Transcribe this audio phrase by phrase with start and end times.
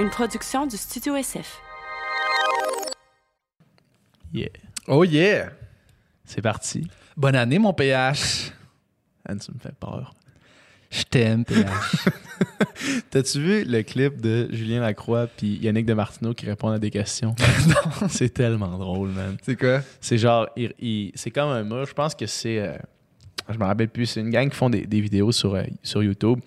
[0.00, 1.60] une production du Studio SF.
[4.32, 4.48] Yeah.
[4.88, 5.50] Oh yeah!
[6.24, 6.86] C'est parti.
[7.16, 8.52] Bonne année, mon PH.
[9.26, 10.14] Anne, tu me fais peur.
[10.90, 11.64] Je t'aime, PH.
[13.10, 16.90] T'as-tu vu le clip de Julien Lacroix puis Yannick de Martineau qui répondent à des
[16.90, 17.34] questions?
[17.68, 18.08] non.
[18.08, 19.36] C'est tellement drôle, man.
[19.42, 19.80] C'est quoi?
[20.00, 21.84] C'est genre, il- il- c'est comme un mur.
[21.86, 22.58] Je pense que c'est.
[22.58, 22.76] euh,
[23.50, 24.06] je me rappelle plus.
[24.06, 26.40] C'est une gang qui font des, des vidéos sur, euh, sur YouTube.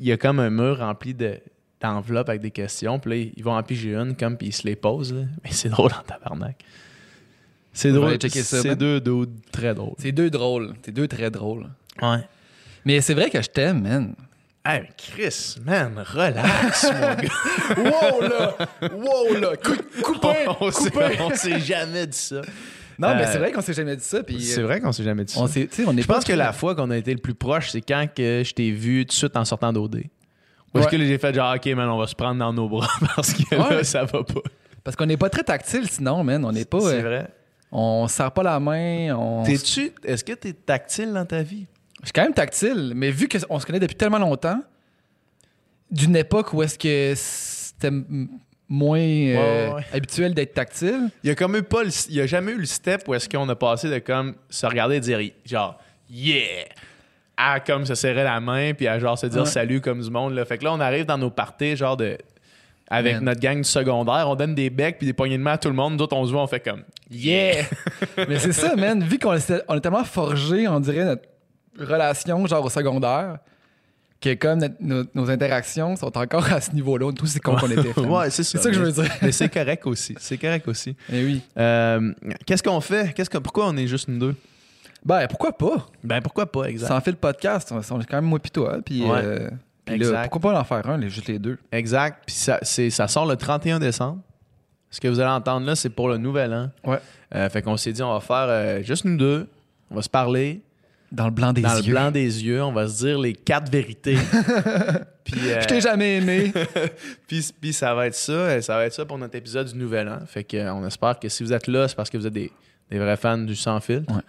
[0.00, 1.38] Il y a comme un mur rempli de
[1.82, 2.98] d'enveloppes avec des questions.
[2.98, 5.12] Puis là, ils vont en piger une, comme, puis ils se les posent.
[5.12, 5.22] là.
[5.44, 6.56] Mais c'est drôle en tabarnak.
[7.72, 8.18] C'est drôle.
[8.20, 9.94] C'est deux dudes très drôles.
[9.98, 10.74] C'est deux drôles.
[10.84, 11.66] C'est deux très drôles.
[12.00, 12.18] Ouais.
[12.84, 14.14] Mais c'est vrai que je t'aime, man.
[14.64, 17.28] Hey, Chris, man, relax, mon gars.
[17.90, 18.56] Wow, là!
[18.94, 19.56] Wow, là!
[19.56, 20.28] Coupé!
[20.60, 22.42] on s'est- on s'est jamais dit ça.
[22.98, 24.18] Non, mais Euh, c'est vrai qu'on s'est jamais dit ça.
[24.38, 25.40] C'est euh, vrai qu'on s'est jamais dit ça.
[25.40, 27.80] On on est Je pense que la fois qu'on a été le plus proche, c'est
[27.80, 30.02] quand que je t'ai vu tout de suite en sortant d'OD.
[30.74, 30.90] Ou est-ce Ouais.
[30.98, 33.54] que j'ai fait genre, OK, man, on va se prendre dans nos bras parce que
[33.54, 34.40] là, ça va pas.
[34.84, 36.44] Parce qu'on n'est pas très tactile sinon, man.
[36.44, 36.80] On n'est pas.
[36.80, 37.28] C'est euh, vrai.
[37.70, 39.14] on serre pas la main.
[39.16, 39.42] On...
[39.44, 41.66] T'es-tu, est-ce que t'es tactile dans ta vie?
[42.00, 44.60] Je suis quand même tactile, mais vu qu'on se connaît depuis tellement longtemps,
[45.90, 47.90] d'une époque où est-ce que c'était
[48.68, 49.84] moins euh, Ouais, ouais.
[49.92, 52.58] habituel d'être tactile, Il y a comme eu pas le- il y a jamais eu
[52.58, 55.78] le step où est-ce qu'on a passé de comme se regarder et dire genre,
[56.10, 56.64] yeah!
[57.36, 59.46] À comme se serrer la main puis à genre se dire Ouais.
[59.48, 60.34] salut comme du monde.
[60.34, 60.44] Là.
[60.44, 62.18] Fait que là, on arrive dans nos parties genre de.
[62.88, 63.24] Avec Man.
[63.24, 65.68] notre gang du secondaire, on donne des becs puis des poignées de main à tout
[65.68, 65.96] le monde.
[65.96, 67.64] D'autres, on se voit, on fait comme Yeah!
[68.28, 69.02] mais c'est ça, man.
[69.02, 71.22] Vu qu'on est, on est tellement forgé, on dirait, notre
[71.78, 73.38] relation, genre au secondaire,
[74.20, 77.98] que comme notre- nos, nos interactions sont encore à ce niveau-là, on qu'on était.
[77.98, 78.58] ouais, c'est ça.
[78.58, 79.12] C'est ça que je Mais- veux dire.
[79.22, 80.14] Mais c'est correct aussi.
[80.18, 80.94] C'est correct aussi.
[81.10, 81.40] Eh oui.
[81.58, 82.12] Euh,
[82.44, 83.14] Qu'est-ce qu'on fait?
[83.14, 84.34] Qu'est-ce que, pourquoi on est juste nous deux?
[85.04, 85.86] Ben, pourquoi pas?
[86.04, 86.88] Ben pourquoi pas, exact.
[86.88, 88.78] Sans fait le podcast, on, est quand même moi pis toi.
[88.84, 89.20] Puis, Ouais.
[89.22, 89.50] euh,
[89.84, 90.30] puis là, Exact.
[90.30, 91.58] pourquoi pas en faire un, les, juste les deux?
[91.72, 92.22] Exact.
[92.26, 94.20] Puis ça, c'est- ça sort le 31 décembre.
[94.90, 96.70] Ce que vous allez entendre là, c'est pour le nouvel an.
[96.84, 96.98] Ouais.
[97.34, 99.48] Euh, fait qu'on s'est dit, on va faire euh, juste nous deux.
[99.90, 100.60] On va se parler
[101.10, 101.82] Dans le blanc des dans yeux.
[101.86, 102.62] le blanc des yeux.
[102.62, 104.16] On va se dire les quatre vérités.
[105.24, 106.52] puis, Je t'ai jamais aimé.
[107.26, 108.60] puis, puis ça va être ça.
[108.62, 110.18] Ça va être ça pour notre épisode du nouvel an.
[110.26, 112.32] Fait que, euh, on espère que si vous êtes là, c'est parce que vous êtes
[112.32, 112.52] des,
[112.90, 114.12] des vrais fans du sans filtre.
[114.14, 114.22] Ouais.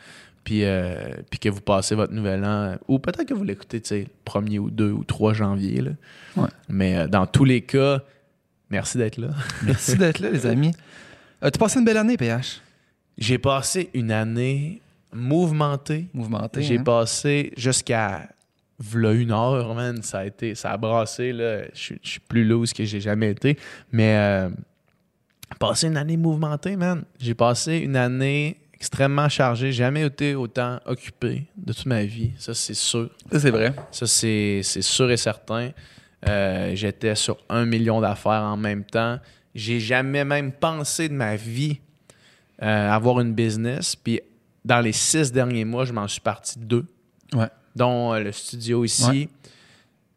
[0.43, 0.95] Puis, euh,
[1.29, 2.47] puis que vous passez votre nouvel an.
[2.71, 5.81] euh, Ou peut-être que vous l'écoutez, tu sais, le 1er ou 2 ou 3 janvier.
[5.81, 5.91] Là.
[6.35, 6.49] Ouais.
[6.67, 8.01] Mais euh, dans tous les cas,
[8.69, 9.29] merci d'être là.
[9.63, 10.73] Merci d'être là, les amis.
[11.41, 12.61] As-tu passé une belle année, PH?
[13.17, 14.81] J'ai passé une année
[15.13, 16.07] mouvementée.
[16.13, 16.61] Mouvementé.
[16.63, 16.83] J'ai hein?
[16.83, 18.27] passé jusqu'à
[18.79, 20.01] v'là une heure, man.
[20.01, 21.63] Ça a été, ça a brassé, là.
[21.73, 23.57] Je suis- je suis plus loose que j'ai jamais été.
[23.91, 24.49] Mais euh,
[25.59, 27.03] passé une année mouvementée, man.
[27.19, 29.67] J'ai passé une année extrêmement chargée.
[29.71, 32.31] J'ai jamais été autant occupé de toute ma vie.
[32.37, 33.09] Ça, c'est sûr.
[33.31, 33.73] Ça, c'est vrai.
[33.91, 35.71] Ça, c'est c'est sûr et certain.
[36.27, 39.19] Euh, J'étais sur un million d'affaires en même temps.
[39.55, 41.79] J'ai jamais même pensé de ma vie
[42.61, 43.95] euh, avoir une business.
[43.95, 44.19] Puis
[44.65, 46.85] dans les six derniers mois, je m'en suis parti deux,
[47.33, 47.47] Ouais.
[47.77, 49.09] dont euh, le studio ici.
[49.09, 49.29] Ouais.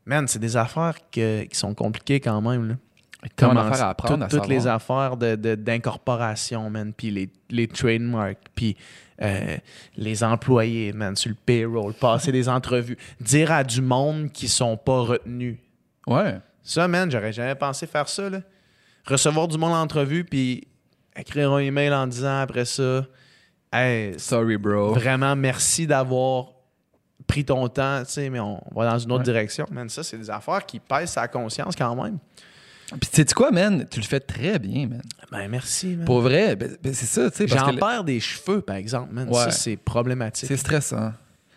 [0.06, 2.68] Man, c'est des affaires que- qui sont compliquées quand même.
[2.68, 2.74] Là.
[3.34, 8.76] Comment affaire à apprendre, à toutes les affaires d'incorporation, man, puis les, les trademarks, puis
[9.22, 9.56] euh,
[9.96, 14.76] les employés, man, sur le payroll, passer des entrevues, dire à du monde qui sont
[14.76, 15.56] pas retenus.
[16.06, 16.38] Ouais.
[16.62, 18.40] Ça, man, j'aurais jamais pensé faire ça, là.
[19.06, 20.66] Recevoir du monde en entrevue, puis
[21.16, 23.06] écrire un email en disant après ça,
[23.72, 24.92] hey, Sorry, bro.
[24.94, 26.46] vraiment merci d'avoir
[27.26, 29.24] pris ton temps, tu sais, mais on va dans une autre Ouais.
[29.24, 29.64] direction.
[29.70, 32.18] Man, ça, c'est des affaires qui pèsent sa conscience quand même.
[32.88, 33.86] Puis, tu sais quoi, man?
[33.90, 35.02] Tu le fais très bien, man.
[35.32, 36.04] Ben, merci, man.
[36.04, 37.48] Pour vrai, ben, ben, c'est ça, tu sais.
[37.48, 39.28] J'en perds des cheveux, par exemple, man.
[39.28, 39.34] Ouais.
[39.34, 40.46] Ça, c'est problématique.
[40.48, 41.12] C'est stressant.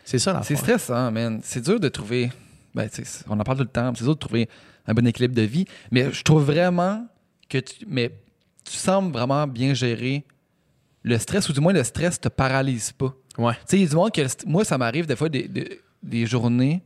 [0.05, 1.39] C'est ça, la C'est stressant, man.
[1.43, 2.31] C'est dur de trouver.
[2.73, 3.93] Ben, tu sais, on en parle tout le temps.
[3.95, 4.49] C'est dur de trouver
[4.87, 5.65] un bon équilibre de vie.
[5.91, 7.05] Mais je trouve vraiment
[7.47, 7.85] que tu.
[7.87, 8.11] Mais
[8.63, 10.23] tu sembles vraiment bien gérer
[11.03, 13.13] le stress, ou du moins le stress te paralyse pas.
[13.37, 13.53] Ouais.
[13.53, 15.79] Tu sais, il y a du monde que moi, ça m'arrive des fois des, des-
[16.01, 16.81] des journées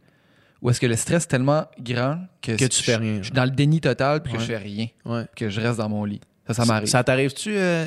[0.63, 3.17] où est-ce que le stress est tellement grand que, Que tu je- fais rien.
[3.19, 5.25] Je suis dans le déni total puis que je fais rien, Ouais.
[5.35, 6.21] que je reste dans mon lit.
[6.47, 6.87] Ça, ça m'arrive.
[6.87, 7.85] Ça t'arrive-tu, euh,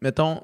[0.00, 0.42] mettons,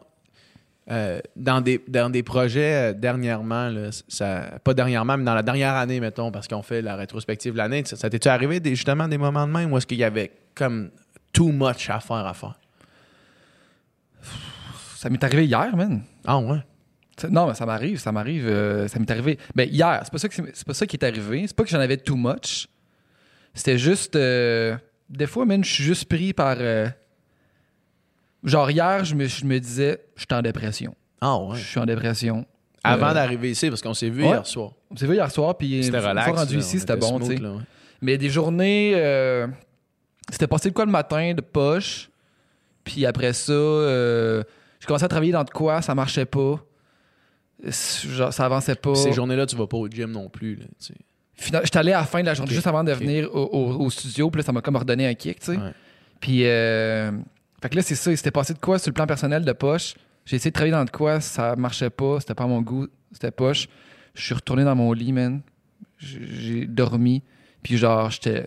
[0.91, 5.43] euh, dans, des, dans des projets euh, dernièrement, là, ça, pas dernièrement, mais dans la
[5.43, 8.75] dernière année, mettons, parce qu'on fait la rétrospective de l'année, ça, ça t'est-tu arrivé des,
[8.75, 10.91] justement des moments de même où est-ce qu'il y avait comme
[11.33, 12.59] too much à faire à faire?
[14.97, 16.03] Ça m'est arrivé hier, man.
[16.27, 16.59] Ah ouais?
[17.31, 18.47] Non, mais ça m'arrive, ça m'arrive.
[18.47, 19.39] euh, ça m'est arrivé.
[19.55, 21.45] Ben, hier, c'est pas, ça que c'est pas ça qui est arrivé.
[21.47, 22.69] C'est pas que j'en avais too much.
[23.55, 24.17] C'était juste.
[24.17, 24.77] euh,
[25.09, 26.57] des fois, man, je suis juste pris par.
[26.61, 26.87] euh,
[28.45, 30.95] genre, hier, je me, je me disais, je suis en dépression.
[31.21, 31.57] Ah ouais?
[31.57, 32.45] Je suis en dépression.
[32.85, 34.29] Avant d'arriver ici, parce qu'on s'est vu ouais.
[34.29, 34.73] hier soir.
[34.91, 36.39] On s'est vu hier soir, puis C'était une fois relax.
[36.39, 37.41] rendu là, ici, c'était était bon, tu sais.
[37.41, 37.49] ouais.
[38.03, 38.93] Mais des journées.
[40.31, 42.11] c'était passé de quoi le matin de poche.
[42.85, 46.61] Puis après ça, j'ai commencé à travailler dans de quoi, ça marchait pas.
[47.63, 48.95] Genre, ça avançait pas.
[48.95, 50.57] Ces journées-là, tu vas pas au gym non plus.
[50.57, 50.95] Là, tu sais.
[51.65, 53.91] J'étais allé à la fin de la journée, juste avant de venir au, au- au
[53.91, 54.31] studio.
[54.31, 55.57] Puis là, ça m'a comme redonné un kick, tu sais.
[55.57, 55.73] Ouais.
[56.21, 57.11] Puis, euh,
[57.61, 58.11] fait que là, c'est ça.
[58.11, 59.95] Il s'était passé de quoi sur le plan personnel de poche?
[60.25, 62.21] J'ai essayé de travailler dans de quoi, ça marchait pas.
[62.21, 63.69] C'était pas à mon goût, c'était poche.
[64.15, 65.41] Je suis retourné dans mon lit, man.
[65.99, 67.23] J'ai dormi.
[67.63, 68.47] Puis, genre, j'étais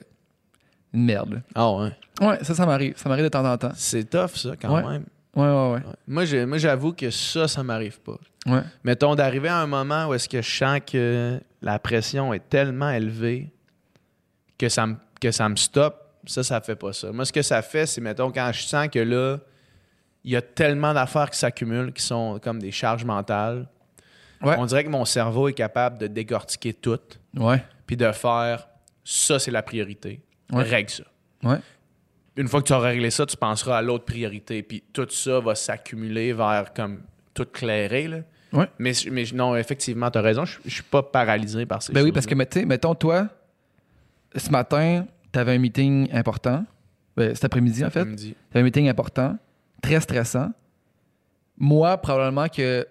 [0.94, 1.42] une merde.
[1.56, 1.92] Ah ouais.
[2.22, 2.94] Ouais, ça, ça m'arrive.
[2.98, 3.72] Ça m'arrive de temps en temps.
[3.76, 4.84] C'est tough, ça, quand Ouais.
[4.94, 5.06] même.
[5.40, 6.26] Ouais, ouais, ouais.
[6.36, 6.46] Ouais.
[6.46, 8.18] Moi, j'avoue que ça, ça m'arrive pas.
[8.46, 8.62] Ouais.
[8.84, 12.90] Mettons, d'arriver à un moment où est-ce que je sens que la pression est tellement
[12.90, 13.52] élevée
[14.58, 15.96] que ça me, que ça me stoppe,
[16.26, 17.12] ça, ça fait pas ça.
[17.12, 19.38] Moi, ce que ça fait, c'est, mettons, quand je sens que là,
[20.24, 23.68] il y a tellement d'affaires qui s'accumulent, qui sont comme des charges mentales,
[24.42, 24.56] Ouais.
[24.58, 27.00] on dirait que mon cerveau est capable de décortiquer tout,
[27.38, 27.62] Ouais.
[27.86, 28.68] puis de faire
[29.04, 30.22] ça, c'est la priorité.
[30.52, 30.64] Ouais.
[30.64, 31.04] Règle ça.
[32.40, 35.42] Une fois que tu auras réglé ça, tu penseras à l'autre priorité, puis tout ça
[35.42, 37.02] va s'accumuler vers comme
[37.34, 38.08] tout clairé.
[38.08, 38.20] Là.
[38.54, 38.70] Ouais.
[38.80, 42.02] Mais, mais non, effectivement, tu as raison, je je suis pas paralysé par ces Ben
[42.02, 43.28] oui, parce que, tu mettons, toi,
[44.34, 46.66] ce matin, t'avais un meeting important.
[47.18, 48.06] Ben, cet après-midi, en fait.
[48.06, 48.34] me dit.
[48.50, 49.38] T'avais un meeting important,
[49.82, 50.50] très stressant.
[51.58, 52.88] Moi, probablement que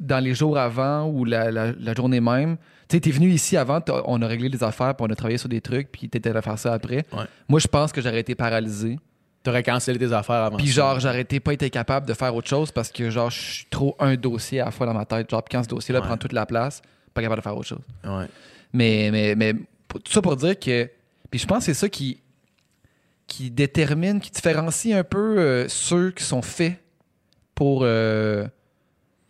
[0.00, 2.56] dans les jours avant ou la, la- la journée même,
[2.88, 5.38] tu sais, t'es venu ici avant, on a réglé des affaires, puis on a travaillé
[5.38, 7.04] sur des trucs, puis t'étais à faire ça après.
[7.12, 7.24] Ouais.
[7.48, 8.98] Moi, je pense que j'aurais été paralysé.
[9.42, 10.56] T'aurais cancellé tes affaires avant.
[10.58, 13.40] Puis genre, j'aurais été pas été capable de faire autre chose parce que genre, je
[13.40, 15.30] suis trop un dossier à la fois dans ma tête.
[15.30, 16.06] Genre, quand ce dossier-là Ouais.
[16.06, 16.82] prend toute la place,
[17.14, 17.78] pas capable de faire autre chose.
[18.04, 18.26] Ouais.
[18.72, 19.54] Mais, mais, mais
[19.88, 20.90] tout ça pour dire que.
[21.30, 22.20] Puis je pense que c'est ça qui,
[23.26, 26.74] qui détermine, qui différencie un peu euh, ceux qui sont faits
[27.54, 28.46] pour, euh,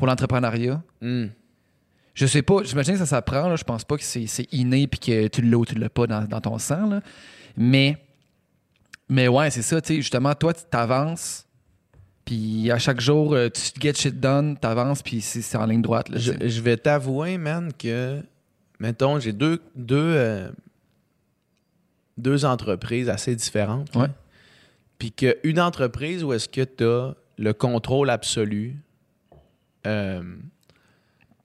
[0.00, 0.82] pour l'entrepreneuriat.
[1.02, 1.26] Hmm.
[2.14, 3.49] Je sais pas, j'imagine que ça s'apprend.
[3.49, 3.56] là.
[3.56, 6.06] Je pense pas que c'est c'est inné puis que tu l'as ou tu l'as pas
[6.06, 6.88] dans, dans ton sang.
[6.88, 7.02] là.
[7.55, 7.99] Mais,
[9.11, 9.79] mais ouais, c'est ça.
[9.82, 11.47] tu sais, Justement, toi, tu t'avances.
[12.25, 15.82] Puis à chaque jour, euh, tu get shit done, t'avances, puis c'est c'est en ligne
[15.82, 16.08] droite.
[16.08, 18.23] Là, Je, vais t'avouer, man, que,
[18.79, 20.50] mettons, j'ai deux, deux, euh,
[22.17, 23.94] deux entreprises assez différentes.
[23.94, 24.08] Ouais.
[24.99, 28.76] Puis qu'une entreprise où est-ce que tu as le contrôle absolu,
[29.87, 30.23] euh,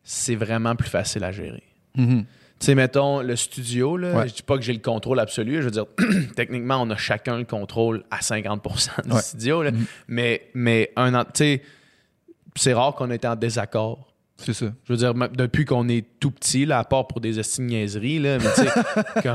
[0.04, 1.64] c'est vraiment plus facile à gérer.
[1.96, 2.26] Mhm.
[2.60, 4.28] Tu sais, mettons, le studio, là, Ouais.
[4.30, 5.58] je dis pas que j'ai le contrôle absolu.
[5.58, 5.86] Je veux dire,
[6.36, 9.22] techniquement, on a chacun le contrôle à 50% du Ouais.
[9.22, 9.62] studio.
[9.64, 9.72] là.
[9.72, 9.86] Mhm.
[10.08, 11.62] Mais, mais un, tu sais,
[12.56, 14.14] c'est rare qu'on ait été en désaccord.
[14.38, 14.66] C'est ça.
[14.84, 18.38] Je veux dire, depuis qu'on est tout petit, là, à part pour des niaiseries, là,
[18.38, 19.30] mais tu sais,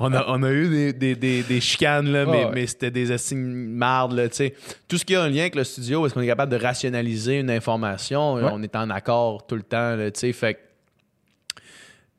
[0.00, 2.50] on, a, on a eu des, des, des, des chicanes, là, mais, ouais.
[2.52, 4.54] mais c'était des estimes mardes, là, tu sais.
[4.88, 7.38] Tout ce qui a un lien avec le studio, est-ce qu'on est capable de rationaliser
[7.38, 8.34] une information?
[8.34, 8.42] Ouais.
[8.52, 10.58] On est en accord tout le temps, tu sais, fait que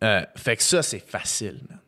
[0.04, 1.60] euh, fait que ça, c'est facile.
[1.70, 1.80] man.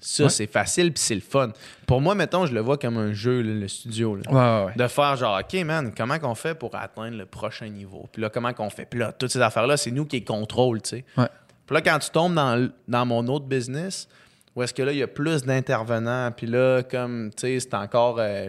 [0.00, 0.28] Ça, Ouais.
[0.30, 1.52] c'est facile, puis c'est le fun.
[1.86, 4.16] Pour moi, mettons, je le vois comme un jeu, là, le studio.
[4.16, 4.22] là.
[4.30, 4.72] Ouais, ouais, ouais.
[4.82, 8.08] De faire genre, OK, man, comment qu'on fait pour atteindre le prochain niveau?
[8.12, 8.86] Puis là, comment qu'on fait?
[8.86, 11.04] Puis là, toutes ces affaires-là, c'est nous qui les contrôle, tu sais.
[11.14, 14.08] Puis là, quand tu tombes dans, dans mon autre business,
[14.56, 17.74] où est-ce que là, il y a plus d'intervenants, puis là, comme, tu sais, c'est
[17.74, 18.16] encore...
[18.18, 18.48] euh,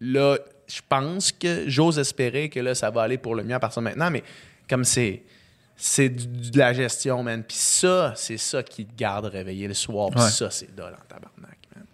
[0.00, 0.36] là,
[0.66, 3.82] je pense que j'ose espérer que là, ça va aller pour le mieux à partir
[3.82, 4.22] de maintenant, mais
[4.68, 5.22] comme c'est...
[5.84, 7.42] C'est de la gestion, man.
[7.42, 10.10] Puis ça, c'est ça qui te garde réveillé le soir.
[10.10, 10.30] Puis Ouais.
[10.30, 11.84] ça, c'est dole en tabarnak, man.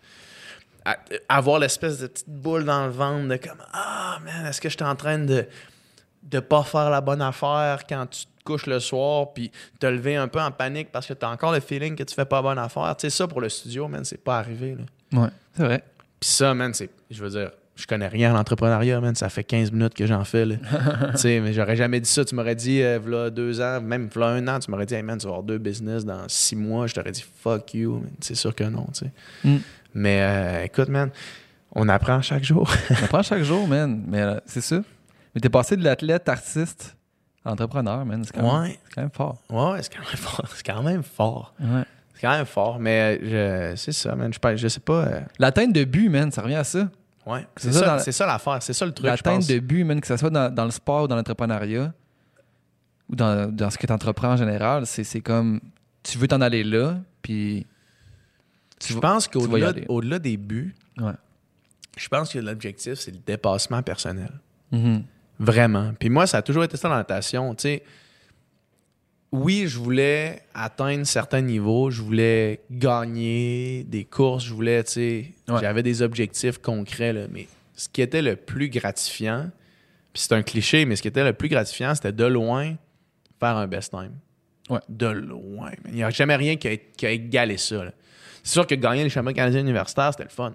[0.85, 0.99] À-
[1.39, 4.77] avoir l'espèce de petite boule dans le ventre de comme Ah, man, est-ce que je
[4.77, 5.47] suis en train de
[6.23, 10.17] de pas faire la bonne affaire quand tu te couches le soir puis te lever
[10.17, 12.37] un peu en panique parce que tu as encore le feeling que tu fais pas
[12.37, 12.95] la bonne affaire.
[12.99, 14.77] Tu sais, ça pour le studio, man, c'est pas arrivé.
[15.13, 15.23] Là.
[15.23, 15.83] Ouais, c'est vrai.
[16.21, 16.91] Puis ça, man, c'est.
[17.11, 19.15] Je veux dire, je connais rien en entrepreneuriat, man.
[19.15, 20.47] Ça fait 15 minutes que j'en fais.
[20.49, 20.59] tu
[21.15, 22.25] sais, mais j'aurais jamais dit ça.
[22.25, 25.03] Tu m'aurais dit, euh, v'là deux ans, même v'là un an, tu m'aurais dit, hey,
[25.03, 26.89] man, tu vas avoir deux business dans six mois.
[26.89, 28.03] Je t'aurais dit, fuck you.
[28.21, 29.13] C'est sûr que non, tu sais.
[29.45, 29.57] Mm.
[29.95, 31.11] Mais euh, écoute, man,
[31.73, 32.69] on apprend chaque jour.
[32.91, 34.03] On apprend chaque jour, man.
[34.09, 34.81] Mais euh, c'est ça.
[35.35, 36.97] Mais t'es passé de l'athlète artiste
[37.45, 38.25] à entrepreneur, man.
[38.25, 38.77] C'est quand, ouais.
[38.93, 39.41] quand même fort.
[39.51, 40.49] Ouais, c'est quand même fort.
[40.53, 41.55] C'est quand même fort.
[41.61, 41.85] Ouais.
[42.15, 42.81] C'est quand même fort.
[42.81, 44.33] Mais je, c'est ça, man.
[44.33, 45.09] Je, je sais pas.
[45.39, 46.89] L'atteinte de but, man, ça revient à ça.
[47.29, 47.47] Ouais.
[47.57, 48.63] C'est ça ça, dans- c'est ça l'affaire.
[48.63, 51.05] C'est ça le truc, L'atteinte de but, man, que ce soit dans, dans le sport
[51.05, 51.93] ou dans l'entrepreneuriat
[53.11, 55.61] ou dans, dans ce que tu entreprends en général, c'est, c'est comme
[56.03, 57.67] tu veux t'en aller là, puis
[58.79, 61.13] tu Je vas- pense qu'au-delà des buts, Ouais.
[61.97, 64.31] je pense que l'objectif, c'est le dépassement personnel.
[64.73, 65.03] Mhm.
[65.39, 65.93] Vraiment.
[65.99, 67.55] Puis moi, ça a toujours été ça dans la natation.
[67.55, 67.83] Tu sais,
[69.33, 75.25] oui, je voulais atteindre certains niveaux, je voulais gagner des courses, je voulais, tu sais,
[75.49, 75.61] Ouais.
[75.61, 79.51] j'avais des objectifs concrets, là, mais ce qui était le plus gratifiant,
[80.13, 82.75] puis c'est un cliché, mais ce qui était le plus gratifiant, c'était de loin
[83.39, 84.13] faire un best time.
[84.71, 84.81] Ouais.
[84.89, 85.71] De loin.
[85.87, 87.85] Il n'y a jamais rien qui a, qui a égalé ça.
[88.43, 90.55] C'est sûr que gagner les championnats canadiens universitaires, c'était le fun.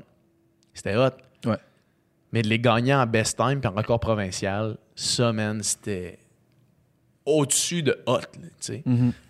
[0.74, 1.10] C'était hot.
[1.46, 1.58] Ouais.
[2.32, 6.20] Mais de les gagner en best time puis en record provincial, ça, man, c'était
[7.25, 8.75] au-dessus de hot, là.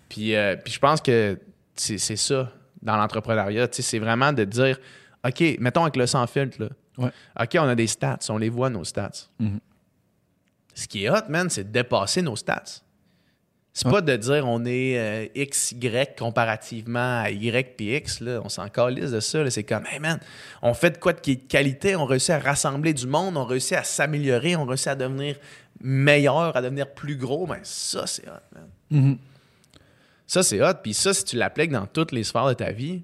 [0.08, 1.38] Puis, euh, puis je pense que
[1.74, 3.68] c'est ça dans l'entrepreneuriat.
[3.72, 4.78] C'est vraiment de dire,
[5.26, 6.70] OK, mettons avec le sans filtre.
[6.98, 7.10] Ouais.
[7.40, 9.28] OK, on a des stats, on les voit, nos stats.
[9.38, 9.58] Mhm.
[10.74, 12.82] Ce qui est hot, man, c'est de dépasser nos stats.
[13.76, 13.92] C'est Ouais.
[13.94, 18.20] pas de dire on est euh, X, Y comparativement à Y puis X.
[18.20, 18.40] Là.
[18.44, 19.50] On s'en calisse de ça.
[19.50, 20.20] C'est comme, hey man,
[20.62, 23.82] on fait de quoi de qualité, on réussit à rassembler du monde, on réussit à
[23.82, 25.36] s'améliorer, on réussit à devenir
[25.82, 27.48] meilleur, à devenir plus gros.
[27.48, 28.68] Ben, ça, c'est hot, man.
[28.90, 29.18] Mhm.
[30.26, 30.74] Ça, c'est hot.
[30.82, 33.02] Puis ça, si tu l'appliques dans toutes les sphères de ta vie,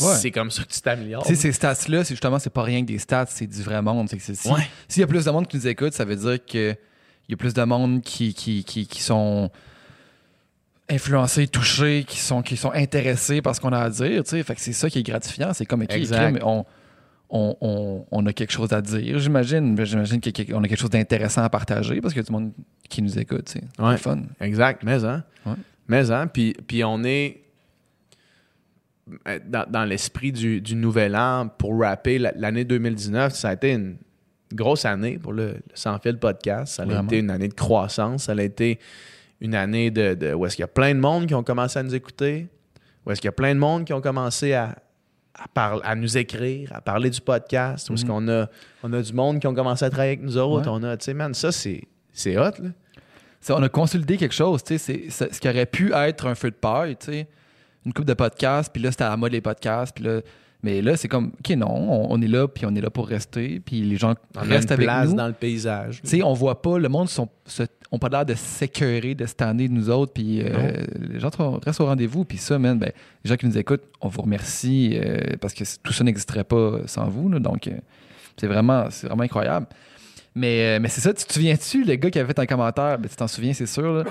[0.00, 0.14] Ouais.
[0.16, 1.22] c'est comme ça que tu t'améliores.
[1.24, 3.82] Tu sais, ces stats-là, c'est justement, c'est pas rien que des stats, c'est du vrai
[3.82, 4.08] monde.
[4.08, 4.48] Que c'est- si-.
[4.88, 6.38] S'il y a plus de monde qui nous écoute, ça veut dire
[7.26, 9.50] qu'il y a plus de monde qui, qui, qui, qui sont
[10.88, 14.22] influencés, touchés, qui sont, qui sont intéressés par ce qu'on a à dire.
[14.24, 15.52] Fait que c'est ça qui est gratifiant.
[15.52, 16.32] C'est comme, OK, Exact.
[16.34, 16.64] crime, on,
[17.28, 19.76] on, on, on a quelque chose à dire, j'imagine.
[19.84, 22.52] J'imagine qu'on a quelque chose d'intéressant à partager parce qu'il y a du monde
[22.88, 23.48] qui nous écoute.
[23.48, 23.96] C'est Ouais.
[23.96, 24.22] fun.
[24.40, 25.24] Exact, mais hein.
[25.44, 25.54] Ouais.
[25.88, 27.42] Mais hein, puis, puis on est
[29.48, 33.72] dans, dans l'esprit du, du nouvel an pour rapper la- l'année 2019, ça a été
[33.72, 33.96] une
[34.54, 36.74] grosse année pour le, le Sans Fil podcast.
[36.74, 37.04] Ça a Vraiment.
[37.08, 38.24] été une année de croissance.
[38.24, 38.78] Ça a été
[39.40, 41.78] une année de, de- où est-ce qu'il y a plein de monde qui ont commencé
[41.78, 42.48] à nous écouter,
[43.04, 44.76] où est-ce qu'il y a plein de monde qui ont commencé à,
[45.54, 48.08] à, à nous écrire, à parler du podcast, où est-ce Mhm.
[48.10, 48.46] qu'on a,
[48.82, 50.70] on a du monde qui ont commencé à travailler avec nous autres.
[50.70, 50.78] Ouais.
[50.80, 52.70] On a, tu sais, man, ça, c'est, c'est hot, là.
[53.40, 56.50] Ça, on a consolidé quelque chose, tu sais, ce qui aurait pu être un feu
[56.50, 57.28] de paille, tu sais,
[57.84, 60.20] une coupe de podcasts, puis là, c'était à la mode les podcasts, puis là,
[60.66, 63.06] mais là, c'est comme, OK, non, on, on est là, puis on est là pour
[63.08, 65.14] rester, puis les gens On a une restent avec place nous.
[65.16, 66.00] dans le paysage.
[66.02, 69.24] Tu sais, on voit pas, le monde sont, se- ont pas l'air de s'écœurer de
[69.26, 71.30] cette année de nous autres, puis euh, les gens
[71.64, 72.90] restent au rendez-vous, puis ça, man, ben,
[73.24, 76.80] les gens qui nous écoutent, on vous remercie, euh, parce que tout ça n'existerait pas
[76.86, 77.72] sans vous, là, donc euh,
[78.36, 79.66] c'est vraiment, vraiment incroyable.
[80.34, 83.08] Mais, mais c'est ça, tu te souviens-tu, le gars qui avait fait un commentaire, ben,
[83.08, 84.04] tu t'en souviens, c'est sûr, là,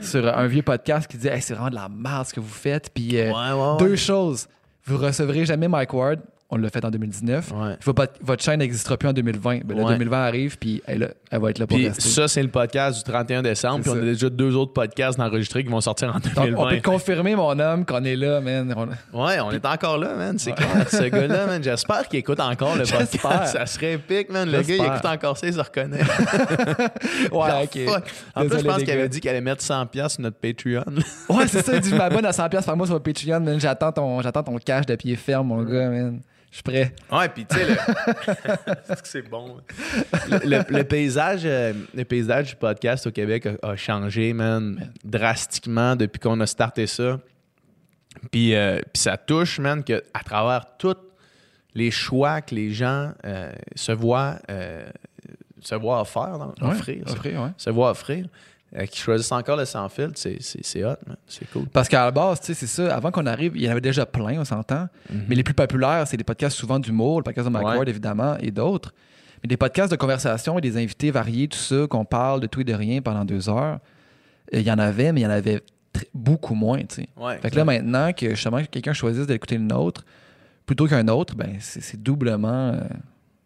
[0.00, 2.46] sur un vieux podcast qui disait Hey, c'est vraiment de la merde ce que vous
[2.48, 2.90] faites.
[2.92, 3.76] Puis Ouais, ouais, ouais.
[3.78, 4.46] deux choses.
[4.86, 6.20] Vous recevrez jamais Mike Ward.
[6.56, 7.50] On l'a fait en 2019.
[7.52, 7.74] Ouais.
[7.84, 9.64] Votre, votre chaîne n'existera plus en 2020.
[9.64, 9.92] Ben, là, Ouais.
[9.94, 12.08] 2020 arrive, puis elle, elle va être là pour Puis rester.
[12.08, 13.80] ça, c'est le podcast du 31 décembre.
[13.82, 16.62] Puis on a déjà deux autres podcasts d'enregistrés qui vont sortir en Donc, 2020.
[16.62, 18.72] on peut confirmer, mon homme, qu'on est là, man.
[18.76, 20.38] On- Ouais, on est encore là, man.
[20.38, 20.88] C'est clair.
[20.88, 23.52] Ce gars-là, man, j'espère qu'il écoute encore le podcast.
[23.52, 24.48] Ça serait épique, man.
[24.48, 25.98] Le gars, il écoute encore ça, il se reconnaît.
[27.32, 27.88] Ouais, The ok.
[27.92, 28.04] fuck.
[28.34, 30.84] En plus, Désolé, je pense qu'il avait dit qu'il allait mettre 100$ sur notre Patreon.
[31.28, 31.74] Ouais, c'est ça.
[31.74, 33.58] Il dit Je m'abonne à 100$ par mois sur Patreon, man.
[33.58, 36.20] J'attends ton, j'attends ton cash de pied ferme, mon gars, man.
[36.54, 36.94] Je suis prêt.
[37.10, 37.74] Ouais, puis tu sais, le...
[38.94, 39.56] Que c'est bon?
[40.30, 44.92] Le, le- le paysage, euh, le paysage du podcast au Québec a, a changé, man,
[45.02, 47.18] drastiquement depuis qu'on a starté ça.
[48.30, 50.94] Puis, euh, puis ça touche, man, qu'à travers tous
[51.74, 54.88] les choix que les gens euh, se voient euh,
[55.60, 57.50] se voient offrir, offrir, offrir, ouais.
[57.56, 58.28] se voient offrir,
[58.76, 60.94] euh, qui choisissent encore le sans filtre, c'est, hot.
[61.26, 61.66] C'est cool.
[61.66, 62.94] Parce qu'à la base, tu sais, c'est ça.
[62.94, 64.88] Avant qu'on arrive, il y en avait déjà plein, on s'entend.
[65.28, 67.62] Mais les plus populaires, c'est des podcasts souvent d'humour, le podcast de Ouais.
[67.62, 68.92] Ward, évidemment, et d'autres.
[69.42, 72.60] Mais des podcasts de conversation et des invités variés, tout ça, qu'on parle de tout
[72.62, 73.78] et de rien pendant deux heures.
[74.54, 75.62] euh, Il y en avait, mais il y en avait
[76.12, 77.08] beaucoup moins, tu sais.
[77.16, 80.04] Ouais, Fait que là, maintenant, que justement que quelqu'un choisisse d'écouter le nôtre
[80.66, 82.80] plutôt qu'un autre, ben c'est c'est doublement euh,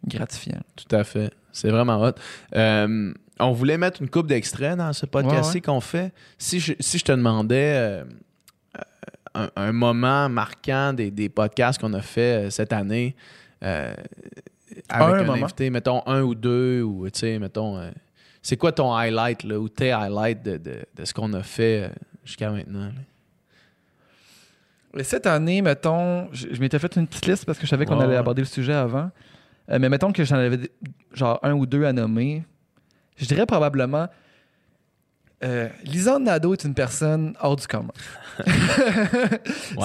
[0.07, 0.61] gratifiant.
[0.75, 1.31] Tout à fait.
[1.51, 2.13] C'est vraiment hot.
[2.55, 5.61] Euh, on voulait mettre une coupe d'extraits dans ce podcast Ouais, ouais.
[5.61, 6.11] qu'on fait.
[6.37, 8.03] Si je, si je te demandais euh,
[9.33, 13.15] un, un moment marquant des, des podcasts qu'on a fait euh, cette année
[13.63, 13.93] euh,
[14.89, 17.79] avec Un un, invité, mettons un ou deux, ou tu sais, mettons,
[18.41, 21.91] c'est quoi ton highlight, là, ou tes highlights de, de- de ce qu'on a fait
[22.23, 22.91] jusqu'à maintenant?
[24.93, 25.03] là?
[25.03, 27.97] Cette année, mettons, je, je m'étais fait une petite liste parce que je savais qu'on
[27.97, 29.11] Ouais, allait aborder le sujet avant.
[29.67, 30.57] Mais mettons que j'en avais
[31.13, 32.43] genre un ou deux à nommer.
[33.19, 34.07] Je dirais probablement.
[35.43, 37.93] Euh, Lisanne Nadeau est une personne hors du commun.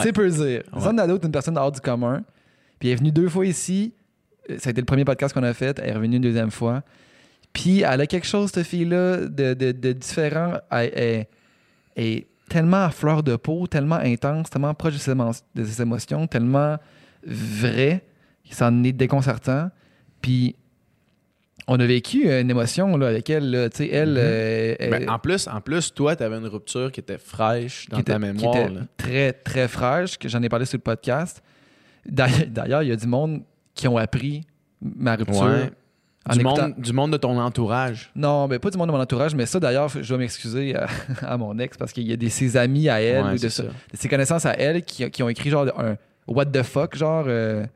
[0.02, 0.62] C'est peu dire.
[0.74, 2.22] Lisanne Nadeau est une personne hors du commun.
[2.78, 3.94] Puis elle est venue deux fois ici.
[4.50, 5.78] Euh, Ça a été le premier podcast qu'on a fait.
[5.78, 6.82] Elle est revenue une deuxième fois.
[7.52, 10.54] Puis elle a quelque chose, cette fille-là, de, de- de différent.
[10.70, 11.26] Elle, elle-
[11.96, 15.64] elle est tellement à fleur de peau, tellement intense, tellement proche de ses, émo- de
[15.64, 16.76] ses émotions, tellement
[17.24, 18.04] vrai,
[18.48, 19.70] que ça en est déconcertant.
[20.20, 20.56] Puis
[21.66, 23.50] on a vécu une émotion là, avec elle.
[23.50, 23.68] là.
[23.70, 24.16] Tu sais, elle, Mhm.
[24.18, 27.88] euh, elle- Ben, en, plus, en plus, toi, tu avais une rupture qui était fraîche
[27.88, 28.52] dans ta mémoire.
[28.54, 28.80] qui était là.
[28.96, 31.42] très, très fraîche, que j'en ai parlé sur le podcast.
[32.06, 33.42] D'ailleurs, il y a du monde
[33.74, 34.42] qui ont appris
[34.80, 35.42] ma rupture.
[35.42, 35.70] Ouais.
[36.32, 38.10] Du, écoutant- monde, du monde de ton entourage.
[38.16, 40.86] Non, mais pas du monde de mon entourage, mais ça d'ailleurs, je dois m'excuser à,
[41.22, 43.48] à mon ex parce qu'il y a des ses amis à elle Ouais, ou de,
[43.50, 43.62] ça.
[43.64, 47.24] de ses connaissances à elle qui, qui ont écrit genre un what the fuck, genre
[47.28, 47.66] euh,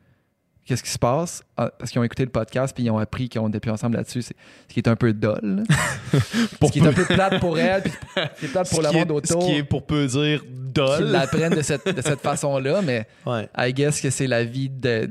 [0.69, 3.29] qu'est-ce qui se passe, ah, parce qu'ils ont écouté le podcast puis ils ont appris
[3.29, 4.37] qu'on était plus ensemble là-dessus, c'est
[4.69, 5.65] ce qui est un peu dol.
[6.13, 8.83] ce qui est un peu plate pour elle, puis ce qui est plate pour Ce
[8.83, 9.43] le est- monde autour.
[9.43, 11.05] Ce qui est pour peu dire Qu'ils dol.
[11.05, 13.49] l'apprennent de cette, de cette façon-là, mais Ouais.
[13.57, 15.11] I guess que c'est la vie de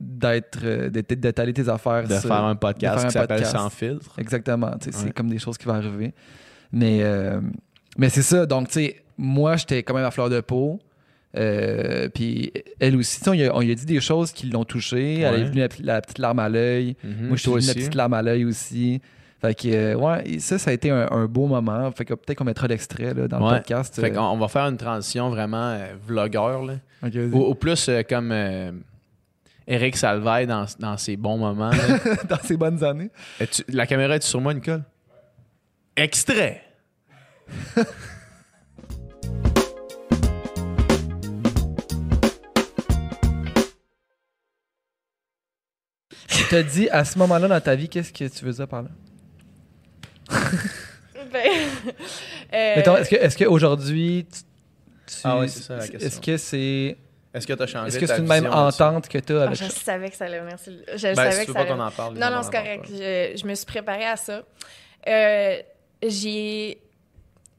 [0.00, 3.56] d'être euh, d'étaler tes affaires De sur- faire un podcast faire un qui s'appelle podcast.
[3.56, 4.18] Sans filtre.
[4.18, 4.72] Exactement.
[4.80, 6.12] C'est comme des choses qui vont arriver.
[6.72, 7.40] Mais, euh,
[7.98, 8.46] mais c'est ça.
[8.46, 10.80] Donc, tu sais, moi, j'étais quand même à fleur de peau.
[11.36, 14.64] Euh, puis elle aussi, on, lui a- on lui a dit des choses qui l'ont
[14.64, 15.20] touchée.
[15.20, 16.96] Elle est venue la, la petite larme à l'œil.
[17.02, 17.28] Mhm.
[17.28, 19.00] Moi, je suis la petite larme à l'œil aussi.
[19.40, 21.90] Fait que, euh, ouais, ça, ça a été un, un beau moment.
[21.92, 23.98] Fait que peut-être qu'on mettra l'extrait là, dans le podcast.
[24.00, 24.14] Fait euh.
[24.14, 26.62] qu'on on va faire une transition vraiment euh, vlogueur.
[26.64, 26.74] Là.
[27.32, 28.32] Ou, ou plus comme
[29.66, 31.70] Eric Salvaille dans, dans ses bons moments.
[32.28, 33.10] dans ces bonnes années.
[33.68, 34.82] La caméra est sur moi, Nicole?
[35.96, 36.62] Extrait!
[46.52, 48.82] Tu t'as dit à ce moment-là dans ta vie, qu'est-ce que tu veux dire par
[48.82, 48.88] là?
[51.32, 51.48] Ben,
[52.52, 54.40] euh, Mettons, est-ce que est-ce qu'aujourd'hui, tu-
[55.06, 56.06] tu- Ah ouais, c'est ça la question.
[56.06, 56.98] Est-ce que c'est
[57.32, 59.44] Est-ce que tu as changé est-ce que c'est une même entente que tu as ah,
[59.44, 60.58] avec je savais que ça allait venir.
[60.62, 62.18] Je Ben, savais si tu que veux ça pas qu'on en parle.
[62.18, 62.84] Non, non, c'est correct.
[62.90, 64.42] Je, je me suis préparée à ça.
[65.08, 65.62] Euh,
[66.06, 66.82] j'y ai,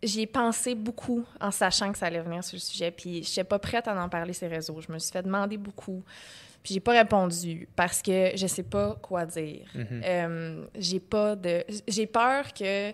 [0.03, 2.91] j'y ai pensé beaucoup en sachant que ça allait venir sur le sujet.
[2.91, 4.79] Puis, je n'étais pas prête à en parler sur les réseaux.
[4.87, 6.03] Je me suis fait demander beaucoup.
[6.63, 9.65] Puis, j'ai pas répondu parce que je sais pas quoi dire.
[9.75, 10.01] Mhm.
[10.05, 11.63] Euh, j'ai pas de.
[11.87, 12.91] J'ai peur que.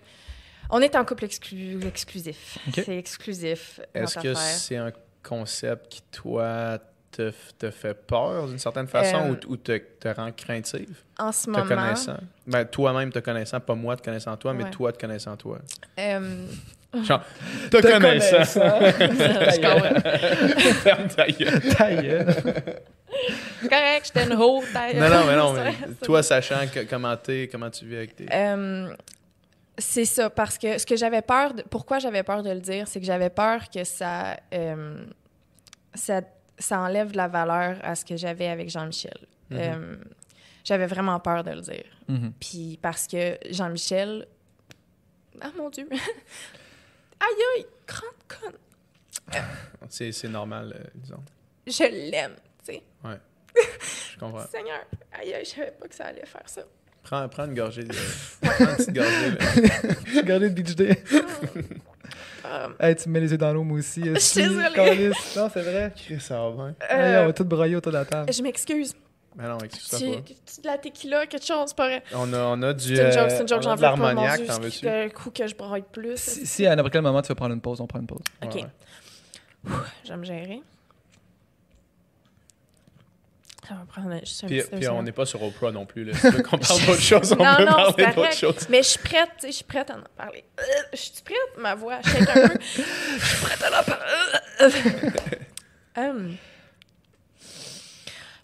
[0.71, 2.57] On est en couple exclu- exclusif.
[2.73, 3.79] C'est exclusif.
[3.93, 4.35] Est-ce que affaire.
[4.35, 4.91] c'est un
[5.23, 6.77] concept qui, toi,
[7.11, 10.95] te, te fait peur d'une certaine façon Euh, ou, ou te, te rend craintive?
[11.17, 11.65] En ce Te moment.
[11.65, 12.17] connaissant?
[12.45, 14.69] Ben, toi-même te connaissant, pas moi te connaissant toi, mais Ouais.
[14.71, 15.57] toi te connaissant toi.
[15.99, 16.45] euh,
[17.03, 17.23] Genre,
[17.71, 18.43] te connaissant.
[18.43, 20.73] je comprends.
[20.83, 22.25] Ferme ta gueule.
[23.61, 24.65] Correct, j'étais une haute.
[24.73, 28.25] Non, non, mais non, mais toi, sachant que, comment, t'es, comment tu vis avec tes.
[28.31, 28.93] Euh,
[29.77, 32.87] c'est ça, parce que ce que j'avais peur, de- pourquoi j'avais peur de le dire,
[32.87, 35.05] c'est que j'avais peur que ça, euh,
[35.93, 36.21] ça,
[36.57, 39.17] ça enlève de la valeur à ce que j'avais avec Jean-Michel.
[39.49, 39.57] Mhm.
[39.59, 39.95] Euh,
[40.63, 41.85] j'avais vraiment peur de le dire.
[42.07, 42.33] Mhm.
[42.39, 44.27] Puis parce que Jean-Michel.
[45.41, 45.87] Ah mon Dieu!
[47.19, 47.65] aïe aïe!
[47.87, 49.39] Grande conne!
[49.89, 51.23] C'est, c'est normal, euh, disons.
[51.65, 52.35] Je l'aime.
[53.55, 54.45] Je comprends.
[54.47, 54.79] Seigneur,
[55.13, 56.61] aïe aïe, je savais pas que ça allait faire ça.
[57.03, 57.83] Prends, prends une gorgée.
[57.83, 57.93] De...
[58.41, 59.31] prends une petite gorgée.
[59.31, 59.37] là.
[60.17, 61.01] Regardez le beach day.
[62.45, 64.03] Euh, Hey, tu me mets les yeux dans l'eau, moi aussi.
[64.03, 65.09] Je suis désolée.
[65.35, 65.93] Non, c'est vrai.
[65.95, 66.75] Chris, ça va bien.
[66.89, 68.31] Hey, euh, on va tout broyer autour de la table.
[68.31, 68.93] je m'excuse.
[69.35, 70.21] Mais non, excuse-toi Tu, pas.
[70.53, 72.03] tu de la tequila, quelque chose, pas vrai.
[72.13, 72.95] On a, on a du.
[72.95, 74.47] C'est une joke, euh, c'est une joke, j'en de veux pas, mon l'armagnac, Dieu.
[74.47, 75.13] t'en c'est veux-tu?
[75.13, 76.17] Coup que je braille plus.
[76.17, 78.23] Si, si à n'importe quel moment tu veux prendre une pause, on prend une pause.
[78.43, 78.55] OK.
[78.55, 78.61] Ouais,
[79.65, 79.71] ouais.
[80.03, 80.61] Je vais me gérer.
[83.69, 86.03] Ça va prendre juste un Puis, petit puis on n'est pas sur Oprah non plus.
[86.03, 86.13] Là.
[86.17, 88.67] Si qu'on parle d'autre chose, on Non, peut non, parler d'autre chose.
[88.69, 90.43] Mais je suis prête, tu sais, je suis prête à en parler.
[90.59, 92.57] Euh, Je suis prête, ma voix shake un peu.
[92.65, 94.05] Je suis prête à en parler.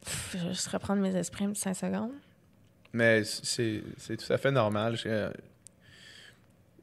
[0.03, 2.11] Pff, Je vais juste reprendre mes esprits un petit 5 secondes.
[2.93, 4.95] Mais c'est c'est tout à fait normal.
[4.95, 5.29] Je,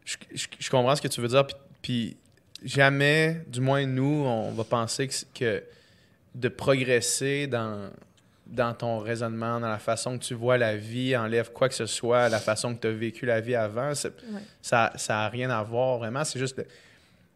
[0.04, 1.46] je, je- je comprends ce que tu veux dire.
[1.46, 2.16] Puis, puis
[2.64, 5.62] jamais, du moins nous, on va penser que, que
[6.34, 7.90] de progresser dans,
[8.52, 11.86] dans ton raisonnement, dans la façon que tu vois la vie, enlève quoi que ce
[11.86, 14.40] soit, la façon que tu as vécu la vie avant, Ouais.
[14.60, 16.22] ça n'a rien à voir vraiment.
[16.24, 16.62] C'est juste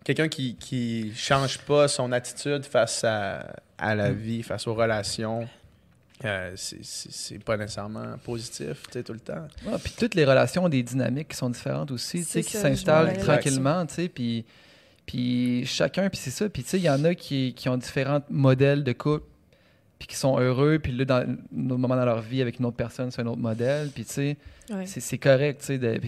[0.05, 5.48] quelqu'un qui qui change pas son attitude face à, à la vie, face aux relations.
[6.24, 9.46] euh, c'est- pas nécessairement positif, tout le temps.
[9.66, 12.42] Ouais, puis toutes les relations ont des dynamiques qui sont différentes aussi, tu sais, C'est
[12.42, 14.46] qui s'installent tranquillement, tu sais, puis,
[15.05, 17.76] puis chacun, puis c'est ça, puis tu sais, il y en a qui, qui ont
[17.76, 19.26] différents modèles de couple,
[19.98, 22.66] puis qui sont heureux, puis là, dans un autre moment dans leur vie, avec une
[22.66, 24.37] autre personne, c'est un autre modèle, puis tu sais,
[24.70, 24.85] Ouais.
[24.87, 26.00] c'est correct, tu sais,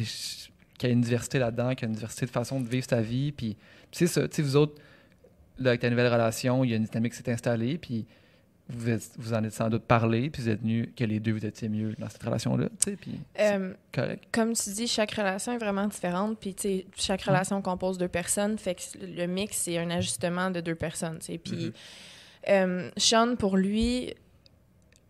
[0.79, 2.87] qu'il y a une diversité là-dedans, qu'il y a une diversité de façon de vivre
[2.87, 3.57] ta vie, puis
[3.91, 4.75] tu sais, vous autres,
[5.59, 8.05] là, avec ta nouvelle relation, il y a une dynamique qui s'est installée, puis
[8.71, 11.33] vous, êtes- vous en êtes sans doute parlé, puis vous êtes venus que les deux
[11.33, 14.25] vous étiez mieux dans cette relation-là, tu sais, puis Euh, correct.
[14.31, 16.37] comme tu dis, chaque relation est vraiment différente.
[16.39, 18.59] Puis, tu sais, chaque relation compose deux personnes.
[18.59, 21.39] Fait que le mix, c'est un ajustement de deux personnes, tu sais.
[21.39, 21.73] Puis,
[22.49, 24.15] euh, Sean, pour lui,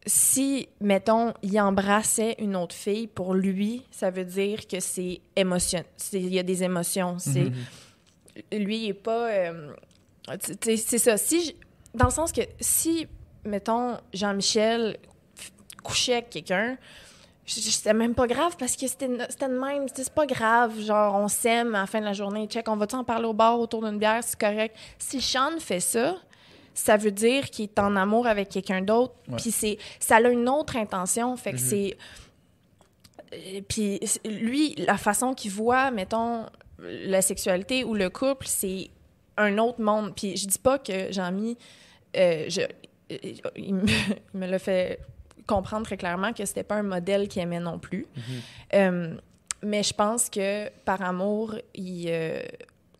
[0.07, 5.83] si, mettons, il embrassait une autre fille, pour lui, ça veut dire que c'est émotion.
[5.97, 7.19] c'est- Il y a des émotions.
[7.19, 7.45] C'est,
[8.53, 8.65] Mhm.
[8.65, 9.29] Lui, il est pas.
[9.31, 9.73] euh,
[10.63, 11.17] c'est ça.
[11.17, 11.57] Si,
[11.95, 13.07] dans le sens que si,
[13.45, 14.97] mettons, Jean-Michel
[15.83, 16.77] couchait avec quelqu'un,
[17.47, 19.87] c'était même pas grave parce que c'était c'était de même.
[19.93, 20.79] C'est pas grave.
[20.81, 22.47] Genre, on s'aime à la fin de la journée.
[22.47, 24.23] Check, on va-tu en parler au bar autour d'une bière?
[24.23, 24.77] C'est correct.
[24.99, 26.17] Si Sean fait ça,
[26.79, 29.15] ça veut dire qu'il est en amour avec quelqu'un d'autre.
[29.29, 29.37] Ouais.
[29.37, 31.37] Puis c'est, ça a une autre intention.
[31.37, 31.63] Fait que Mhm.
[31.63, 31.97] c'est.
[33.35, 36.47] euh, Puis lui, la façon qu'il voit, mettons,
[36.81, 38.91] la sexualité ou le couple, c'est
[39.37, 40.15] un autre monde.
[40.15, 41.57] Puis je dis pas que Jean-Mi,
[42.17, 43.17] euh, je- euh,
[43.57, 43.85] il me,
[44.47, 45.01] l'a fait
[45.47, 48.07] comprendre très clairement que c'était pas un modèle qu'il aimait non plus.
[48.75, 49.15] Euh,
[49.63, 52.41] mais je pense que par amour, il, euh,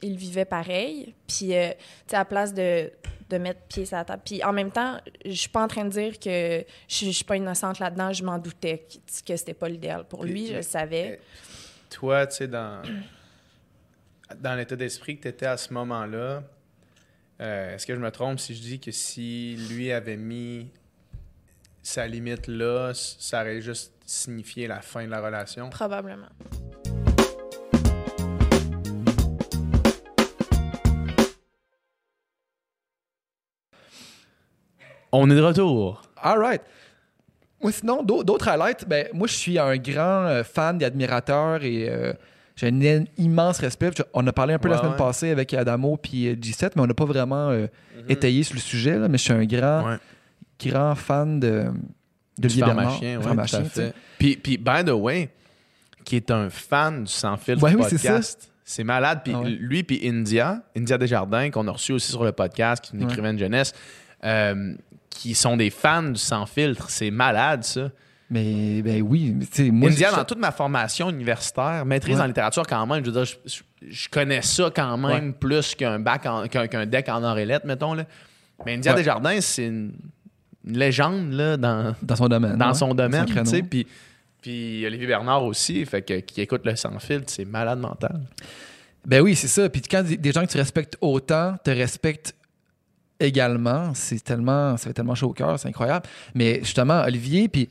[0.03, 1.15] il vivait pareil.
[1.27, 1.77] Puis, euh, tu
[2.09, 2.91] sais, à la place de,
[3.29, 4.23] de mettre pied sur la table.
[4.25, 7.37] Puis en même temps, je suis pas en train de dire que je, suis pas
[7.37, 8.13] innocente là-dedans.
[8.13, 10.47] Je m'en doutais que, que c'était pas l'idéal pour Puis, lui.
[10.49, 11.21] Je le savais.
[11.91, 12.83] Toi, tu sais, dans,
[14.37, 16.43] dans l'état d'esprit que tu étais à ce moment-là,
[17.41, 20.71] euh, est-ce que je me trompe si je dis que si lui avait mis
[21.83, 25.71] sa limite là, ça aurait juste signifié la fin de la relation?
[25.71, 26.29] Probablement.
[35.13, 36.03] On est de retour.
[36.23, 36.63] All right.
[37.63, 41.63] Moi, sinon, d'au- d'autres highlights, ben, moi, je suis un grand euh, fan et admirateur
[41.65, 42.13] et euh,
[42.55, 43.91] j'ai un immense respect.
[44.15, 44.97] On a parlé un peu la semaine ouais.
[44.99, 47.67] passée avec Adamo puis euh, G7, mais on n'a pas vraiment euh,
[47.97, 48.05] Mhm.
[48.11, 48.97] étayé sur le sujet.
[48.99, 49.97] là, mais je suis un grand, Ouais.
[50.71, 51.65] grand fan de,
[52.39, 52.55] de Du
[53.75, 53.83] sais.
[53.87, 53.95] fait.
[54.19, 55.31] Puis, puis, by the way,
[56.05, 57.37] qui est un fan du Sans
[57.75, 58.51] oui, c'est podcast.
[58.65, 59.21] C'est malade.
[59.25, 62.95] Puis Ah lui, puis India, India Desjardins, qu'on a reçu aussi sur le podcast, qui
[62.95, 63.73] est une écrivaine jeunesse,
[64.25, 64.75] euh,
[65.19, 66.89] qui sont des fans du Sans Filtre.
[66.91, 67.91] C'est malade, ça.
[68.31, 69.35] Mais ben oui,
[69.73, 72.23] moi, India, je- dans toute ma formation universitaire, maîtrise Ouais.
[72.23, 73.37] en littérature quand même, je veux dire,
[73.91, 77.67] je, connais ça quand même plus qu'un bac en- qu'un deck en or et lettres,
[77.67, 77.95] mettons.
[77.95, 78.05] Là.
[78.65, 78.99] Mais India Ouais.
[78.99, 79.93] Desjardins, c'est une,
[80.67, 82.57] une légende là, dans, dans son domaine.
[82.57, 83.63] dans son domaine, tu sais.
[83.63, 83.87] Puis,
[84.43, 88.21] puis Olivier Bernard aussi, fait que, qui écoute le sans filtre, c'est malade mental.
[89.07, 89.69] Ben oui, c'est ça.
[89.71, 92.35] Puis quand des gens que tu respectes autant te respectent
[93.21, 96.07] également, c'est tellement, ça fait tellement chaud au cœur, c'est incroyable.
[96.35, 97.69] Mais justement, Olivier, puis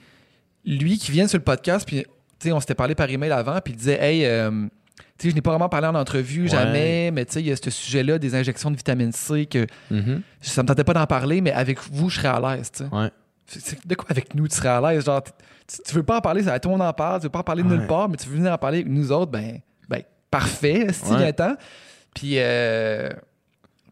[0.66, 2.08] lui qui vient sur le podcast, puis tu
[2.48, 4.52] sais, on s'était parlé par email avant, puis il disait, hey, euh,
[5.18, 6.48] tu sais, je n'ai pas vraiment parlé en entrevue, Ouais.
[6.50, 9.66] jamais, mais tu sais, il y a ce sujet-là des injections de vitamine C que
[10.42, 12.90] ça me tentait pas d'en parler, mais avec vous, je serais à l'aise, tu sais.
[12.94, 13.10] Ouais.
[13.86, 15.06] De quoi avec nous, tu serais à l'aise?
[15.06, 15.32] Genre, tu,
[15.86, 17.44] tu veux pas en parler, c'est à toi on en parle, tu veux pas en
[17.44, 17.78] parler de Ouais.
[17.78, 21.12] nulle part, mais tu veux venir en parler avec nous autres, ben, ben parfait, si
[21.14, 21.56] y a temps.
[22.14, 23.10] Puis, euh,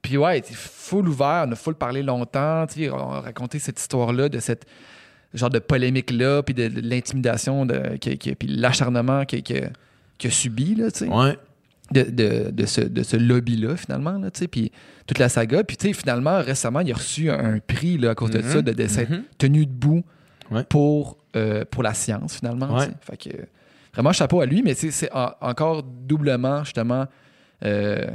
[0.06, 3.58] puis ouais, t'es full ouvert, on a full parlé longtemps, tu sais, on a raconté
[3.60, 4.66] cette histoire-là, de cette
[5.34, 9.68] genre de polémique-là, puis de, de l'intimidation, de, que- que- puis l'acharnement que- que-
[10.18, 11.38] qu'il a subi, là, tu sais Ouais.
[11.92, 14.72] de, de, de ce, de ce lobby-là, finalement, là, tu sais, puis
[15.08, 15.64] toute la saga.
[15.64, 18.50] Puis, tu sais, finalement, récemment, il a reçu un, prix là, à cause de Mhm.
[18.50, 19.24] ça, de, de s'être Mhm.
[19.38, 20.04] tenu debout
[20.52, 20.64] Ouais.
[20.64, 22.74] pour, euh, pour la science, finalement.
[22.78, 22.88] Ouais.
[23.02, 23.30] Fait que,
[23.94, 27.08] vraiment, chapeau à lui, mais c'est en- encore doublement, justement,
[27.64, 28.06] euh,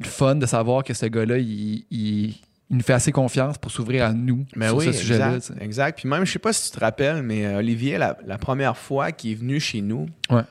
[0.00, 2.34] le fun de savoir que ce gars-là, il, il-
[2.72, 5.38] il nous fait assez confiance pour s'ouvrir à nous Mais sur oui, ce sujet-là.
[5.60, 5.98] exact.
[5.98, 8.76] Puis même, je sais pas si tu te rappelles, mais euh, Olivier, la, la première
[8.76, 10.42] fois qu'il est venu chez nous, Ouais.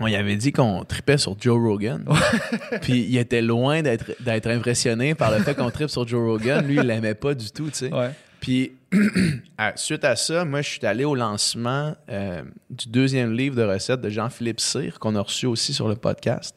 [0.00, 2.06] on y avait dit qu'on tripait sur Joe Rogan.
[2.80, 6.66] Puis il était loin d'être d'être impressionné par le fait qu'on tripe sur Joe Rogan.
[6.66, 7.92] Lui, il l'aimait pas du tout, tu sais.
[7.92, 8.12] Ouais.
[8.40, 8.72] Puis,
[9.76, 14.00] suite à ça, moi, je suis allé au lancement euh, du deuxième livre de recettes
[14.00, 16.56] de Jean-Philippe Cyr, qu'on a reçu aussi sur le podcast.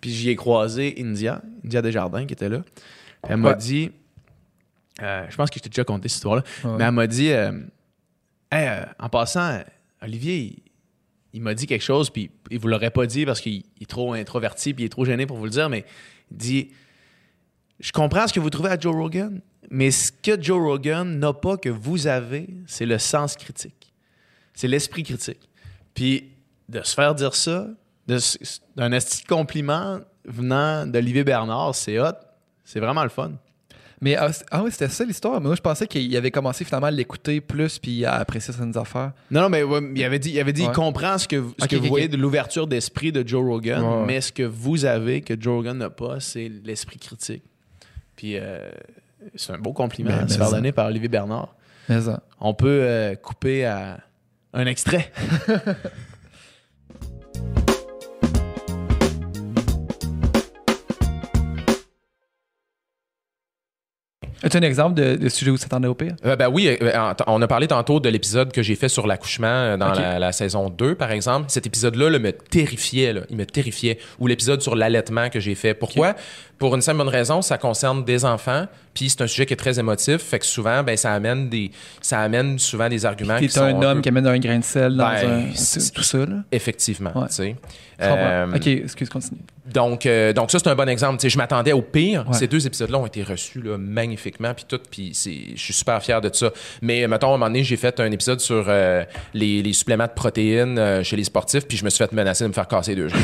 [0.00, 2.60] Puis, j'y ai croisé India, India Desjardins, qui était là.
[3.22, 3.56] Puis elle m'a Ouais.
[3.56, 3.90] dit,
[5.02, 6.76] euh, je pense que je t'ai déjà conté cette histoire-là, Ouais.
[6.78, 7.52] mais elle m'a dit, euh,
[8.52, 9.60] Hey, euh, en passant,
[10.02, 10.62] Olivier, il,
[11.34, 13.86] il m'a dit quelque chose, puis il vous l'aurait pas dit parce qu'il il est
[13.88, 15.84] trop introverti, puis il est trop gêné pour vous le dire, mais
[16.32, 16.70] il dit
[17.78, 21.32] Je comprends ce que vous trouvez à Joe Rogan, mais ce que Joe Rogan n'a
[21.32, 23.92] pas que vous avez, c'est le sens critique.
[24.54, 25.48] C'est l'esprit critique.
[25.94, 26.30] Puis
[26.68, 27.68] de se faire dire ça,
[28.06, 32.12] d'un esti de compliment venant d'Olivier Bernard, c'est hot.
[32.64, 33.32] C'est vraiment le fun.
[34.02, 35.40] Mais ah, ah oui, c'était ça l'histoire.
[35.40, 38.76] Mais moi, je pensais qu'il avait commencé finalement à l'écouter plus puis à apprécier certaines
[38.78, 39.12] affaires.
[39.30, 40.68] Non, non, mais ouais, il avait dit, il, avait dit Ouais.
[40.68, 43.82] il comprend ce que, vous- ce que vous voyez de l'ouverture d'esprit de Joe Rogan,
[43.82, 44.04] Ouais, ouais.
[44.06, 47.42] mais ce que vous avez que Joe Rogan n'a pas, c'est l'esprit critique.
[48.16, 48.70] Puis euh,
[49.34, 50.56] c'est un beau compliment Ben, à se faire ça.
[50.56, 51.54] donner par Olivier Bernard.
[51.90, 52.22] Mais ça.
[52.40, 54.00] On peut euh, couper à
[54.54, 55.12] un extrait.
[64.42, 66.14] As-tu un exemple de, de sujet où tu t'attendais au pire?
[66.24, 69.46] Euh, ben oui, euh, on a parlé tantôt de l'épisode que j'ai fait sur l'accouchement
[69.46, 71.46] euh, dans la saison 2, par exemple.
[71.48, 73.12] Cet épisode-là là, me terrifiait.
[73.12, 73.22] là.
[73.30, 73.98] Il me terrifiait.
[74.18, 75.74] Ou l'épisode sur l'allaitement que j'ai fait.
[75.74, 76.14] Pourquoi?
[76.60, 79.56] Pour une simple bonne raison, ça concerne des enfants, puis c'est un sujet qui est
[79.56, 81.70] très émotif, fait que souvent, ben, ça amène des,
[82.02, 84.58] ça amène souvent des arguments qui T'es sont un homme peu- qui amène un grain
[84.58, 85.54] de sel dans Ben, un...
[85.56, 86.36] c'est- Tout ça, là?
[86.52, 87.28] Effectivement, Ouais.
[87.28, 87.56] tu sais.
[88.02, 89.40] Euh, OK, excuse, continue.
[89.66, 91.18] Donc, euh, donc ça, c'est un bon exemple.
[91.18, 92.24] Tu sais, je m'attendais au pire.
[92.28, 92.34] Ouais.
[92.34, 96.02] Ces deux épisodes-là ont été reçus là, magnifiquement, puis tout, puis c'est- je suis super
[96.02, 96.50] fier de ça.
[96.82, 100.06] Mais mettons, à un moment donné, j'ai fait un épisode sur euh, les, les suppléments
[100.06, 102.68] de protéines euh, chez les sportifs, puis je me suis fait menacer de me faire
[102.68, 103.16] casser deux sais,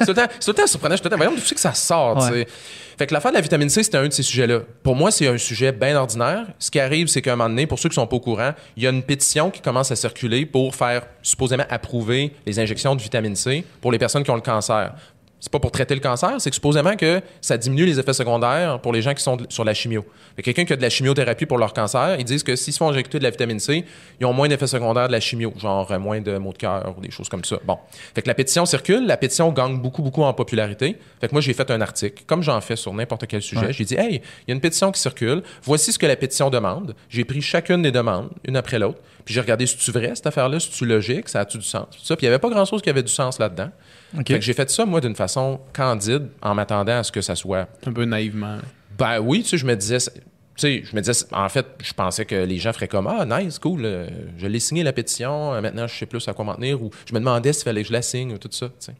[0.00, 0.94] C'est tout le temps- c'est tout le temps surprenant.
[0.94, 2.46] Je suis tout le temps, voyons, d'où c'est que ça sort, tu Ouais.
[2.96, 4.60] Fait que l'affaire de la vitamine C, c'était un de ces sujets-là.
[4.82, 6.46] Pour moi, c'est un sujet bien ordinaire.
[6.58, 8.52] Ce qui arrive, c'est qu'à un moment donné, pour ceux qui sont pas au courant,
[8.76, 12.94] il y a une pétition qui commence à circuler pour faire supposément approuver les injections
[12.94, 14.94] de vitamine C pour les personnes qui ont le cancer.
[15.44, 18.80] C'est pas pour traiter le cancer, c'est que supposément que ça diminue les effets secondaires
[18.80, 20.02] pour les gens qui sont de- sur la chimio.
[20.42, 22.88] Quelqu'un qui a de la chimiothérapie pour leur cancer, ils disent que s'ils se font
[22.88, 23.84] injecter de la vitamine C,
[24.18, 26.94] ils ont moins d'effets secondaires de la chimio, genre euh, moins de maux de cœur
[26.96, 27.58] ou des choses comme ça.
[27.66, 27.76] Bon.
[28.14, 30.96] Fait que la pétition circule, la pétition gagne beaucoup, beaucoup en popularité.
[31.20, 33.66] Fait que moi, j'ai fait un article, comme j'en fais sur n'importe quel sujet.
[33.66, 33.72] Ouais.
[33.74, 36.48] J'ai dit, hey, il y a une pétition qui circule, voici ce que la pétition
[36.48, 36.94] demande.
[37.10, 40.26] J'ai pris chacune des demandes, une après l'autre, puis j'ai regardé si tu vrai, cette
[40.26, 42.16] affaire-là, si tu logique, ça a-tu du sens, tout ça.
[42.16, 43.68] Puis il n'y avait pas grand-chose qui avait du sens là-dedans.
[44.16, 47.34] Fait que j'ai fait ça, moi, d'une façon candide, en m'attendant à ce que ça
[47.34, 47.68] soit.
[47.86, 48.58] Un peu naïvement.
[48.98, 49.98] Ben oui, tu sais, je me disais.
[49.98, 50.10] Tu
[50.56, 53.58] sais, je me disais, en fait, je pensais que les gens feraient comme Ah, nice,
[53.58, 54.06] cool, euh,
[54.38, 56.90] je l'ai signé la pétition, euh, maintenant je sais plus à quoi m'en tenir, ou
[57.08, 58.94] je me demandais s'il fallait que je la signe, ou tout ça, tu sais.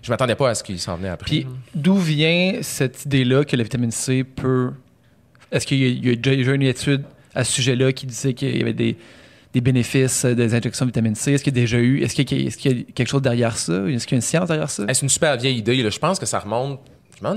[0.00, 1.28] Je m'attendais pas à ce qu'il s'en venait après.
[1.28, 4.70] Puis d'où vient cette idée-là que la vitamine C peut...
[5.50, 7.02] Est-ce qu'il y a, il y a déjà eu une étude
[7.34, 8.96] à ce sujet-là qui disait qu'il y avait des,
[9.52, 11.32] des bénéfices euh, des injections de vitamine C?
[11.32, 12.02] Est-ce qu'il y a déjà eu...
[12.02, 13.88] Est-ce qu'il y a, y quelque chose derrière ça?
[13.88, 14.84] Est-ce qu'il y a une science derrière ça?
[14.88, 15.82] C'est une super vieille idée.
[15.82, 15.90] Là.
[15.90, 16.80] Je pense que ça remonte.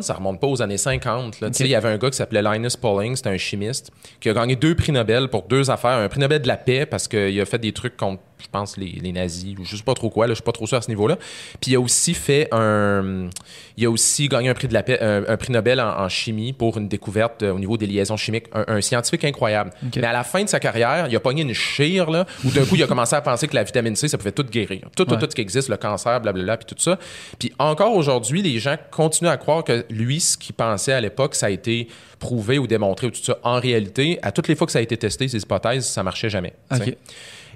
[0.02, 1.42] Ça remonte pas aux années 50.
[1.42, 1.50] Là.
[1.60, 4.56] Il y avait un gars qui s'appelait Linus Pauling, c'était un chimiste, qui a gagné
[4.56, 5.98] deux prix Nobel pour deux affaires.
[5.98, 8.78] Un prix Nobel de la paix parce qu'il a fait des trucs contre, je pense,
[8.78, 10.78] les, les nazis, ou je sais pas trop quoi, là, je suis pas trop sûr
[10.78, 11.18] à ce niveau-là.
[11.62, 13.30] Puis il a aussi fait un.
[13.78, 16.10] Il a aussi gagné un prix de la paix, un, un prix Nobel en, en
[16.10, 18.46] chimie pour une découverte euh, au niveau des liaisons chimiques.
[18.54, 19.72] Un, un scientifique incroyable.
[19.96, 22.66] Mais à la fin de sa carrière, il a pogné une chire, là, où d'un
[22.66, 24.82] coup, il a commencé à penser que la vitamine C, ça pouvait tout guérir.
[24.96, 25.20] Tout, tout, Ouais.
[25.20, 27.00] tout ce qui existe, le cancer, blablabla, puis tout ça.
[27.40, 31.34] Puis encore aujourd'hui, les gens continuent à croire que lui, ce qu'il pensait à l'époque,
[31.36, 31.88] ça a été
[32.20, 33.38] prouvé ou démontré ou tout ça.
[33.44, 36.30] En réalité, à toutes les fois que ça a été testé, ces hypothèses, ça marchait
[36.30, 36.54] jamais.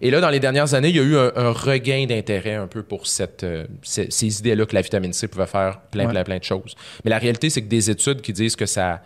[0.01, 2.67] Et là, dans les dernières années, il y a eu un, un regain d'intérêt un
[2.67, 6.11] peu pour cette, euh, ces, ces idées-là que la vitamine C pouvait faire plein, Ouais.
[6.11, 6.75] plein, plein de choses.
[7.03, 9.01] Mais la réalité, c'est que des études qui disent que ça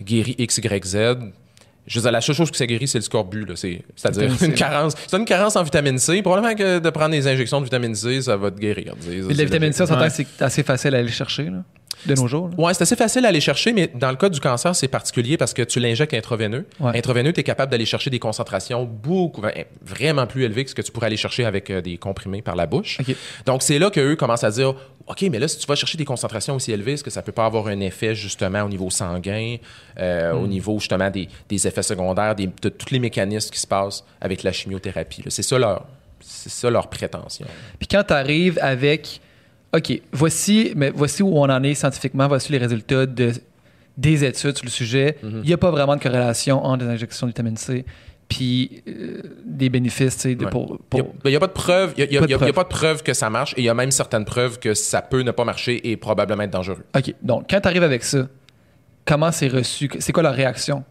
[0.00, 0.96] guérit X, Y, Z,
[1.86, 3.46] je veux dire, la seule chose que ça guérit, c'est le scorbut.
[3.54, 4.94] C'est-à-dire une carence.
[5.06, 6.22] C'est une carence en vitamine C.
[6.22, 8.94] Probablement que de prendre des injections de vitamine C, ça va te guérir.
[9.06, 10.10] Mais de la vitamine C, on s'entend Ouais.
[10.10, 11.62] c'est assez facile à aller chercher, là,
[12.06, 12.50] de nos jours.
[12.58, 15.36] Ouais, c'est assez facile à aller chercher, mais dans le cas du cancer, c'est particulier
[15.36, 16.66] parce que tu l'injectes intraveineux.
[16.80, 16.96] Ouais.
[16.98, 19.42] Intraveineux, tu es capable d'aller chercher des concentrations beaucoup,
[19.82, 22.56] vraiment plus élevées que ce que tu pourrais aller chercher avec euh, des comprimés par
[22.56, 22.98] la bouche.
[23.46, 24.74] Donc, c'est là qu'eux commencent à dire
[25.06, 27.32] OK, mais là, si tu vas chercher des concentrations aussi élevées, est-ce que ça peut
[27.32, 29.56] pas avoir un effet justement au niveau sanguin,
[29.98, 30.42] euh, Hmm.
[30.42, 34.04] au niveau justement des, des effets secondaires, des- de tous les mécanismes qui se passent
[34.20, 35.22] avec la chimiothérapie?
[35.28, 35.84] C'est ça leur.
[36.26, 37.44] C'est ça leur prétention.
[37.78, 39.20] Puis quand tu arrives avec,
[39.74, 43.32] OK, voici, mais voici où on en est scientifiquement, voici les résultats de,
[43.96, 47.26] des études sur le sujet, il n'y a pas vraiment de corrélation entre les injections
[47.26, 47.84] de vitamine C
[48.26, 50.50] puis euh, des bénéfices de- Ouais.
[50.50, 50.78] pour...
[51.24, 51.92] Il n'y a, pas de preuve.
[51.98, 52.52] Il a, Pas de a- a preuve.
[52.54, 55.02] pas de preuve que ça marche et il y a même certaines preuves que ça
[55.02, 56.84] peut ne pas marcher et probablement être dangereux.
[56.96, 58.26] OK, donc quand tu arrives avec ça,
[59.04, 59.90] comment c'est reçu?
[59.98, 60.84] C'est quoi leur réaction?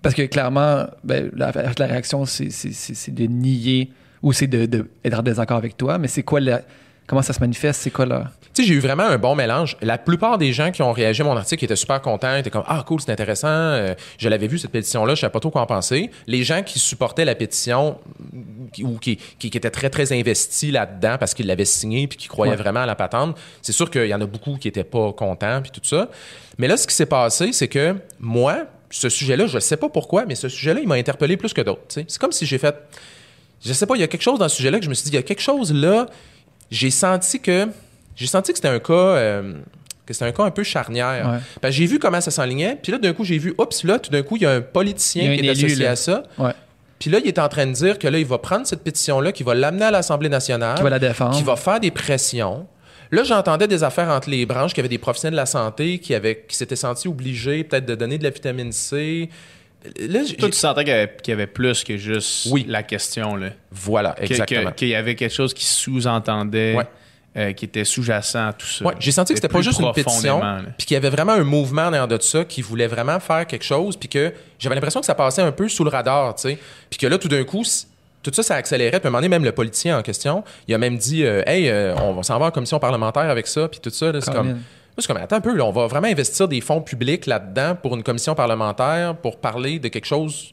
[0.00, 3.90] Parce que clairement, ben, la, la réaction, c'est- de nier
[4.22, 6.62] ou c'est de, de être en désaccord avec toi, mais c'est quoi la,
[7.10, 7.80] Comment ça se manifeste?
[7.82, 8.26] C'est quoi leur...
[8.54, 9.76] Tu sais, j'ai eu vraiment un bon mélange.
[9.82, 12.62] La plupart des gens qui ont réagi à mon article étaient super contents, étaient comme
[12.68, 13.48] Ah, cool, c'est intéressant.
[13.48, 16.12] euh, je l'avais vu, cette pétition-là, je savais pas trop quoi en penser.
[16.28, 17.98] Les gens qui supportaient la pétition
[18.72, 22.16] qui- ou qui, qui, qui étaient très, très investis là-dedans parce qu'ils l'avaient signée puis
[22.16, 22.56] qui croyaient Ouais.
[22.56, 25.62] vraiment à la patente, c'est sûr qu'il y en a beaucoup qui étaient pas contents
[25.62, 26.08] puis tout ça.
[26.58, 30.26] Mais là, ce qui s'est passé, c'est que moi, ce sujet-là, je sais pas pourquoi,
[30.26, 31.82] mais ce sujet-là, il m'a interpellé plus que d'autres.
[31.88, 32.76] C'est comme si j'ai fait
[33.62, 35.04] je sais pas, il y a quelque chose dans ce sujet-là que je me suis
[35.04, 36.06] dit, il y a quelque chose là,
[36.70, 37.68] j'ai senti que
[38.16, 39.54] j'ai senti que c'était un cas euh,
[40.06, 41.26] que c'était un cas un peu charnière.
[41.30, 41.38] Ouais.
[41.60, 43.98] Parce que j'ai vu comment ça s'enlignait, puis là d'un coup j'ai vu oups là
[43.98, 45.90] tout d'un coup il y a un politicien a qui est élu, associé là.
[45.92, 46.22] à ça.
[46.38, 46.52] Ouais.
[46.98, 49.20] Puis là il est en train de dire que là il va prendre cette pétition
[49.20, 51.36] là, qu'il va l'amener à l'Assemblée nationale, Qui va la défendre.
[51.36, 52.66] qui va faire des pressions.
[53.12, 55.98] Là, j'entendais des affaires entre les branches, qu'il y avait des professionnels de la santé
[55.98, 59.28] qui, avaient, qui s'étaient sentis obligés peut-être de donner de la vitamine C.
[59.98, 62.66] Là, Toi, tu sentais qu'il y, avait, qu'il y avait plus que juste Oui.
[62.68, 63.34] la question.
[63.36, 63.48] Là.
[63.72, 64.72] Voilà, exactement.
[64.72, 66.84] Qu'il y avait quelque chose qui sous-entendait, Ouais.
[67.36, 68.84] euh, qui était sous-jacent à tout ça.
[68.84, 70.40] Ouais, j'ai senti que c'était pas juste une pétition,
[70.76, 73.46] puis qu'il y avait vraiment un mouvement en arrière de ça qui voulait vraiment faire
[73.46, 76.42] quelque chose, puis que j'avais l'impression que ça passait un peu sous le radar, tu
[76.42, 76.58] sais.
[76.90, 77.62] Puis que là, tout d'un coup,
[78.22, 79.00] tout ça, ça accélérait.
[79.00, 81.42] Puis à un moment donné, même le politicien en question, il a même dit euh,
[81.46, 84.12] Hey, euh, on va s'en va en commission parlementaire avec ça, puis tout ça.
[84.12, 84.60] là, C'est comme.
[85.00, 87.94] C'est comme, attends un peu, là, on va vraiment investir des fonds publics là-dedans pour
[87.94, 90.52] une commission parlementaire pour parler de quelque chose,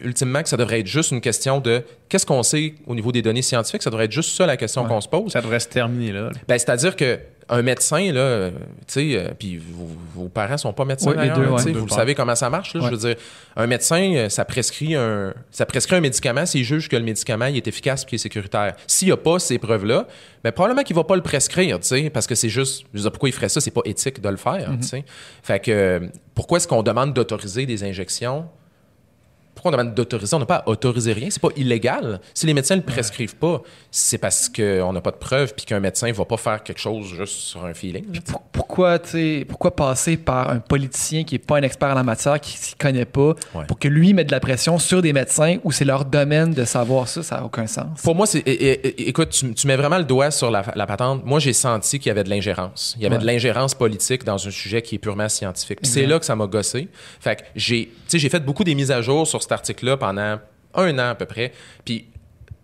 [0.00, 3.22] ultimement, que ça devrait être juste une question de qu'est-ce qu'on sait au niveau des
[3.22, 3.82] données scientifiques.
[3.82, 5.32] Ça devrait être juste ça la question qu'on se pose.
[5.32, 6.22] Ça devrait se terminer là.
[6.22, 6.30] là.
[6.46, 7.18] Ben, c'est-à-dire que
[7.50, 8.56] un médecin, là, tu
[8.88, 11.56] sais, euh, puis vos, vos parents sont pas médecins, Oui, les d'ailleurs, deux, là, ouais.
[11.58, 12.86] tu sais, Deux vous savez comment ça marche, là, Ouais.
[12.86, 13.16] je veux dire.
[13.56, 17.46] Un médecin, euh, ça prescrit un, ça prescrit un médicament s'il juge que le médicament
[17.46, 18.74] il est efficace et qu'il est sécuritaire.
[18.86, 20.06] S'il n'y a pas ces preuves-là,
[20.44, 23.02] ben, probablement qu'il va pas le prescrire, tu sais, parce que c'est juste, je veux
[23.02, 23.60] dire, pourquoi il ferait ça?
[23.60, 25.04] C'est pas éthique de le faire, tu sais.
[25.42, 26.00] Fait que, euh,
[26.34, 28.46] pourquoi est-ce qu'on demande d'autoriser des injections?
[29.68, 30.34] Pourquoi on demande d'autoriser?
[30.34, 31.28] On n'a pas à autoriser rien.
[31.30, 32.20] C'est pas illégal.
[32.34, 35.66] Si les médecins ne le prescrivent pas, c'est parce qu'on n'a pas de preuves puis
[35.66, 38.04] qu'un médecin ne va pas faire quelque chose juste sur un feeling.
[38.22, 38.98] Pour- pourquoi,
[39.48, 42.74] pourquoi passer par un politicien qui n'est pas un expert en la matière, qui s'y
[42.74, 43.64] connaît pas, Ouais.
[43.66, 46.64] pour que lui mette de la pression sur des médecins où c'est leur domaine de
[46.64, 48.00] savoir ça, ça n'a aucun sens?
[48.02, 48.42] Pour moi, c'est.
[48.46, 51.24] Écoute, tu, tu mets vraiment le doigt sur la, la patente.
[51.24, 52.94] Moi, j'ai senti qu'il y avait de l'ingérence.
[52.96, 53.22] Il y avait Ouais.
[53.22, 55.78] de l'ingérence politique dans un sujet qui est purement scientifique.
[55.82, 56.88] C'est là que ça m'a gossé.
[57.20, 60.38] Fait que j'ai, sais, j'ai fait beaucoup des mises à jour sur cet article-là pendant
[60.74, 61.52] un an à peu près.
[61.84, 62.06] Puis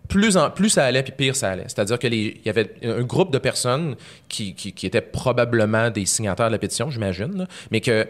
[0.09, 1.65] plus, en, plus ça allait, puis pire ça allait.
[1.67, 3.97] C'est-à-dire qu'il y avait un groupe de personnes
[4.29, 8.07] qui, qui, qui étaient probablement des signataires de la pétition, j'imagine, mais que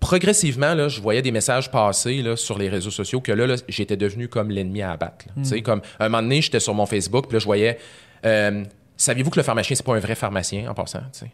[0.00, 3.56] progressivement, là, je voyais des messages passer là, sur les réseaux sociaux que là, là,
[3.68, 5.26] j'étais devenu comme l'ennemi à abattre.
[5.28, 5.34] là.
[5.36, 7.78] Tu sais, Comme un moment donné, j'étais sur mon Facebook, puis là, je voyais
[8.24, 8.64] euh,
[9.00, 11.00] Saviez-vous que le pharmacien, c'est pas un vrai pharmacien en passant?
[11.12, 11.30] tu sais?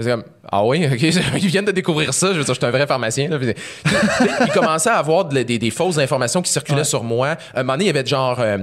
[0.00, 2.28] C'est comme, ah oui, ok, ils viennent de découvrir ça.
[2.32, 3.28] Je veux dire, je suis un vrai pharmacien.
[3.28, 3.38] Là.
[3.38, 3.54] Puis,
[4.46, 6.84] il commençait à avoir de- des, des fausses informations qui circulaient Ouais.
[6.84, 7.36] sur moi.
[7.54, 8.58] Un moment donné, il y avait genre euh,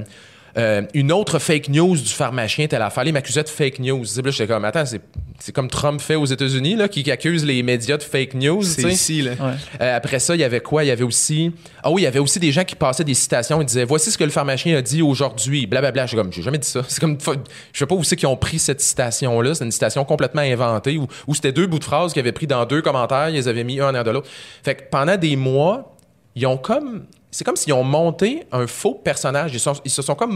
[0.58, 3.04] euh, une autre fake news du pharmacien, telle affaire.
[3.06, 4.04] Il m'accusait de fake news.
[4.04, 5.02] Là, j'étais comme, attends, c'est,
[5.40, 8.64] c'est comme Trump fait aux États-Unis, là, qui, qui accuse les médias de fake news.
[8.64, 9.32] C'est ici, là.
[9.32, 9.54] Ouais.
[9.82, 10.84] Euh, après ça, il y avait quoi?
[10.84, 11.52] Il y avait aussi.
[11.84, 14.12] Ah oui, il y avait aussi des gens qui passaient des citations et disaient Voici
[14.12, 15.68] ce que le pharmacien a dit aujourd'hui.
[15.68, 16.06] Blablabla.
[16.06, 16.82] J'ai comme, j'ai jamais dit ça.
[16.88, 19.56] C'est comme, je sais pas où c'est qu'ils ont pris cette citation-là.
[19.56, 22.48] C'est une citation complètement inventée ou ou c'était deux bouts de phrases qu'ils avaient pris
[22.48, 23.30] dans deux commentaires.
[23.30, 24.30] Ils les avaient mis un en arrière de l'autre.
[24.64, 25.96] Fait que pendant des mois,
[26.36, 27.06] ils ont comme.
[27.32, 29.54] C'est comme s'ils ont monté un faux personnage.
[29.54, 30.36] Ils, sont- ils se sont comme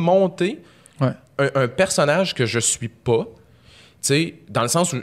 [1.01, 1.10] Ouais.
[1.39, 3.25] un, un personnage que je suis pas.
[4.01, 4.97] Tu sais, dans le sens où,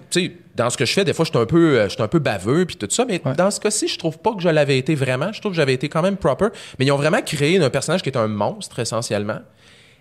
[0.55, 2.18] dans ce que je fais, des fois, je suis un peu, euh, je un peu
[2.20, 3.35] baveux puis tout ça, mais Ouais.
[3.35, 5.33] dans ce cas-ci, je trouve pas que je l'avais été vraiment.
[5.33, 6.46] Je trouve que j'avais été quand même proper.
[6.78, 9.40] Mais ils ont vraiment créé un personnage qui est un monstre, essentiellement.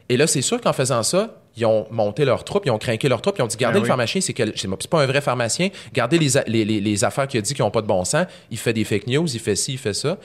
[0.08, 3.10] Et là, c'est sûr qu'en faisant ça, ils ont monté leur troupe, ils ont craqué
[3.10, 3.88] leur troupe, ils ont dit gardez Ah le oui.
[3.88, 5.69] pharmacien, c'est quel- c'est c'est pas un vrai pharmacien.
[5.93, 8.06] Gardez les, a- les, les- les affaires qu'il a dit qui n'ont pas de bon
[8.06, 8.25] sens.
[8.51, 10.17] Il fait des fake news, il fait ci, il fait ça.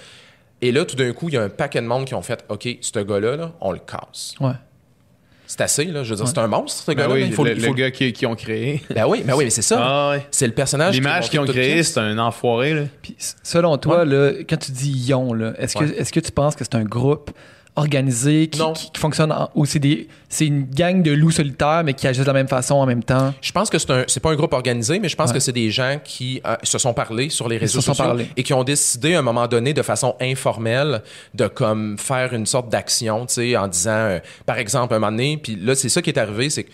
[0.63, 2.45] Et là, tout d'un coup, il y a un paquet de monde qui ont fait
[2.49, 4.35] OK, ce gars-là, là, on le casse.
[4.41, 4.53] Ouais.
[5.49, 6.03] C'est assez, là.
[6.03, 7.15] Je veux dire, c'est un monstre, ce Ben gars-là.
[7.15, 8.83] oui, il faut, le, il le faut- gars qui, qui ont créé.
[8.91, 9.79] Ben oui, ben oui, mais c'est ça.
[9.81, 10.27] Ah ouais.
[10.33, 10.95] C'est le personnage.
[10.95, 12.83] L'image qu'ils ont créé, c'est un enfoiré, là.
[13.01, 13.15] Puis,
[13.45, 15.95] selon toi, là, quand tu dis ion, là, est-ce que, Ouais.
[15.99, 17.31] est-ce que tu penses que c'est un groupe
[17.77, 19.33] organisé qui, qui- qui fonctionne
[19.65, 22.75] c'est des c'est une gang de loups solitaires mais qui agissent de la même façon
[22.77, 23.33] en même temps?
[23.41, 25.35] Je pense que c'est un, c'est pas un groupe organisé, mais je pense Ouais.
[25.35, 28.27] que c'est des gens qui euh, se sont parlé sur les réseaux sociaux parlé.
[28.37, 31.03] et qui ont décidé à un moment donné de façon informelle
[31.35, 35.13] de comme faire une sorte d'action, tu sais, en disant, euh, par exemple, un moment
[35.13, 36.71] donné, puis là c'est ça qui est arrivé, c'est que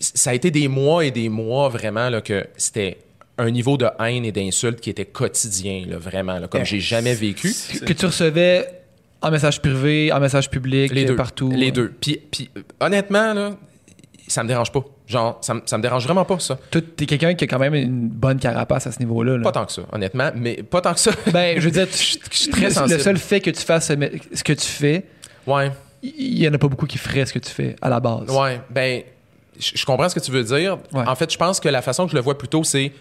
[0.00, 2.98] ça a été des mois et des mois vraiment là que c'était
[3.38, 6.78] un niveau de haine et d'insulte qui était quotidien, là, vraiment, là, comme Eh, j'ai
[6.78, 7.52] jamais vécu.
[7.84, 8.68] Que tu recevais
[9.24, 11.16] en message privé, en message public, Les deux.
[11.16, 11.50] partout.
[11.50, 11.92] Les deux.
[12.00, 13.50] Puis, puis, honnêtement, là,
[14.28, 14.84] ça me dérange pas.
[15.06, 16.58] Genre, ça, me- ça me dérange vraiment pas, ça.
[16.70, 19.36] Toi, t'es quelqu'un qui a quand même une bonne carapace à ce niveau-là.
[19.36, 19.42] là.
[19.42, 21.10] Pas tant que ça, honnêtement, mais pas tant que ça.
[21.32, 21.96] Ben, je veux dire, tu-
[22.30, 22.96] Je suis très le, sensible.
[22.96, 23.94] le seul fait que tu fasses ce,
[24.32, 25.04] ce que tu fais,
[25.46, 25.70] Ouais,
[26.02, 28.30] il y en a pas beaucoup qui feraient ce que tu fais à la base.
[28.30, 28.60] ouais.
[28.70, 29.02] Ben,
[29.58, 30.78] je je comprends ce que tu veux dire.
[30.92, 31.04] Ouais.
[31.06, 32.92] En fait, je pense que la façon que je le vois plutôt, c'est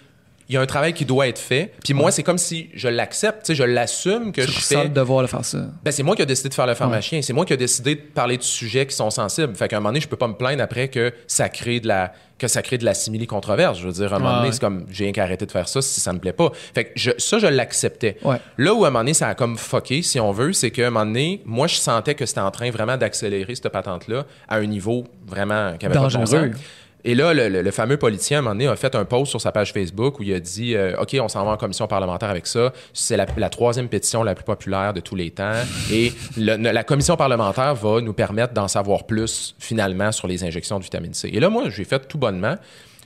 [0.54, 1.74] il y a un travail qui doit être fait.
[1.84, 4.84] Puis moi, c'est comme si je l'accepte, tu sais, je l'assume que je fais.
[4.84, 5.66] le devoir de faire ça.
[5.84, 7.22] Ben, c'est moi qui ai décidé de faire le pharmacien.
[7.24, 9.56] C'est moi qui ai décidé de parler de sujets qui sont sensibles.
[9.56, 11.88] Fait qu'à un moment donné, je peux pas me plaindre après que ça crée de
[11.88, 13.80] la que ça crée de la simili-controverse.
[13.80, 14.54] Je veux dire, à un moment Ouais, donné, ouais.
[14.54, 16.52] c'est comme j'ai rien qu'à arrêter de faire ça si ça me plaît pas.
[16.76, 18.18] Fait que je- ça, je l'acceptais.
[18.24, 18.36] Ouais.
[18.58, 20.88] Là où à un moment donné, ça a comme fucké, si on veut, c'est qu'à
[20.88, 24.58] un moment donné, moi, je sentais que c'était en train vraiment d'accélérer cette patente-là à
[24.58, 26.52] un niveau vraiment qui avait pas de bon Dangereux.
[26.54, 26.62] sens.
[27.06, 29.52] Et là, le, fameux politicien, à un moment donné, a fait un post sur sa
[29.52, 32.48] page Facebook où il a dit euh, OK, on s'en va en commission parlementaire avec
[32.48, 32.72] ça.
[32.94, 35.52] C'est la, troisième pétition la plus populaire de tous les temps.
[35.92, 40.84] Et la commission parlementaire va nous permettre d'en savoir plus, finalement, sur les injections de
[40.84, 41.30] vitamine C.
[41.34, 42.56] Et là, moi, j'ai fait tout bonnement.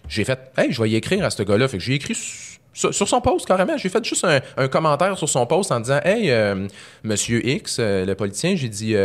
[0.08, 1.68] J'ai fait Hey, je vais y écrire à ce gars-là.
[1.68, 3.78] Fait que j'ai écrit su- sur, sur son post carrément.
[3.78, 6.68] J'ai fait juste un, un commentaire sur son post en disant Hey, euh,
[7.04, 8.96] monsieur X, euh, le politicien, j'ai dit.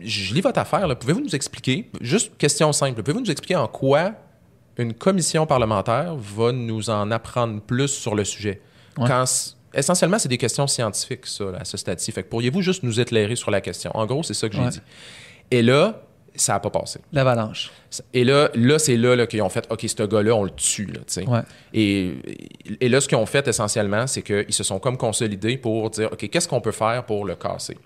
[0.00, 4.12] Je lis votre affaire, pouvez-vous nous expliquer, juste question simple, pouvez-vous nous expliquer en quoi
[4.78, 8.60] une commission parlementaire va nous en apprendre plus sur le sujet?
[8.98, 9.06] Ouais.
[9.08, 9.24] Quand
[9.74, 12.10] essentiellement, c'est des questions scientifiques, ça, là, à ce stade-ci.
[12.12, 13.90] Fait que pourriez-vous juste nous éclairer sur la question?
[13.94, 14.70] En gros, c'est ça que j'ai Ouais.
[14.70, 14.80] dit.
[15.50, 16.02] Et là,
[16.34, 17.00] ça n'a pas passé.
[17.12, 17.70] L'avalanche.
[18.12, 20.86] Et là, là c'est là, là qu'ils ont fait OK, ce gars-là, on le tue.
[20.86, 21.00] Là.
[21.26, 21.40] Ouais.
[21.72, 22.14] et,
[22.80, 26.10] et là, ce qu'ils ont fait essentiellement, c'est qu'ils se sont comme consolidés pour dire
[26.12, 27.78] OK, qu'est-ce qu'on peut faire pour le casser?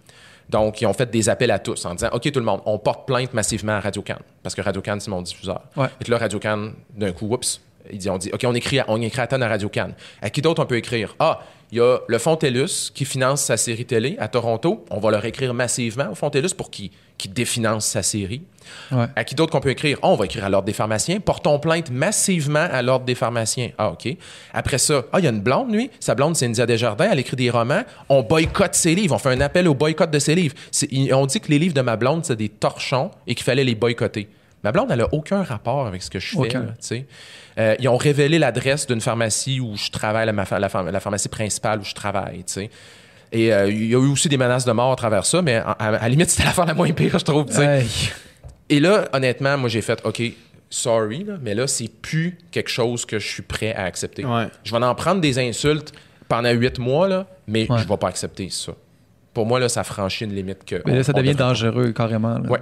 [0.51, 2.79] Donc, ils ont fait des appels à tous en disant OK, tout le monde, on
[2.79, 5.63] porte plainte massivement à Radio-Can parce que Radio-Can, c'est mon diffuseur.
[5.77, 5.87] Ouais.
[6.01, 8.85] Et que là, Radio-Can, d'un coup, oups, ils dit, on dit OK, on écrit, à-
[8.89, 9.91] on écrit à tonne à Radio-Can.
[10.21, 11.15] À qui d'autre on peut écrire?
[11.19, 11.41] Ah,
[11.73, 14.85] il y a le Fonds TELUS qui finance sa série télé à Toronto.
[14.91, 16.91] On va leur écrire massivement au Fonds TELUS pour qu'ils
[17.29, 18.43] définancent sa série.
[18.93, 19.07] Ouais.
[19.17, 19.99] À qui d'autre qu'on peut écrire?
[20.03, 21.21] On va écrire à l'Ordre des pharmaciens.
[21.21, 23.71] Portons plainte massivement à l'Ordre des pharmaciens.
[23.79, 24.09] Ah, OK.
[24.53, 25.91] Après ça, ah, il y a une blonde, lui.
[26.01, 27.09] Sa blonde, c'est India Desjardins.
[27.13, 27.83] Elle écrit des romans.
[28.09, 29.15] On boycotte ses livres.
[29.15, 30.55] On fait un appel au boycott de ses livres.
[31.13, 33.75] On dit que les livres de ma blonde, c'est des torchons et qu'il fallait les
[33.75, 34.29] boycotter.
[34.63, 36.37] Ma blonde, elle a aucun rapport avec ce que je fais.
[36.61, 36.73] Là.
[37.59, 41.01] Euh, ils ont révélé l'adresse d'une pharmacie où je travaille, la, ma- la phar- la
[41.01, 42.45] pharmacie principale où je travaille.
[43.33, 45.55] Et euh, il y a eu aussi des menaces de mort à travers ça, mais
[45.57, 47.47] à, à la limite, c'était l'affaire la moins pire, je trouve.
[48.71, 50.23] Et là, honnêtement, moi, j'ai fait, OK,
[50.71, 54.25] sorry, là, mais là, c'est plus quelque chose que je suis prêt à accepter.
[54.25, 54.47] Ouais.
[54.65, 55.93] Je vais en prendre des insultes
[56.29, 57.79] pendant huit mois, là, mais Ouais.
[57.79, 58.73] je vais pas accepter ça.
[59.35, 60.83] Pour moi, là, ça franchit une limite que.
[60.87, 62.39] Mais là, ça devient devrait- dangereux carrément.
[62.39, 62.61] là, Ouais.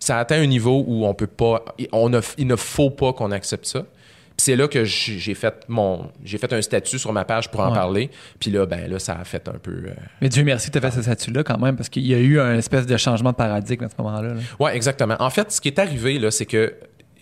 [0.00, 1.64] Ça atteint un niveau où on peut pas.
[1.92, 3.84] On il ne faut pas qu'on accepte ça.
[4.38, 7.58] Puis c'est là que j'ai fait mon j'ai fait un statut sur ma page pour
[7.60, 7.74] en Ouais.
[7.74, 8.10] parler.
[8.38, 10.80] Puis là ben là ça a fait un peu euh, Mais Dieu merci, tu as
[10.80, 13.36] fait ce statut-là quand même, parce qu'il y a eu un espèce de changement de
[13.36, 14.34] paradigme à ce moment-là.
[14.34, 14.40] là.
[14.60, 15.16] Ouais, exactement.
[15.18, 16.72] En fait, ce qui est arrivé, là, c'est que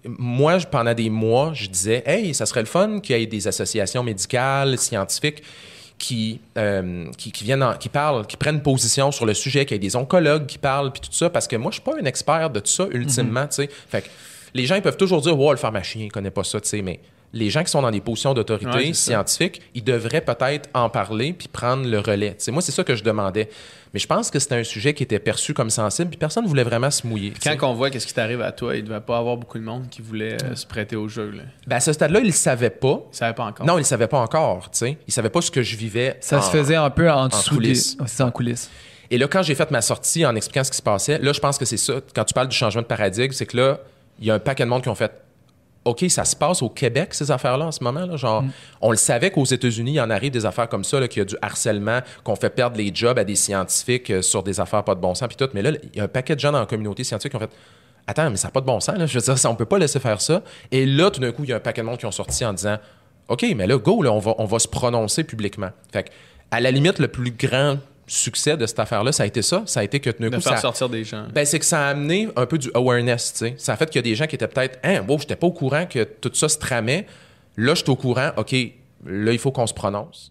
[0.05, 3.49] moi, pendant des mois, je disais, hey, ça serait le fun qu'il y ait des
[3.49, 5.43] associations médicales, scientifiques
[5.99, 9.75] qui, euh, qui, qui viennent, en- qui parlent, qui prennent position sur le sujet, qu'il
[9.75, 11.97] y ait des oncologues qui parlent, puis tout ça, parce que moi, je suis pas
[11.99, 13.71] un expert de tout ça, ultimement, tu sais.
[13.89, 14.09] Fait que
[14.57, 16.83] les gens, ils peuvent toujours dire, ouais, le pharmacien, il connaît pas ça, tu sais,
[16.83, 17.01] mais
[17.33, 19.11] les gens qui sont dans des positions d'autorité Ouais, c'est ça.
[19.13, 22.31] scientifique, ils devraient peut-être en parler puis prendre le relais.
[22.31, 23.49] Tu sais, moi, c'est ça que je demandais.
[23.93, 26.49] Mais je pense que c'était un sujet qui était perçu comme sensible, puis personne ne
[26.49, 27.33] voulait vraiment se mouiller.
[27.43, 29.89] Quand on voit qu'est-ce qui t'arrive à toi, il devait pas avoir beaucoup de monde
[29.91, 31.31] qui voulait euh, se prêter au jeu.
[31.31, 31.43] Là.
[31.67, 33.03] Ben, à ce stade-là, il ne savait pas.
[33.13, 33.67] Il savait pas encore.
[33.67, 34.71] Non, il ne savait pas encore.
[34.71, 34.91] tu sais.
[34.93, 36.17] Il ne savait pas ce que je vivais.
[36.21, 37.57] Ça en- se faisait un peu en dessous des...
[37.57, 37.97] coulisses.
[38.21, 38.71] En coulisses.
[39.11, 41.41] Et là, quand j'ai fait ma sortie en expliquant ce qui se passait, là, je
[41.41, 41.95] pense que c'est ça.
[42.15, 43.81] Quand tu parles du changement de paradigme, c'est que là,
[44.21, 45.13] il y a un paquet de monde qui ont fait
[45.87, 48.05] OK, ça se passe au Québec, ces affaires-là, en ce moment.
[48.05, 48.43] Là, genre,
[48.81, 51.23] On le savait qu'aux États-Unis, il y en arrive des affaires comme ça, qu'il y
[51.23, 54.83] a du harcèlement, qu'on fait perdre les jobs à des scientifiques euh, sur des affaires
[54.83, 55.49] pas de bon sens, puis tout.
[55.55, 57.41] Mais là, il y a un paquet de gens dans la communauté scientifique qui ont
[57.41, 57.53] fait
[58.09, 58.97] Attends, mais ça n'a pas de bon sens.
[58.97, 59.07] Là.
[59.07, 60.43] Je veux dire, ça, on peut pas laisser faire ça.
[60.71, 62.45] Et là, tout d'un coup, il y a un paquet de monde qui ont sorti
[62.45, 62.79] en disant
[63.29, 65.71] OK, mais là, go, là, on, va, on va se prononcer publiquement.
[65.93, 66.11] Fait que,
[66.51, 69.63] à la limite, le plus grand succès de cette affaire-là, ça a été ça.
[69.67, 71.27] Ça a été que d'un de coup, faire ça, sortir des gens.
[71.35, 73.55] ben, c'est que ça a amené un peu du awareness, tu sais.
[73.59, 75.47] Ça a fait qu'il y a des gens qui étaient peut-être, hein, wow, j'étais pas
[75.47, 77.07] au courant que tout ça se tramait.
[77.57, 78.53] Là, je suis au courant, OK,
[79.07, 80.31] là, il faut qu'on se prononce.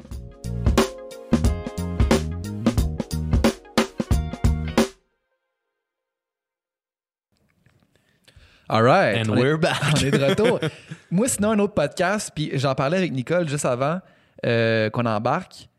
[8.68, 9.18] All right.
[9.18, 9.80] And on est- we're back.
[9.96, 10.60] On est de retour.
[11.12, 14.00] Moi, sinon, un autre podcast, puis j'en parlais avec Nicole juste avant
[14.46, 15.70] euh, qu'on embarque.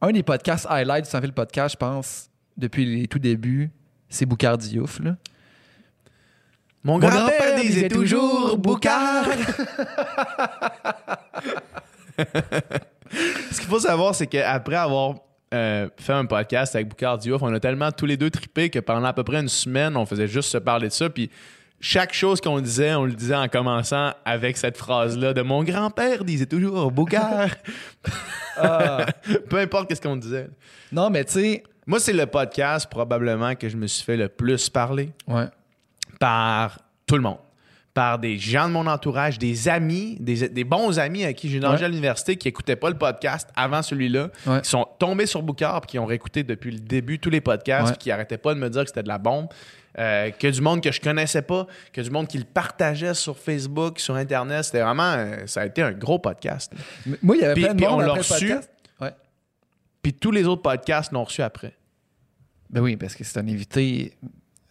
[0.00, 3.70] Un des podcasts highlights du Sans Fil Podcast, je pense, depuis les tout débuts,
[4.08, 5.00] c'est Boucard Diouf.
[5.00, 5.16] Là.
[6.84, 9.26] Mon grand-père disait toujours Boucard.
[13.50, 15.16] Ce qu'il faut savoir, c'est qu'après avoir
[15.52, 18.78] euh, fait un podcast avec Boucard Diouf, on a tellement tous les deux trippé que
[18.78, 21.10] pendant à peu près une semaine, on faisait juste se parler de ça.
[21.10, 21.30] Puis
[21.80, 26.24] chaque chose qu'on disait, on le disait en commençant avec cette phrase-là de mon grand-père
[26.24, 27.50] disait toujours Boucard.
[28.56, 29.06] Ah.
[29.48, 30.48] Peu importe qu'est-ce qu'on disait.
[30.90, 34.28] Non, mais tu sais, Moi, c'est le podcast probablement que je me suis fait le
[34.28, 35.46] plus parler ouais.
[36.18, 37.38] par tout le monde.
[37.94, 41.58] Par des gens de mon entourage, des amis, des, des bons amis à qui j'ai
[41.58, 41.84] mangé Ouais.
[41.84, 44.60] à l'université qui n'écoutaient pas le podcast avant celui-là, Ouais.
[44.60, 47.88] qui sont tombés sur Boucard puis qui ont réécouté depuis le début tous les podcasts,
[47.94, 49.46] puis qui n'arrêtaient pas de me dire que c'était de la bombe.
[49.98, 53.36] Euh, que du monde que je connaissais pas, que du monde qui le partageait sur
[53.36, 54.64] Facebook, sur Internet.
[54.64, 55.12] C'était vraiment.
[55.16, 56.72] euh, ça a été un gros podcast.
[57.22, 58.52] Moi, il y avait Puis- plein de puis monde on l'a reçu.
[59.00, 59.10] Ouais.
[60.02, 61.74] Puis tous les autres podcasts l'ont reçu après.
[62.70, 64.12] Ben oui, parce que c'est un invité.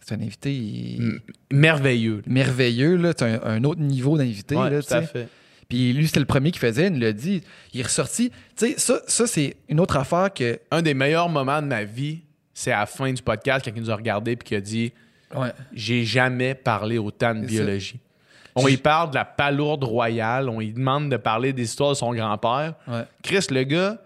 [0.00, 1.20] C'est un invité il-
[1.52, 2.22] Merveilleux.
[2.26, 2.96] merveilleux.
[2.96, 3.12] là.
[3.16, 4.56] C'est un, un autre niveau d'invité.
[4.56, 5.28] Ouais, là, tout à fait.
[5.68, 7.42] Puis lui, c'était le premier qui faisait, il nous l'a dit.
[7.74, 8.30] Il est ressorti.
[8.56, 10.58] Tu sais, ça, ça c'est une autre affaire que.
[10.70, 12.20] Un des meilleurs moments de ma vie,
[12.54, 14.92] c'est à la fin du podcast, quand il nous a regardé puis qui a dit
[15.34, 15.52] Ouais.
[15.72, 18.00] J'ai jamais parlé autant de biologie.
[18.54, 21.94] On y parle de la palourde royale, on lui demande de parler des histoires de
[21.94, 22.74] son grand-père.
[22.88, 23.04] Ouais.
[23.22, 23.98] Chris, le gars,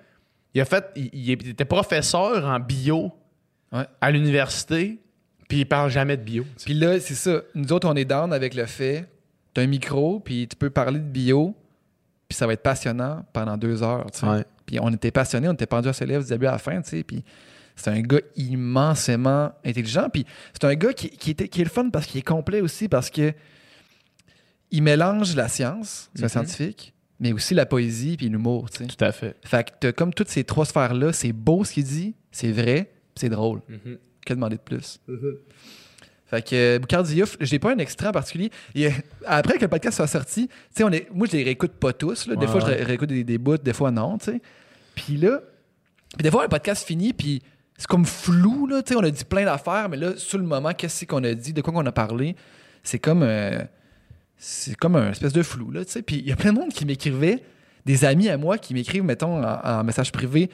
[0.52, 3.12] il a fait, il, il était professeur en bio
[3.72, 3.86] Ouais.
[4.02, 4.98] à l'université,
[5.48, 6.44] puis il parle jamais de bio.
[6.62, 7.40] Puis là, c'est ça.
[7.54, 9.08] Nous autres, on est down avec le fait.
[9.54, 11.54] T'as un micro, puis tu peux parler de bio,
[12.28, 14.06] puis ça va être passionnant pendant deux heures.
[14.66, 16.82] Puis on était passionnés, on était pendus à ses lèvres du début à la fin,
[16.82, 17.02] tu sais.
[17.02, 17.24] Puis
[17.82, 20.08] C'est un gars immensément intelligent.
[20.12, 22.60] Puis c'est un gars qui, qui, était, qui est le fun parce qu'il est complet
[22.60, 23.32] aussi, parce que
[24.70, 26.28] il mélange la science, c'est un Mhm.
[26.30, 28.70] scientifique, mais aussi la poésie puis l'humour.
[28.70, 29.36] Tout à fait.
[29.44, 32.92] Fait que t'as comme toutes ces trois sphères-là, c'est beau ce qu'il dit, c'est vrai,
[33.16, 33.60] c'est drôle.
[34.24, 35.00] Que demander de plus?
[36.26, 38.50] Fait que euh, Boucard Diouf, j'ai pas un extrait en particulier.
[39.26, 41.92] Après que le podcast soit sorti, tu sais, on est, moi je les réécoute pas
[41.92, 42.26] tous.
[42.26, 42.36] là.
[42.36, 44.40] Des Ouais, fois, je réécoute des, des bouts, des fois non, tu sais.
[44.94, 45.42] Puis là,
[46.16, 47.42] puis des fois, un podcast finit, puis
[47.76, 50.44] c'est comme flou, là, tu sais, on a dit plein d'affaires, mais là, sur le
[50.44, 52.36] moment, qu'est-ce qu'on a dit, de quoi qu'on a parlé,
[52.82, 53.62] c'est comme, euh,
[54.36, 56.02] c'est comme un espèce de flou, là, tu sais.
[56.02, 57.42] Puis il y a plein de monde qui m'écrivait,
[57.84, 60.50] des amis à moi qui m'écrivent, mettons, en, en message privé,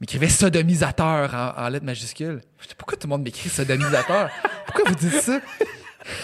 [0.00, 2.40] m'écrivaient sodomisateur en, en lettres majuscules.
[2.76, 4.30] Pourquoi tout le monde m'écrit sodomisateur?
[4.66, 5.40] pourquoi vous dites ça?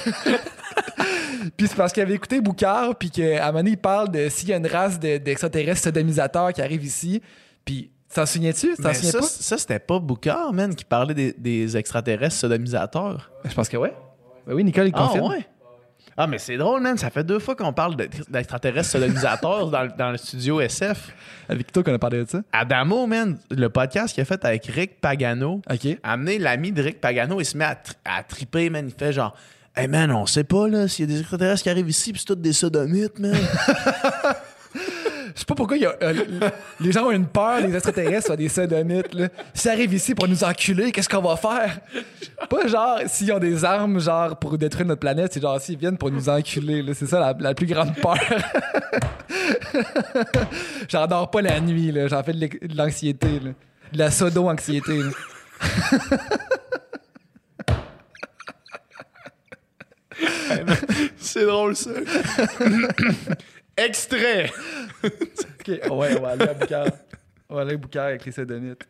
[1.56, 4.28] puis c'est parce qu'il avait écouté Boucard, puis qu'à un moment donné, il parle de
[4.28, 7.22] s'il y a une race de- d'extraterrestres sodomisateurs qui arrive ici,
[7.64, 8.74] puis t'en souviens-tu?
[8.76, 9.26] T'en Mais souviens ça, pas?
[9.26, 13.30] ça, c'était pas Boucard, man, qui parlait des, des extraterrestres sodomisateurs.
[13.44, 13.94] Je pense que ouais.
[14.46, 15.28] Ben oui, Nicole, il Ah, confirme.
[15.30, 15.46] ouais?
[16.20, 16.98] Ah, mais c'est drôle, man.
[16.98, 21.14] Ça fait deux fois qu'on parle de- d'extraterrestres sodomisateurs dans, le- dans le studio SF.
[21.48, 22.40] Avec toi qu'on a parlé de ça.
[22.52, 25.86] Adamo, man, le podcast qu'il a fait avec Rick Pagano, OK.
[26.02, 28.88] a amené l'ami de Rick Pagano, il se met à, tri- à triper, man.
[28.88, 29.32] Il fait genre,
[29.76, 32.18] hey, man, on sait pas, là, s'il y a des extraterrestres qui arrivent ici, pis
[32.18, 33.36] c'est tous des sodomites, man.
[35.38, 36.14] Je sais pas pourquoi y a, euh,
[36.80, 39.14] les gens ont une peur, les extraterrestres soient des sodomites.
[39.14, 39.28] Là.
[39.54, 41.78] S'ils arrivent ici pour nous enculer, qu'est-ce qu'on va faire?
[42.50, 45.96] Pas genre s'ils ont des armes genre pour détruire notre planète, c'est genre s'ils viennent
[45.96, 46.82] pour nous enculer.
[46.82, 46.92] là.
[46.92, 48.18] C'est ça la, la plus grande peur.
[50.88, 52.08] J'en dors pas la nuit, là.
[52.08, 53.38] j'en fais de l'anxiété.
[53.38, 53.50] là.
[53.92, 54.98] De la sodo-anxiété.
[61.16, 61.90] c'est drôle, ça.
[63.78, 64.50] Extrait.
[65.04, 66.86] Ok, ouais, on va aller à Boucard.
[67.48, 68.84] On va aller à Boucard avec les sodomites.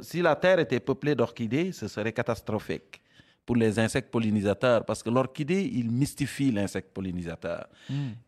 [0.00, 3.00] Si la Terre était peuplée d'orchidées, ce serait catastrophique
[3.44, 7.68] pour les insectes pollinisateurs, parce que l'orchidée, il mystifie l'insecte pollinisateur.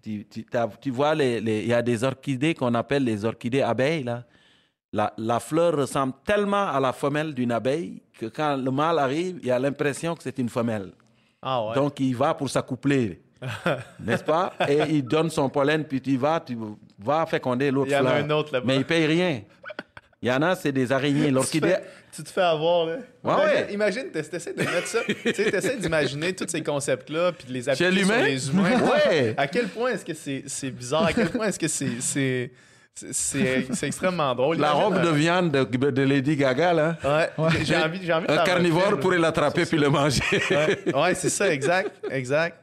[0.03, 4.03] Tu, tu- vois, les- les- il y a des orchidées qu'on appelle les orchidées abeilles.
[4.03, 4.25] Là.
[4.95, 9.41] La, la fleur ressemble tellement à la femelle d'une abeille que quand le mâle arrive,
[9.43, 10.93] il a l'impression que c'est une femelle.
[11.43, 11.75] Ah ouais.
[11.75, 13.21] Donc, il va pour s'accoupler.
[14.01, 14.53] N'est-ce pas?
[14.69, 16.57] Et il donne son pollen, puis tu vas, tu
[16.99, 18.25] vas féconder l'autre Il y en a fleur.
[18.25, 18.65] un autre là-bas.
[18.69, 19.43] Mais il paye rien.
[20.23, 21.23] Il y en a, c'est des araignées.
[21.25, 21.69] tu, te L'orchidée.
[21.71, 21.83] fais,
[22.15, 22.97] tu te fais avoir, là.
[23.25, 24.23] Ouais, imagine, ouais.
[24.23, 25.01] t'essaies de mettre ça.
[25.07, 28.25] tu sais, t'essaies d'imaginer tous ces concepts-là puis de les appliquer Chez sur l'humain?
[28.25, 28.81] les humains.
[28.81, 29.35] Ouais.
[29.37, 31.07] À quel point est-ce que c'est c'est bizarre?
[31.07, 32.53] À quel point est-ce que c'est.
[32.95, 34.57] C'est- extrêmement drôle.
[34.59, 36.97] La robe de viande de, de Lady Gaga, là.
[37.05, 40.23] Ouais, j'ai- j'ai envie, j'ai envie de Un carnivore film, pourrait l'attraper puis le manger.
[40.51, 41.91] Ouais, ouais, c'est ça, exact.
[42.11, 42.57] Exact.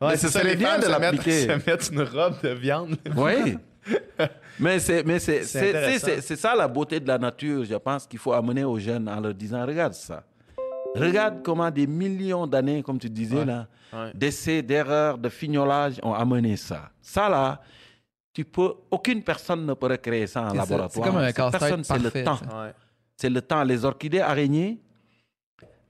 [0.00, 1.46] Ouais, Mais c'est ce ça, les bien de l'appliquer.
[1.46, 2.96] se mettent une robe de viande.
[3.16, 3.56] oui.
[4.60, 6.06] Mais c'est mais c'est C'est c'est- intéressant.
[6.06, 9.08] c'est- c'est ça la beauté de la nature, je pense qu'il faut amener aux jeunes
[9.08, 10.22] en leur disant regarde ça.
[10.94, 14.10] Regarde comment des millions d'années, comme tu disais là, Ouais.
[14.14, 16.90] d'essais, d'erreurs, de fignolage ont amené ça.
[17.00, 17.60] Ça là,
[18.32, 20.90] tu peux, aucune personne ne peut recréer ça en laboratoire.
[20.90, 22.38] C'est comme un personne, c'est le temps.
[22.62, 22.72] Ouais.
[23.16, 23.62] c'est le temps.
[23.64, 24.80] Les orchidées araignées,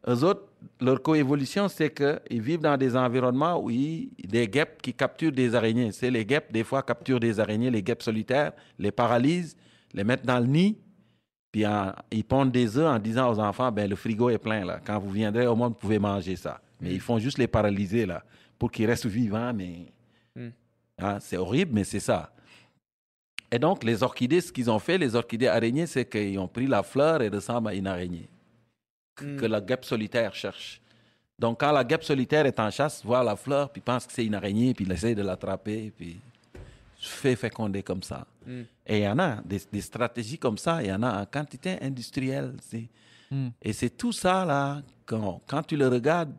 [0.08, 0.48] eux autres,
[0.80, 5.54] leur coévolution, c'est qu'ils vivent dans des environnements où il des guêpes qui capturent des
[5.54, 5.92] araignées.
[5.92, 9.56] C'est les guêpes, des fois, capturent des araignées, les guêpes solitaires, les paralysent,
[9.94, 10.78] les mettent dans le nid,
[11.52, 14.64] puis en- ils pondent des œufs en disant aux enfants, ben le frigo est plein,
[14.64, 14.80] là.
[14.84, 16.60] Quand vous viendrez au monde, vous pouvez manger ça.
[16.80, 18.24] Mais ils font juste les paralyser, là,
[18.58, 19.92] pour qu'ils restent vivants, mais...
[20.34, 20.48] Mm.
[21.02, 22.32] Hein, c'est horrible, mais c'est ça.
[23.50, 26.66] Et donc, les orchidées, ce qu'ils ont fait, les orchidées araignées, c'est qu'ils ont pris
[26.66, 28.28] la fleur et ressemble à une araignée
[29.20, 29.36] Mm.
[29.36, 30.80] que la guêpe solitaire cherche.
[31.38, 34.24] Donc, quand la guêpe solitaire est en chasse, voit la fleur, puis pense que c'est
[34.24, 36.18] une araignée, puis il essaie de l'attraper, puis
[36.98, 38.26] fait féconder comme ça.
[38.46, 38.60] Mm.
[38.86, 41.26] Et il y en a des, des stratégies comme ça, il y en a en
[41.26, 42.54] quantité industrielle.
[42.62, 42.88] c'est-
[43.30, 43.48] Mm.
[43.62, 46.32] Et c'est tout ça, là, quand, quand tu le regardes,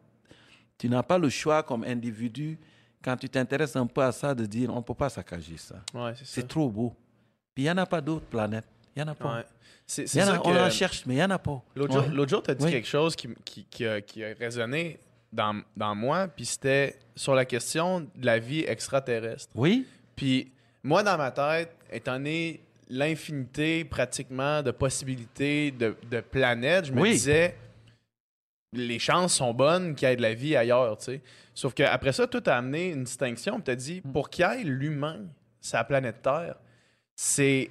[0.78, 2.57] tu n'as pas le choix comme individu,
[3.04, 5.76] quand tu t'intéresses un peu à ça, de dire on ne peut pas saccager ça.
[5.93, 6.95] Ouais, c'est trop beau.
[7.54, 8.66] Puis il n'y en a pas d'autres planètes.
[8.95, 9.36] Il n'y en a pas.
[9.38, 10.06] Ouais.
[10.16, 10.47] Y en a- que...
[10.47, 11.62] On en cherche, mais il n'y en a pas.
[11.76, 12.72] L'autre jour, tu as dit Oui.
[12.72, 14.99] quelque chose qui, qui, qui a, qui a résonné
[15.32, 19.51] dans, dans moi, puis c'était sur la question de la vie extraterrestre.
[19.56, 19.86] Oui?
[20.16, 20.51] Puis
[20.84, 27.01] moi, dans ma tête, étant donné l'infinité pratiquement de possibilités de, de planètes, je me
[27.01, 27.12] Oui.
[27.12, 27.56] disais,
[28.74, 31.21] les chances sont bonnes qu'il y ait de la vie ailleurs, tu sais.
[31.53, 34.63] Sauf qu'après ça, tout a amené une distinction, tu as dit, pour qu'il y ait
[34.63, 35.19] l'humain,
[35.61, 36.55] sa planète Terre,
[37.15, 37.69] c'est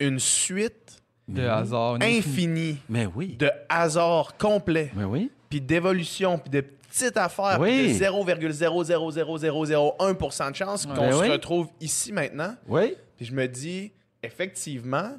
[0.00, 1.46] une suite De oui.
[1.48, 1.98] hasard.
[2.00, 3.36] infinie Mais oui.
[3.36, 4.90] de hasard complet.
[4.96, 5.30] Mais oui.
[5.50, 7.84] puis d'évolution, puis de petites affaires, Oui.
[7.84, 11.28] puis de 0,00001% de chance qu'on se oui.
[11.30, 12.54] retrouve ici maintenant.
[12.66, 12.94] Oui.
[13.16, 13.92] Puis je me dis,
[14.22, 15.12] effectivement,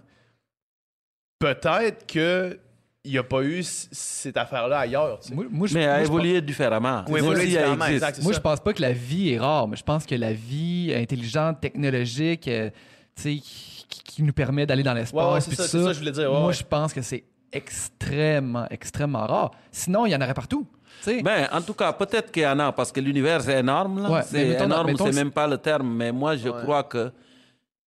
[1.38, 2.58] peut-être que
[3.06, 5.20] il n'y a pas eu cette affaire-là ailleurs.
[5.22, 5.34] tu sais.
[5.36, 7.04] Moi, moi, je, Mais différemment.
[7.08, 7.92] Elle différemment, existe.
[8.04, 8.38] exact, c'est Moi, ça.
[8.40, 11.62] je pense pas que la vie est rare, mais je pense que la vie intelligente,
[11.62, 12.70] technologique, euh,
[13.16, 15.78] tu sais, qui, qui nous permet d'aller dans l'espace, Ouais, ouais, c'est puis ça, ça
[15.78, 16.54] que je voulais dire, ouais, moi, ouais.
[16.54, 19.52] je pense que c'est extrêmement, extrêmement rare.
[19.72, 20.68] Sinon, il y en aurait partout.
[21.02, 21.22] tu sais.
[21.24, 24.04] Ben, en tout cas, peut-être qu'il y en a, parce que l'univers c'est énorme.
[24.04, 24.22] là.
[24.24, 26.62] C'est énorme, c'est même pas le terme, mais moi je Ouais.
[26.62, 27.12] crois que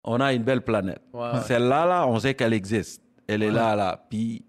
[0.05, 1.01] on a une belle planète.
[1.13, 1.41] Ouais, ouais.
[1.47, 3.01] Celle-là, là, on sait qu'elle existe.
[3.29, 4.05] Elle est là, là.
[4.11, 4.45] Puis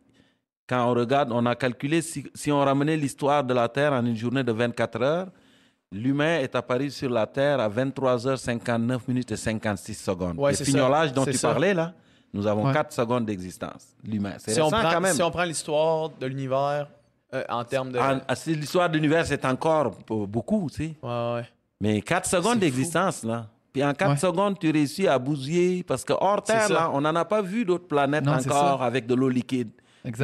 [0.73, 4.05] quand on regarde, on a calculé si, si on ramenait l'histoire de la Terre en
[4.05, 5.27] une journée de 24 heures,
[5.91, 10.39] l'humain est apparu sur la Terre à 23h59 minutes et 56 secondes.
[10.39, 11.49] Ouais, Le fignolage dont tu ça.
[11.49, 11.93] parlais, là,
[12.33, 12.73] nous avons Ouais.
[12.73, 14.33] 4 secondes d'existence, l'humain.
[14.39, 15.13] C'est Si on, récent prend, quand même.
[15.13, 16.87] si on prend l'histoire de l'univers
[17.33, 17.99] euh, en termes de.
[17.99, 20.93] Ah, l'histoire de l'univers, c'est encore beaucoup, tu sais.
[21.03, 21.47] Ouais, ouais.
[21.79, 23.47] Mais 4 secondes d'existence, là.
[23.71, 24.17] Puis en 4 Ouais.
[24.17, 25.83] secondes, tu réussis à bousiller.
[25.83, 29.05] Parce que hors Terre, là, on n'en a pas vu d'autres planètes Non, encore avec
[29.07, 29.69] de l'eau liquide.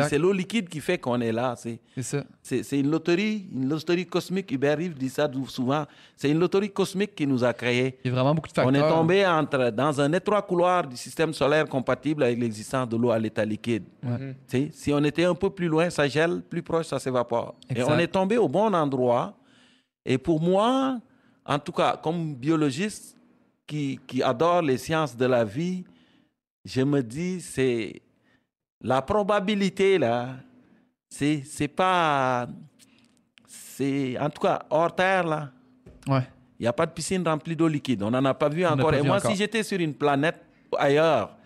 [0.09, 1.55] C'est l'eau liquide qui fait qu'on est là.
[1.57, 2.23] C'est, C'est ça.
[2.41, 4.51] c'est, c'est une loterie, une loterie cosmique.
[4.51, 5.85] Hubert Reeves dit ça souvent.
[6.17, 7.97] C'est une loterie cosmique qui nous a créés.
[8.03, 8.73] Il y a vraiment beaucoup de facteurs.
[8.73, 12.97] On est tombé entre, dans un étroit couloir du système solaire compatible avec l'existence de
[12.97, 13.83] l'eau à l'état liquide.
[14.03, 14.35] Ouais.
[14.47, 17.55] Sais, Si on était un peu plus loin, ça gèle, plus proche, ça s'évapore.
[17.73, 19.33] Et on est tombé au bon endroit.
[20.05, 20.99] Et pour moi,
[21.45, 23.15] en tout cas, comme biologiste
[23.65, 25.85] qui, qui adore les sciences de la vie,
[26.65, 28.01] je me dis, c'est
[28.81, 30.35] la probabilité, là,
[31.09, 32.47] c'est c'est pas.
[33.47, 35.49] C'est en tout cas hors terre, là.
[36.07, 36.27] Ouais.
[36.59, 38.03] Il n'y a pas de piscine remplie d'eau liquide.
[38.03, 38.91] On n'en a pas vu encore.
[38.91, 39.31] pas et moi, encore.
[39.31, 40.41] si j'étais sur une planète
[40.77, 41.37] ailleurs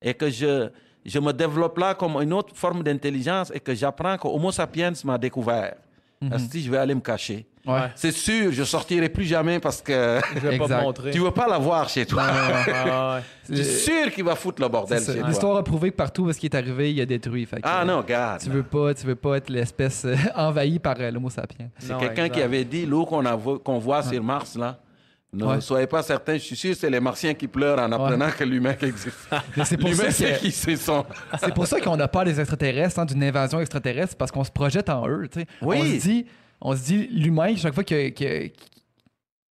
[0.00, 0.70] et que je,
[1.04, 4.92] je me développe là comme une autre forme d'intelligence et que j'apprends que Homo sapiens
[5.04, 5.74] m'a découvert,
[6.22, 6.38] Mhm.
[6.38, 7.44] si je vais aller me cacher?
[7.64, 7.90] Ouais.
[7.94, 10.78] C'est sûr, je sortirai plus jamais parce que Je vais pas Exact.
[10.80, 11.10] te montrer.
[11.12, 12.24] tu veux pas la voir chez toi.
[12.24, 13.22] Ouais, ouais.
[13.48, 15.28] Je suis sûr qu'il va foutre le bordel chez toi.
[15.28, 17.46] L'histoire a prouvé que partout où ce qui est arrivé, il a détruit.
[17.46, 18.40] Fait que, Ah euh, non, regarde.
[18.42, 21.68] Tu veux pas, tu veux pas être l'espèce euh, envahie par euh, l'homo sapiens.
[21.78, 24.78] C'est quelqu'un qui avait dit l'eau qu'on a vo- qu'on voit sur Mars là.
[25.34, 25.60] Ne Ouais.
[25.62, 28.74] soyez pas certains, je suis sûr, c'est les Martiens qui pleurent en apprenant que l'humain
[28.82, 29.16] existe.
[29.64, 31.06] C'est pour L'humain, ça c'est que- qui c'est son.
[31.40, 34.50] C'est pour ça qu'on n'a pas des extraterrestres, hein, d'une invasion extraterrestre, parce qu'on se
[34.50, 35.26] projette en eux.
[35.62, 35.76] Oui.
[35.80, 36.26] On se dit,
[36.62, 38.52] on se dit l'humain, chaque fois que, que- qui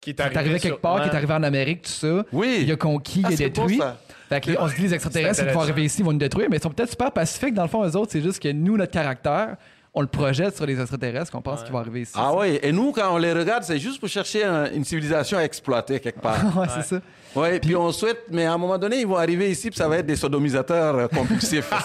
[0.02, 1.14] Qui est est arrivé quelque sur- part, qui ouais.
[1.14, 2.60] est arrivé en Amérique, tout ça, Oui.
[2.62, 3.82] il a conquis, Ah, il a c'est beau, détruit.
[4.30, 6.48] Fait que, on se dit les extraterrestres, ils vont arriver ici, ils vont nous détruire,
[6.50, 7.54] mais ils sont peut-être super pacifiques.
[7.54, 9.56] Dans le fond, eux autres, c'est juste que nous, notre caractère,
[9.94, 12.12] on le projette sur les extraterrestres, qu'on pense qu'ils vont arriver ici.
[12.16, 15.38] Ah oui, et nous, quand on les regarde, c'est juste pour chercher un- une civilisation
[15.40, 16.36] à exploiter quelque part.
[16.58, 17.02] ouais, c'est ça.
[17.36, 19.88] Oui, puis on souhaite, mais à un moment donné, ils vont arriver ici, puis ça
[19.88, 21.70] va être des sodomisateurs euh, compulsifs.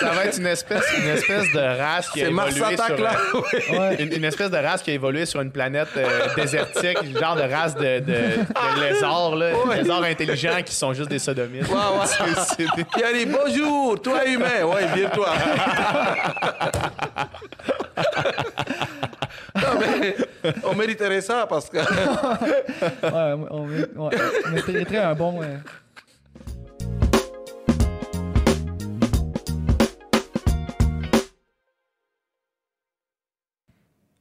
[0.00, 2.98] Ça va être une espèce, une espèce de race qui a c'est Mars évolué sur,
[2.98, 3.12] là.
[3.74, 7.36] euh, une, une espèce de race qui a évolué sur une planète euh, désertique, genre
[7.36, 9.78] de race de, de, de lézards, là, Ouais.
[9.82, 11.68] lézards intelligents qui sont juste des sodomites.
[11.68, 12.06] Ouais, ouais.
[12.06, 14.64] C'est- c'est des- Puis dit bonjour, toi humain.
[14.64, 15.28] Ouais, viens-toi.
[17.96, 18.97] non,
[19.78, 20.16] mais
[20.64, 21.78] on mériterait ça parce que.
[23.02, 23.66] Ouais, on,
[23.96, 24.10] on,
[24.52, 25.42] mériterait un bon.
[25.42, 25.56] euh,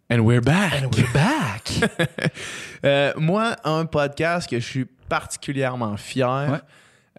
[0.09, 0.73] And we're back.
[0.81, 1.69] And we're back!
[2.85, 6.59] Euh, moi, un podcast que je suis particulièrement fier, Ouais.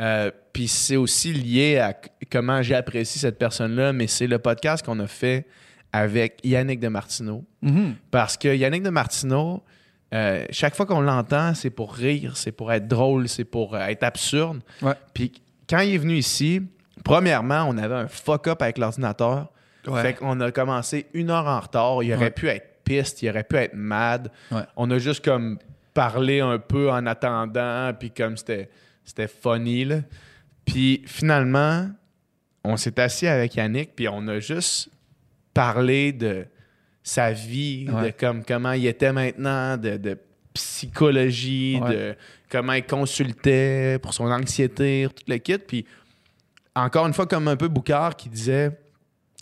[0.00, 1.92] euh, puis c'est aussi lié à
[2.30, 5.46] comment j'apprécie cette personne-là, mais c'est le podcast qu'on a fait
[5.92, 7.44] avec Yannick de Martineau.
[7.62, 7.94] Mhm.
[8.10, 9.62] Parce que Yannick de Martineau,
[10.14, 13.80] euh, chaque fois qu'on l'entend, c'est pour rire, c'est pour être drôle, c'est pour euh,
[13.86, 14.60] être absurde.
[14.82, 14.94] Ouais.
[15.14, 15.32] Puis
[15.68, 16.62] quand il est venu ici,
[17.04, 19.50] premièrement, on avait un fuck-up avec l'ordinateur.
[19.86, 20.02] Ouais.
[20.02, 22.02] Fait qu'on a commencé une heure en retard.
[22.02, 22.30] Il aurait Ouais.
[22.30, 24.30] pu être piste, il aurait pu être mad.
[24.76, 25.58] On a juste comme
[25.94, 28.68] parlé un peu en attendant, puis comme c'était
[29.04, 30.00] c'était funny, là.
[30.66, 31.88] Puis finalement,
[32.62, 34.90] on s'est assis avec Yannick, puis on a juste
[35.58, 36.46] parlé de
[37.02, 38.06] sa vie, Ouais.
[38.06, 40.18] de comme, comment il était maintenant, de, de
[40.54, 41.90] psychologie, Ouais.
[41.96, 42.16] de
[42.50, 45.58] comment il consultait pour son anxiété, tout le kit.
[45.58, 45.84] Puis
[46.74, 48.70] encore une fois, comme un peu Boucard qui disait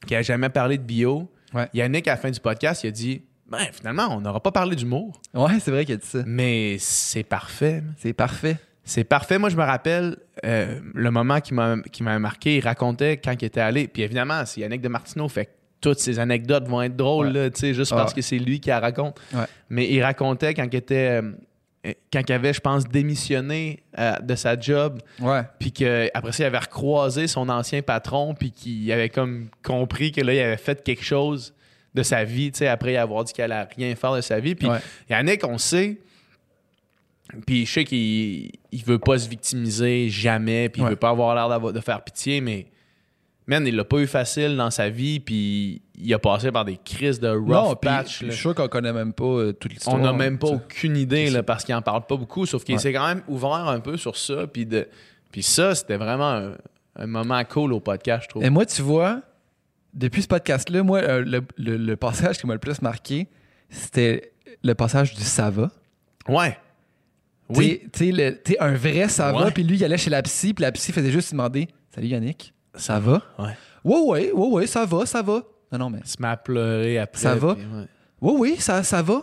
[0.06, 1.68] qu'il n'a jamais parlé de bio, Ouais.
[1.74, 4.74] Yannick, à la fin du podcast, il a dit ben, finalement, on n'aura pas parlé
[4.74, 6.22] d'humour, Ouais, c'est vrai qu'il a dit ça.
[6.26, 7.82] mais c'est parfait.
[7.98, 8.56] C'est parfait.
[8.84, 9.38] C'est parfait.
[9.38, 12.56] Moi, je me rappelle euh, le moment qui m'a marqué.
[12.56, 13.88] Il racontait quand il était allé.
[13.88, 15.28] Puis évidemment, c'est Yannick de Martineau.
[15.28, 15.48] Fait
[15.90, 17.48] toutes ces anecdotes vont être drôles, Ouais.
[17.48, 19.20] là, juste Ah parce que c'est lui qui la raconte.
[19.32, 19.44] Ouais.
[19.70, 24.34] Mais il racontait quand il était euh, quand il avait, je pense, démissionné euh, de
[24.34, 25.42] sa job, Ouais.
[25.60, 30.20] puis qu'après ça, il avait recroisé son ancien patron, puis qu'il avait comme compris que
[30.22, 31.54] là, il avait fait quelque chose
[31.94, 34.56] de sa vie, tu sais, après avoir dit qu'il allait rien faire de sa vie.
[34.56, 34.66] Puis.
[35.08, 35.98] Yannick, on sait,
[37.46, 40.90] puis je sais qu'il il veut pas se victimiser jamais, puis il Ouais.
[40.90, 42.66] veut pas avoir l'air de faire pitié, mais
[43.46, 46.76] man, il l'a pas eu facile dans sa vie, puis il a passé par des
[46.84, 48.18] crises de rough Non, patch.
[48.18, 49.96] puis je suis sûr qu'on connaît même pas euh, toute l'histoire.
[49.96, 52.74] On n'a même pas aucune idée là, parce qu'il en parle pas beaucoup, sauf qu'il
[52.74, 52.80] Ouais.
[52.80, 54.46] s'est quand même ouvert un peu sur ça.
[54.46, 54.88] Puis, de...
[55.30, 56.52] puis ça, c'était vraiment un,
[56.96, 58.44] un moment cool au podcast, je trouve.
[58.44, 59.20] Et moi, tu vois,
[59.94, 63.28] depuis ce podcast-là, moi, euh, le, le- le passage qui m'a le plus marqué,
[63.70, 64.32] c'était
[64.62, 65.70] le passage du ça va.
[66.28, 66.58] Ouais.
[67.48, 67.82] Oui.
[67.92, 69.50] Tu sais- un vrai ça va, Ouais.
[69.52, 72.52] puis lui, il allait chez la psy, puis la psy faisait juste demander Salut Yannick,
[72.76, 73.22] ça va?
[73.38, 73.56] Ouais.
[73.84, 75.42] Ouais, ouais, ouais, ouais, ça va, ça va.
[75.72, 76.00] Non, non, mais.
[76.18, 77.20] Met à pleurer après.
[77.20, 77.54] Ça va?
[77.54, 77.86] puis ouais.
[78.32, 79.22] Ouais, oui, ça, ça va.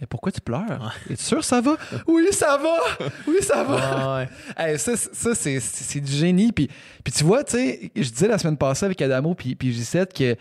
[0.00, 0.92] Mais pourquoi tu pleures?
[1.08, 1.76] Es-tu sûr ça va?
[2.08, 4.28] Oui, ça va Oui, ça va ouais.
[4.56, 6.50] Hey, ça, c'est- ça c'est, du génie.
[6.52, 6.68] Puis,
[7.04, 10.12] puis tu vois, tu sais, je disais la semaine passée avec Adamo puis, puis Gisette
[10.12, 10.34] que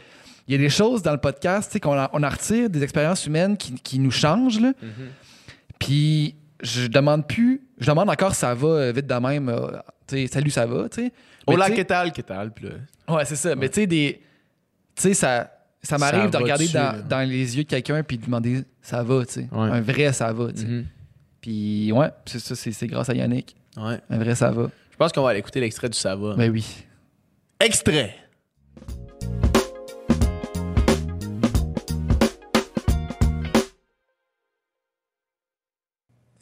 [0.48, 2.70] il y a des choses dans le podcast, tu sais, qu'on en- on en retire
[2.70, 4.60] des expériences humaines qui, qui nous changent.
[4.60, 4.74] là.
[5.80, 9.50] Puis je demande plus, je demande encore ça va euh, vite de même.
[9.50, 9.68] euh,
[10.08, 11.12] tu sais, salut, ça va, tu sais.
[11.48, 13.16] Hola, tu sais- qu'est tal, qu'est tal, puis là.
[13.16, 13.56] Ouais, c'est ça.
[13.56, 14.22] Mais tu sais, des.
[14.96, 16.78] Tu sais, ça, ça m'arrive Ça de regarder dessus,
[17.08, 19.48] dans, les yeux de quelqu'un puis de demander ça va, tu sais.
[19.52, 19.70] Ouais.
[19.70, 20.66] Un vrai ça va, tu sais.
[20.68, 20.86] Mhm.
[21.42, 23.56] Puis ouais, c'est ça, c'est, c'est grâce à Yannick.
[23.78, 24.00] Ouais.
[24.10, 24.70] Un vrai ça va.
[24.92, 26.36] Je pense qu'on va aller écouter l'extrait du Ça va.
[26.36, 26.66] Ben oui.
[27.60, 28.16] Extrait.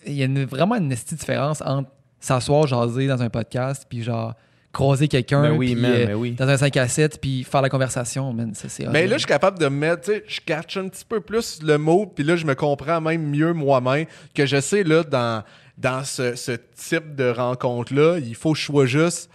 [0.06, 4.02] Il y a une- vraiment une esti différence entre s'asseoir, jaser dans un podcast, puis
[4.04, 4.34] genre
[4.72, 6.32] croiser quelqu'un Ben oui, euh, ben oui.
[6.34, 9.10] dans un 5 à 7, puis faire la conversation, man, ça c'est Mais horrible.
[9.10, 11.60] là, je suis capable de me mettre, tu sais, je catch un petit peu plus
[11.64, 14.06] le mot, puis là, je me comprends même mieux moi-même,
[14.36, 15.44] que je sais, là, dans,
[15.78, 19.30] dans ce, ce type de rencontre-là, il faut que je sois juste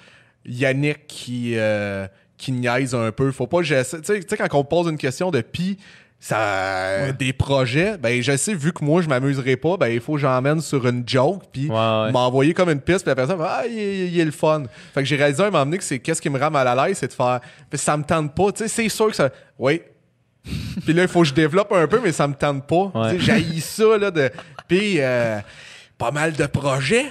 [0.46, 2.06] Yannick qui, euh,
[2.36, 3.32] qui niaise un peu.
[3.32, 5.78] Faut pas que j'essaie, tu sais, tu sais, quand on pose une question de pis,
[6.26, 10.14] ça, des projets, ben je sais, vu que moi, je m'amuserai pas, ben il faut
[10.14, 12.12] que j'emmène sur une joke, puis Ouais, ouais.
[12.12, 14.62] m'envoyer comme une piste, puis la personne va Ah, il, est- il est le fun.
[14.94, 16.66] Fait que j'ai réalisé à un moment donné que c'est qu'est-ce qui me rend mal
[16.66, 18.52] à l'aise, c'est de faire Puis ça me tente pas.
[18.52, 19.28] Tu sais, c'est sûr que ça.
[19.58, 19.82] Oui.
[20.84, 22.90] puis là, il faut que je développe un peu, mais ça me tente pas.
[23.18, 24.10] J'haïs ça, là.
[24.10, 24.30] De...
[24.66, 25.38] Puis, euh,
[25.98, 27.06] pas mal de projets.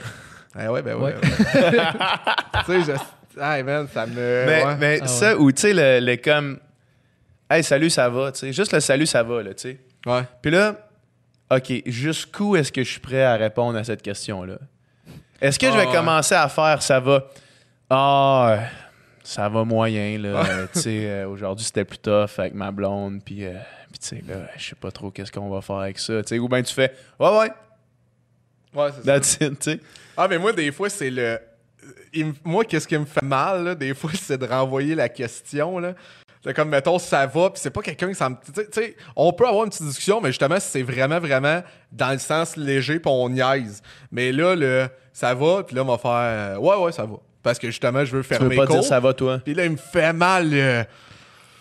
[0.56, 1.14] Ah ouais, ben ouais.
[1.14, 1.62] Ouais.
[1.62, 1.72] ouais.
[2.66, 2.94] tu sais,
[3.36, 3.42] je.
[3.42, 4.14] Hey, man, ça me.
[4.16, 4.76] Mais, ouais.
[4.80, 6.58] mais Ah ça, ou tu sais, le, le comme.
[7.50, 8.54] Hey, salut, ça va, tu sais.
[8.54, 9.80] Juste le salut, ça va, là, tu sais.
[10.06, 10.24] Ouais.
[10.42, 10.76] Puis là,
[11.52, 14.58] OK, jusqu'où est-ce que je suis prêt à répondre à cette question-là?
[15.42, 15.94] Est-ce que je Ah, vais ouais.
[15.94, 17.26] commencer à faire ça va?
[17.90, 18.60] Ah,
[19.24, 20.44] ça va moyen, là.
[20.74, 23.54] Tu sais, euh, aujourd'hui, c'était plus tough avec ma blonde, puis, euh,
[23.92, 26.30] puis tu sais, là, je sais pas trop qu'est-ce qu'on va faire avec ça, tu
[26.30, 26.40] sais.
[26.40, 27.52] Ou bien tu fais, ouais, ouais,
[28.74, 29.50] Ouais, c'est ça.
[29.50, 29.80] tu sais.
[30.18, 31.40] Ah, mais moi, des fois, c'est le.
[32.14, 35.78] il Moi, qu'est-ce qui me fait mal, là, des fois, c'est de renvoyer la question,
[35.78, 35.94] là.
[36.46, 38.36] C'est comme, mettons, ça va, puis c'est pas quelqu'un qui ça me.
[38.36, 41.64] Tu sais- tu on peut avoir une petite discussion, mais justement, si c'est vraiment, vraiment
[41.92, 43.82] dans le sens léger, puis on niaise.
[44.12, 46.12] Mais là, le ça va, puis là, on va faire.
[46.12, 47.16] euh, ouais, ouais, ça va.
[47.42, 48.76] Parce que justement, je veux Tu faire veux mes pas cours.
[48.78, 49.40] dire ça va, toi?
[49.44, 50.84] Puis là, il me fait mal, euh,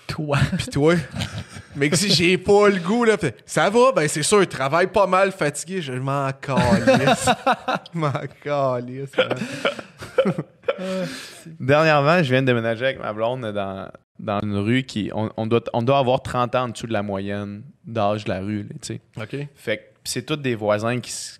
[0.08, 0.38] Toi.
[0.58, 0.94] Pis toi?
[1.76, 3.16] mais que si j'ai pas le goût, là,
[3.46, 7.28] ça va, ben c'est sûr, je travaille pas mal fatigué, je m'en calisse.
[7.94, 8.12] Je m'en
[8.42, 9.12] calisse.
[11.60, 13.88] Dernièrement, je viens de déménager avec ma blonde dans,
[14.22, 15.10] dans une rue qui.
[15.14, 18.30] On, on doit, on doit avoir 30 ans en dessous de la moyenne d'âge de
[18.30, 19.00] la rue, là, tu sais.
[19.20, 19.48] OK.
[19.54, 21.38] Fait que c'est tous des voisins qui, se-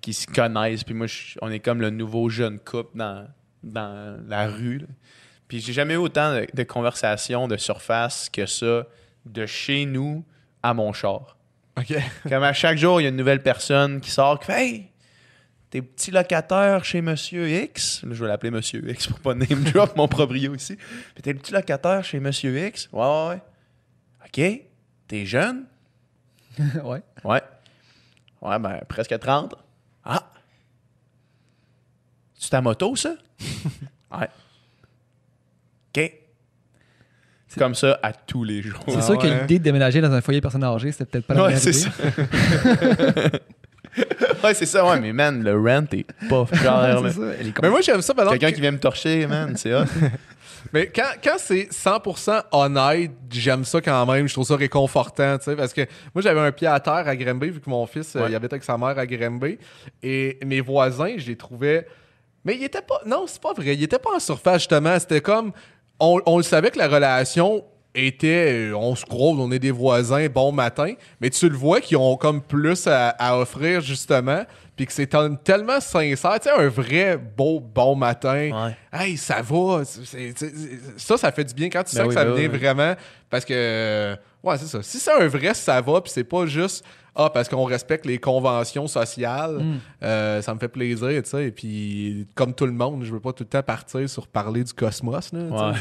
[0.00, 0.84] qui se connaissent.
[0.84, 3.26] Puis moi, je- on est comme le nouveau jeune couple dans,
[3.62, 4.78] dans la rue.
[4.78, 4.86] là.
[5.48, 8.86] Puis j'ai jamais eu autant de, de conversations de surface que ça,
[9.26, 10.24] de chez nous
[10.62, 11.36] à mon char.
[11.76, 11.94] OK.
[12.28, 14.89] Comme à chaque jour, il y a une nouvelle personne qui sort qui fait Hey,
[15.70, 18.02] t'es petit locataire chez Monsieur X.
[18.04, 20.76] Là, je vais l'appeler Monsieur X pour pas name drop mon proprio ici.
[21.14, 22.88] Puis t'es le petit locataire chez Monsieur X.
[22.92, 23.42] Ouais, ouais, ouais.
[24.26, 24.62] OK.
[25.08, 25.64] T'es jeune?
[26.58, 27.02] ouais.
[27.24, 27.42] Ouais.
[28.42, 29.54] Ouais, ben, presque 30.
[30.04, 30.30] Ah!
[32.38, 33.14] C'est ta moto, ça?
[34.18, 34.28] ouais.
[35.96, 36.12] OK.
[37.48, 38.80] C'est comme ça à tous les jours.
[38.86, 39.40] C'est Ah sûr que ouais.
[39.40, 41.60] l'idée de déménager dans un foyer de personnes âgées, c'était peut-être pas la Ouais, meilleure
[41.62, 41.90] c'est ça.
[44.44, 44.84] ouais, c'est ça.
[44.86, 47.60] Ouais, mais man, le rent est pas est con.
[47.62, 49.84] Mais moi, j'aime ça, pendant Quelqu'un qui vient me torcher, man, c'est hot.
[50.72, 54.28] Mais quand, quand c'est 100% honnête, j'aime ça quand même.
[54.28, 55.80] Je trouve ça réconfortant, tu sais, parce que
[56.14, 58.26] moi, j'avais un pied à terre à Granby, vu que mon fils, euh, Ouais.
[58.30, 59.58] il habitait avec sa mère à Granby.
[60.02, 61.86] Et mes voisins, je les trouvais...
[62.44, 63.00] Mais il était pas...
[63.06, 63.74] Non, c'est pas vrai.
[63.74, 64.98] Il était pas en surface, justement.
[64.98, 65.52] C'était comme...
[65.98, 67.64] On, on le savait que la relation
[67.94, 68.70] était...
[68.70, 70.92] euh, On se croise, on est des voisins, bon matin.
[71.20, 74.44] Mais tu le vois qu'ils ont comme plus à, à offrir, justement.
[74.76, 78.50] puis que c'est tel- tellement sincère, tu sais, un vrai beau bon matin.
[78.66, 78.76] Ouais.
[78.98, 79.82] Hey, ça va.
[80.96, 82.58] ça, ça fait du bien quand tu Ben sens oui, que ça ben vient oui.
[82.58, 82.94] vraiment.
[83.28, 84.82] Parce que, ouais, c'est ça.
[84.82, 86.84] Si c'est un vrai ça va, puis c'est pas juste,
[87.14, 89.78] ah, parce qu'on respecte les conventions sociales, Mm.
[90.04, 91.46] euh, ça me fait plaisir, tu sais.
[91.46, 94.62] Et puis, comme tout le monde, je veux pas tout le temps partir sur parler
[94.64, 95.40] du cosmos, là.
[95.40, 95.64] tu sais.
[95.64, 95.72] Ouais.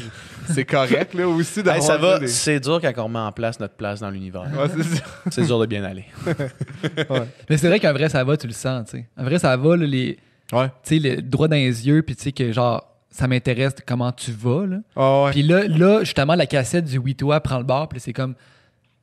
[0.54, 1.60] C'est correct, là, aussi.
[1.60, 4.10] Hey, d'avoir ça va, des- c'est dur quand on remet en place notre place dans
[4.10, 4.42] l'univers.
[4.58, 5.04] Ouais, c'est ça.
[5.30, 6.06] c'est dur de bien aller.
[7.50, 9.08] Mais c'est vrai qu'un vrai ça va, tu le sens, tu sais.
[9.18, 10.18] Un vrai ça va, là, les,
[10.52, 10.68] Ouais.
[10.84, 13.82] tu sais, le droit dans les yeux, puis tu sais que genre, ça m'intéresse de
[13.86, 14.78] comment tu vas, là.
[15.26, 15.32] Ouais.
[15.32, 18.36] Puis là, là, justement, la cassette du Oui Toi prend le bar, puis c'est comme,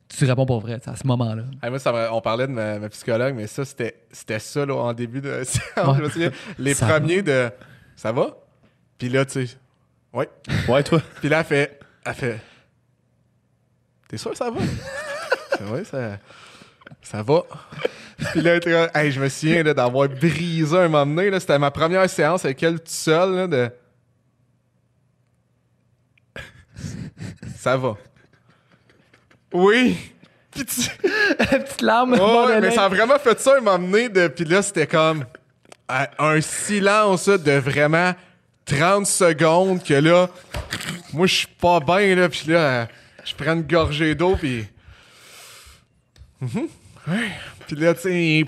[0.07, 1.43] tu réponds pour vrai, à ce moment-là.
[1.61, 4.65] Hey, moi, ça me- on parlait de ma, ma psychologue, mais ça, c'était c'était ça
[4.65, 5.97] là, en début de séance.
[5.97, 7.49] Je me souviens, les Ça premiers de
[7.97, 8.27] Ça va?
[8.97, 9.57] Puis là, tu sais.
[10.13, 10.29] Ouais.
[10.69, 11.01] Ouais, toi.
[11.19, 11.79] Puis là, elle fait.
[12.05, 12.39] Elle fait.
[14.07, 14.59] T'es sûr que ça va?
[15.71, 16.17] oui, ça.
[17.01, 17.43] Ça va.
[18.31, 18.59] Puis là,
[18.95, 21.29] hey, je me souviens là, d'avoir brisé un moment donné.
[21.29, 23.35] là, C'était ma première séance avec elle tout seul.
[23.35, 23.69] Là, de...
[27.67, 27.97] Ça va.
[29.51, 29.97] Oui.
[30.51, 30.89] Puis tu-
[31.37, 34.07] Petite larme, bord ouais, mais ça a vraiment fait ça donné.
[34.07, 34.29] De...
[34.29, 35.25] Puis là, c'était comme
[36.17, 38.15] un silence de vraiment
[38.63, 40.29] 30 secondes que là,
[41.11, 42.15] moi, je suis pas bien.
[42.15, 42.87] Là, puis là,
[43.25, 44.65] je prends une gorgée d'eau, puis...
[46.39, 46.69] Mhm,
[47.09, 47.31] ouais.
[47.67, 48.45] Puis là, tu sais,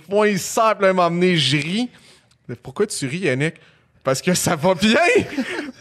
[0.81, 1.89] là, un moment donné, je ris.
[2.47, 3.55] Mais pourquoi tu ris, Yannick?
[4.01, 4.95] Parce que ça va bien!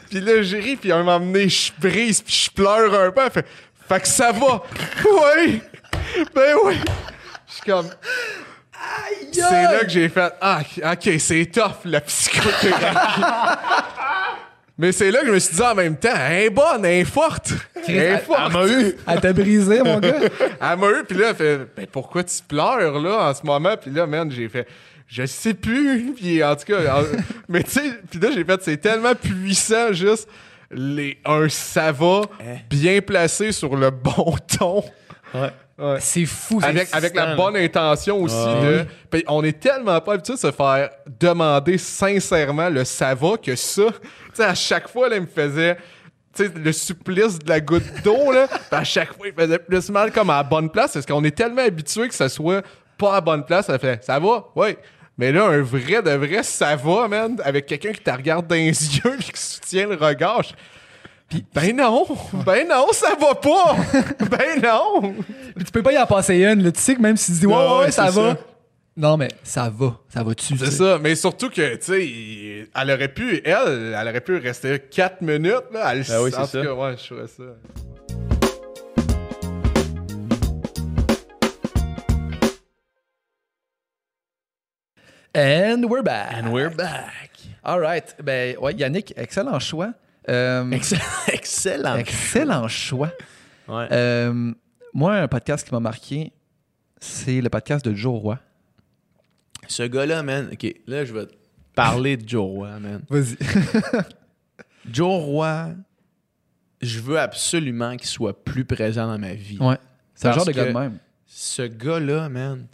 [0.08, 3.10] Puis là, je ris, puis à un moment donné, je brise, puis je pleure un
[3.10, 3.20] peu.
[3.24, 3.46] Elle fait,
[3.88, 4.62] fait que ça va!
[5.04, 5.62] Oui!
[6.34, 6.76] Ben oui!
[7.46, 7.88] Je suis comme...
[9.32, 10.60] C'est là que j'ai fait Ah,
[10.92, 13.22] ok, c'est tough la psychothérapie.
[14.80, 17.00] Mais c'est là que je me suis dit en même temps, elle est bonne, elle
[17.00, 17.52] est forte.
[17.88, 18.54] Elle est forte.
[19.08, 20.20] Elle t'a brisé, mon gars.
[20.20, 23.74] Elle m'a eu, puis là, elle fait Ben pourquoi tu pleures là en ce moment?
[23.76, 24.68] Puis là, man, j'ai fait
[25.08, 26.12] Je sais plus.
[26.16, 27.04] Puis en tout cas, en-
[27.48, 30.28] mais tu sais, puis là, j'ai fait C'est tellement puissant, juste
[30.70, 32.22] les, un ça va
[32.68, 34.84] bien placé sur le bon ton.
[35.34, 35.50] Ouais.
[35.78, 35.96] Ouais.
[36.00, 36.60] C'est fou.
[36.60, 38.84] c'est Avec, avec la bonne intention aussi de.
[39.28, 40.90] On est tellement pas habitué de se faire
[41.20, 43.84] demander sincèrement le ça va que ça.
[43.84, 45.76] Tu sais, à chaque fois, là, il me faisait.
[46.38, 48.46] Le supplice de la goutte d'eau, là.
[48.70, 50.92] à chaque fois, il faisait plus mal comme à la bonne place.
[50.92, 52.62] Parce qu'on est tellement habitué que ça soit
[52.96, 53.66] pas à la bonne place.
[53.66, 54.44] Ça fait ça va?
[54.54, 54.76] Oui.
[55.18, 58.54] Mais là, un vrai de vrai ça va, man, avec quelqu'un qui te regarde dans
[58.54, 60.42] les yeux et qui soutient le regard.
[60.44, 60.52] je-
[61.28, 62.06] Puis, ben non,
[62.46, 63.76] ben non, ça va pas!
[64.30, 65.14] ben non!
[65.56, 66.70] Puis tu peux pas y en passer une, là.
[66.72, 68.30] Tu sais que même si tu dis, ouais, ouais, ouais, ça va.
[68.34, 68.38] ça.
[68.96, 69.96] Non, mais ça va.
[70.08, 70.56] Ça va-tu?
[70.58, 70.76] C'est tu sais?
[70.76, 75.20] ça, mais surtout que, tu sais, elle aurait pu, elle, elle aurait pu rester 4
[75.22, 75.92] minutes, là.
[75.94, 76.62] Elle, Ben oui, c'est ça.
[76.64, 77.42] cas, ouais, je ferais ça.
[85.40, 86.32] And we're back.
[86.34, 87.30] And we're back.
[87.62, 88.12] All right.
[88.20, 89.94] Ben, ouais, Yannick, excellent choix.
[90.28, 91.02] Euh, Excellent.
[91.32, 91.96] Excellent.
[91.96, 93.12] excellent choix.
[93.68, 93.86] Ouais.
[93.92, 94.52] Euh,
[94.92, 96.32] moi, un podcast qui m'a marqué,
[97.00, 98.38] c'est le podcast de Joe Roy.
[99.68, 100.48] Ce gars-là, man.
[100.52, 101.34] OK, là, je vais te
[101.72, 103.02] parler de Joe Roy, man.
[103.08, 103.36] Vas-y.
[104.90, 105.68] Joe Roy,
[106.82, 109.58] je veux absolument qu'il soit plus présent dans ma vie.
[109.60, 109.78] ouais.
[110.16, 110.98] C'est un genre de gars de même.
[111.26, 112.66] Ce gars-là, man.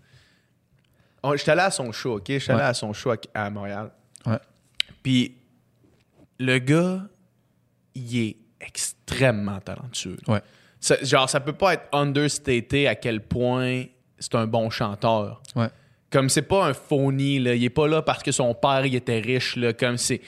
[1.27, 2.25] Oh, J'étais allé à son show, OK?
[2.27, 2.67] J'étais allé Ouais.
[2.67, 3.91] à son show à, à Montréal.
[4.27, 4.39] Ouais.
[5.03, 5.37] Puis,
[6.39, 7.03] le gars,
[7.95, 10.17] il est extrêmement talentueux.
[10.27, 10.41] Ouais.
[10.81, 13.85] Ça- genre, ça peut pas être understaté à quel point
[14.19, 15.43] c'est un bon chanteur.
[15.57, 15.69] Ouais.
[16.11, 17.55] Comme c'est pas un phony, là.
[17.55, 19.73] Il est pas là parce que son père, il était riche, là.
[19.73, 20.21] Comme c'est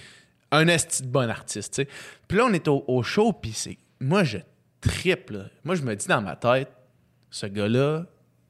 [0.51, 1.89] un esti de bon artiste, tu sais.
[2.27, 3.79] Puis là, on est au, au show, puis c'est...
[4.01, 4.39] Moi, je
[4.81, 5.51] triple.
[5.65, 6.71] Moi, je me dis dans ma tête,
[7.31, 8.07] ce gars-là,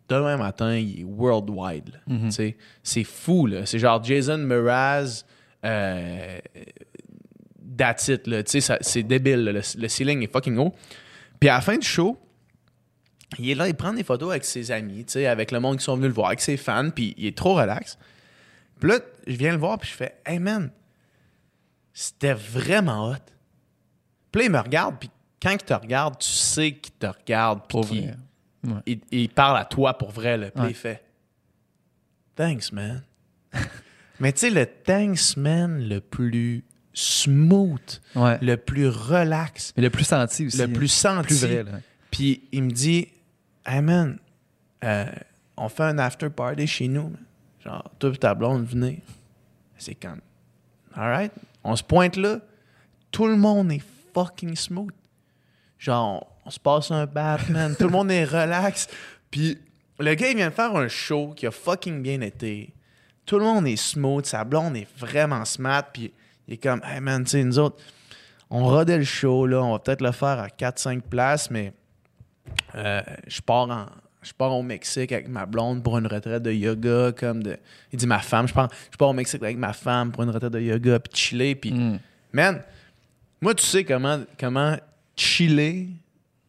[0.09, 2.01] demain matin, il est worldwide,
[2.31, 2.57] sais.
[2.83, 3.49] C'est fou.
[3.65, 5.25] C'est genre Jason Mraz...
[5.65, 6.39] Euh,
[7.77, 8.29] that's it,
[8.83, 9.53] c'est débile, là.
[9.53, 10.75] Le, le ceiling est fucking haut.
[11.41, 12.17] Puis à la fin du show,
[13.39, 15.97] il est là, il prend des photos avec ses amis, avec le monde qui sont
[15.97, 17.99] venus le voir, avec ses fans, puis il est trop relax.
[18.81, 20.71] Puis là, je viens le voir, puis je fais Hey man,
[21.93, 23.17] c'était vraiment hot.
[24.31, 25.11] Puis là, il me regarde, puis
[25.43, 28.17] quand il te regarde, tu sais qu'il te regarde, puis Pour qu'il-
[28.87, 30.51] il, il parle à toi pour vrai, là.
[30.51, 30.71] Puis Ouais.
[30.71, 31.03] il fait
[32.35, 33.03] Thanks, man.
[34.21, 38.39] Mais tu sais, le thanks, man, le plus smooth, Ouais.
[38.41, 40.57] le plus relax, Mais le plus senti aussi.
[40.59, 41.27] le plus senti.
[41.29, 41.73] Plus vrai, là.
[42.11, 43.09] Puis il me dit
[43.67, 44.19] Hey man,
[44.85, 45.07] euh,
[45.57, 47.09] on fait un after party chez nous.
[47.11, 47.25] man.
[47.65, 49.03] Genre, toi et ta blonde, venez.
[49.77, 50.21] C'est comme
[50.95, 51.33] Alright.
[51.65, 52.41] On se pointe là.
[53.11, 53.83] Tout le monde est
[54.15, 54.93] fucking smooth.
[55.79, 57.75] Genre, on, se passe un Batman.
[57.77, 58.89] tout le monde est relax.
[59.31, 59.59] Puis
[59.99, 62.73] le gars, il vient de faire un show qui a fucking bien été.
[63.25, 66.13] tout le monde est smooth, sa blonde est vraiment smart, puis
[66.47, 67.77] il est comme, hey man, tu sais, nous autres,
[68.51, 71.73] on rodait le show, là, on va peut-être le faire à 4-5 places, mais
[72.75, 73.87] euh, je pars en.
[74.23, 77.57] Je pars au Mexique avec ma blonde pour une retraite de yoga, comme de.
[77.93, 80.31] Il dit ma femme, je pars, je pars au Mexique avec ma femme pour une
[80.31, 81.73] retraite de yoga, puis chiller, puis.
[81.73, 82.01] Mm.
[82.33, 82.63] Man,
[83.41, 84.77] moi, tu sais comment, comment
[85.17, 85.91] chiller,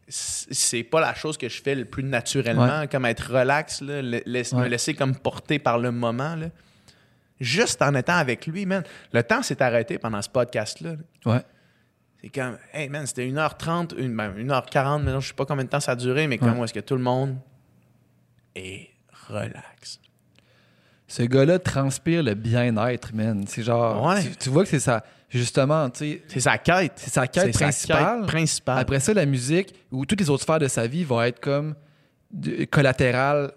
[0.07, 4.19] c'est pas la chose que je fais le plus naturellement, comme être relax, là, la-
[4.25, 6.35] laisse- me laisser comme porter par le moment.
[6.35, 6.47] Là.
[7.39, 8.83] Juste en étant avec lui, man.
[9.11, 10.91] Le temps s'est arrêté pendant ce podcast-là.
[11.25, 11.31] là.
[11.33, 11.41] Ouais.
[12.21, 15.69] C'est comme, hey man, c'était 1h30, une, ben, 1h40, maintenant je sais pas combien de
[15.69, 16.63] temps ça a duré, mais comment Ouais.
[16.65, 17.37] est-ce que tout le monde
[18.55, 18.89] est
[19.29, 19.99] relax.
[21.07, 23.45] Ce gars-là transpire le bien-être, man.
[23.47, 24.03] C'est genre.
[24.05, 24.23] Ouais.
[24.23, 25.03] Tu, tu vois que c'est ça.
[25.29, 26.23] Justement, tu sais.
[26.27, 26.93] C'est sa quête.
[26.95, 28.19] C'est sa quête principale.
[28.21, 28.79] quête principale.
[28.79, 31.75] Après ça, la musique ou toutes les autres sphères de sa vie vont être comme
[32.71, 33.51] collatérales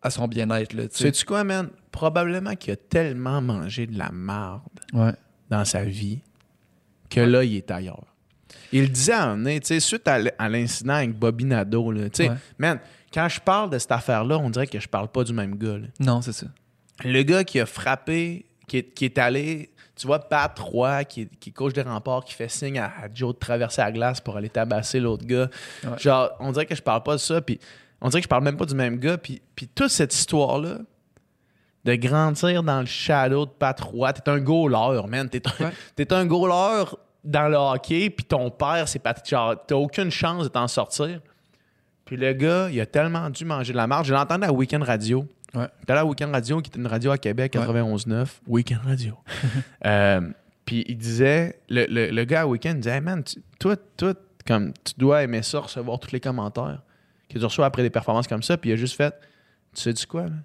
[0.00, 0.72] à son bien-être.
[0.74, 1.04] Là, tu sais.
[1.04, 1.68] Sais-tu quoi, man?
[1.90, 4.62] Probablement qu'il a tellement mangé de la marde
[4.92, 5.12] Ouais.
[5.50, 6.20] dans sa vie
[7.10, 8.06] que là, il est ailleurs.
[8.72, 12.36] Il disait à un tu sais, suite à l'incident avec Bobby Nadeau, tu sais, Ouais.
[12.58, 12.80] man,
[13.12, 15.78] quand je parle de cette affaire-là, on dirait que je parle pas du même gars.
[15.78, 15.86] là.
[16.00, 16.46] Non, c'est ça.
[17.04, 21.28] Le gars qui a frappé, qui est, qui est allé, tu vois, Pat Roy, qui
[21.28, 24.20] qui est coach des remparts, qui fait signe à, à Joe de traverser la glace
[24.20, 25.48] pour aller tabasser l'autre gars.
[25.84, 25.98] Ouais.
[25.98, 27.58] Genre, on dirait que je parle pas de ça, puis
[28.00, 30.78] on dirait que je parle même pas du même gars, puis, puis toute cette histoire-là,
[31.84, 35.28] de grandir dans le shadow de Pat Roy, t'es un goaler, man.
[35.28, 35.72] T'es un, Ouais.
[35.96, 36.84] t'es un goaler
[37.24, 39.14] dans le hockey, puis ton père, c'est pas.
[39.24, 41.20] Genre, t'as aucune chance de t'en sortir.
[42.04, 44.06] Puis le gars, il a tellement dû manger de la marge.
[44.08, 45.26] Je l'entendais à Weekend Radio.
[45.54, 45.68] Ouais.
[45.84, 47.60] T'es allé à Weekend Radio, qui est une radio à Québec, Ouais.
[47.66, 48.40] 91.9.
[48.46, 49.16] Weekend Radio.
[49.84, 50.30] Euh,
[50.64, 54.14] puis il disait, le, le- le gars à Weekend disait, hey man, tu- toi, toi,
[54.46, 56.82] comme, tu dois aimer ça, recevoir tous les commentaires
[57.28, 58.56] que tu reçois après des performances comme ça.
[58.56, 59.12] Puis il a juste fait,
[59.74, 60.36] tu sais du quoi, là?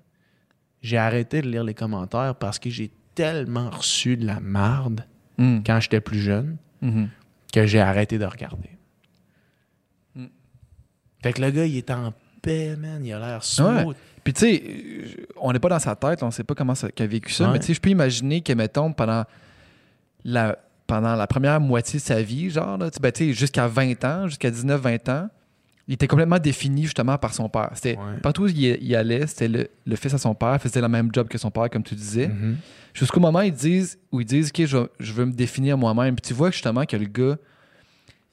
[0.81, 5.05] J'ai arrêté de lire les commentaires parce que j'ai tellement reçu de la marde
[5.37, 5.59] Mm.
[5.65, 7.09] quand j'étais plus jeune Mhm.
[7.53, 8.69] que j'ai arrêté de regarder.
[10.15, 10.25] Mm.
[11.23, 13.05] Fait que le gars, il est en paix, man.
[13.05, 13.95] Il a l'air smooth.
[14.28, 14.63] Puis tu sais,
[15.39, 17.53] on n'est pas dans sa tête, on sait pas comment ça, a vécu ça, Ouais.
[17.53, 19.23] mais tu sais, je peux imaginer que, mettons, pendant
[20.25, 23.67] la, pendant la première moitié de sa vie, genre, là, tu sais, ben, sais, jusqu'à
[23.67, 25.30] 20 ans, jusqu'à 19-20 ans,
[25.88, 27.69] il était complètement défini justement par son père.
[27.75, 28.19] C'était, Ouais.
[28.21, 31.09] Partout où il, il allait, c'était le, le fils à son père, faisait le même
[31.13, 32.28] job que son père, comme tu disais.
[32.28, 32.57] Mhm.
[32.93, 36.15] Jusqu'au moment où ils disent, où ils disent OK, je, veux me définir moi-même.
[36.15, 37.38] Puis tu vois justement que le gars,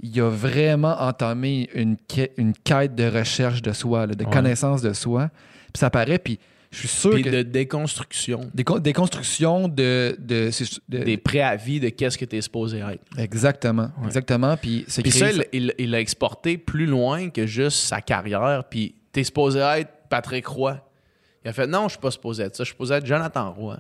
[0.01, 1.97] il a vraiment entamé une,
[2.37, 4.31] une quête de recherche de soi, là, de Ouais.
[4.33, 5.31] connaissance de soi.
[5.75, 6.39] Puis ça paraît, puis
[6.71, 8.49] je suis sûr Puis que de déconstruction.
[8.55, 13.03] des, constructions de, de, c'est- de- Des préavis de qu'est-ce que tu es supposé être.
[13.19, 14.07] exactement, Ouais.
[14.07, 14.57] exactement.
[14.57, 18.65] Puis c'est Puis ça, il- l'a exporté plus loin que juste sa carrière.
[18.71, 20.81] Puis t'es supposé être Patrick Roy.
[21.45, 22.63] Il a fait non, je suis pas supposé être ça.
[22.65, 23.79] Je suis supposé être Jonathan Roy.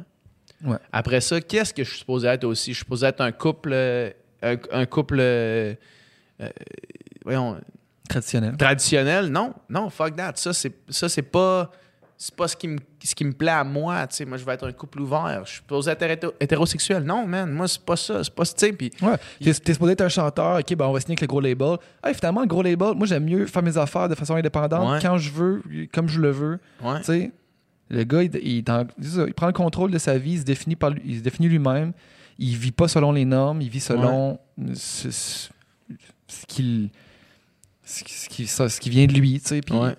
[0.65, 0.77] Ouais.
[0.93, 2.71] Après ça, qu'est-ce que je suis supposé être aussi?
[2.73, 3.71] Je suis supposé être un couple.
[3.73, 4.11] euh,
[4.43, 5.17] Un, un couple.
[5.21, 5.75] euh,
[6.41, 6.49] euh,
[7.25, 7.59] voyons,
[8.09, 8.57] traditionnel.
[8.59, 9.29] traditionnel?
[9.29, 10.33] Non, non, fuck that.
[10.37, 11.71] Ça, c'est, ça, c'est pas.
[12.17, 14.07] C'est pas ce qui, me, ce qui me plaît à moi.
[14.07, 15.43] Tu sais, moi, je vais être un couple ouvert.
[15.45, 17.03] Je suis supposé être hétéro- hétérosexuel.
[17.03, 17.51] Non, man.
[17.51, 18.23] Moi, c'est pas ça.
[18.23, 18.55] C'est pas ça.
[18.55, 19.17] tu sais, Puis Ouais.
[19.43, 21.77] T'es, t'es supposé être un chanteur, ok, ben on va signer avec le gros label.
[22.05, 24.99] Hey, finalement, le gros label, moi j'aime mieux faire mes affaires de façon indépendante Ouais.
[25.03, 25.63] quand je veux,
[25.93, 26.59] comme je le veux.
[26.83, 26.99] Ouais.
[26.99, 27.33] Tu sais,
[27.91, 28.65] le gars, il, il
[29.35, 31.93] prend le contrôle de sa vie, il se définit, par, lui- il se définit lui-même.
[32.39, 34.39] Il vit pas selon les normes, il vit selon
[34.75, 35.49] ce, ce-
[36.29, 36.91] ce qu'il.
[37.87, 39.61] Ce qui, ce qui- ça- ce qui vient de lui, tu sais.
[39.61, 39.95] puis Ouais.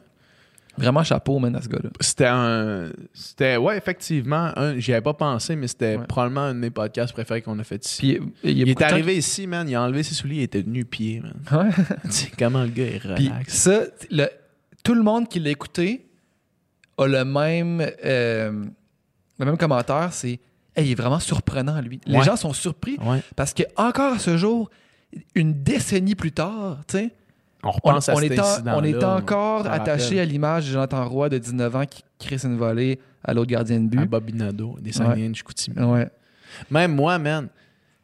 [0.77, 1.89] Vraiment chapeau, man, à ce gars-là.
[2.01, 2.89] C'était un.
[3.13, 4.51] C'était, ouais, effectivement.
[4.57, 6.05] Un, j'y avais pas pensé, mais c'était Ouais.
[6.05, 8.19] probablement un de mes podcasts préférés qu'on a fait ici.
[8.41, 9.67] Puis il, est arrivé ici, man.
[9.69, 11.33] Il a enlevé ses souliers, il était nu-pied, man.
[11.47, 11.85] qui- Ouais.
[12.11, 13.53] sais, comment le gars est Puis relax.
[13.53, 14.29] ça, le-
[14.83, 16.05] tout le monde qui l'a écouté
[16.97, 18.65] a le même, euh,
[19.39, 20.39] le même commentaire, c'est
[20.77, 22.01] Hey, il est vraiment surprenant, lui.
[22.05, 22.23] Les Ouais.
[22.25, 23.21] gens sont surpris Ouais.
[23.37, 24.69] parce que encore à ce jour,
[25.33, 27.11] une décennie plus tard, tu sais,
[27.65, 30.71] On on, repense à on cet est, en- on est encore attaché à l'image de
[30.73, 34.09] Jonathan Roy de 19 ans qui crée une volée à l'autre gardien de À but.
[34.09, 35.79] Bobby Nadeau, des Saguenay de Chicoutimi.
[35.81, 36.07] Ouais.
[36.69, 37.47] Même moi, man,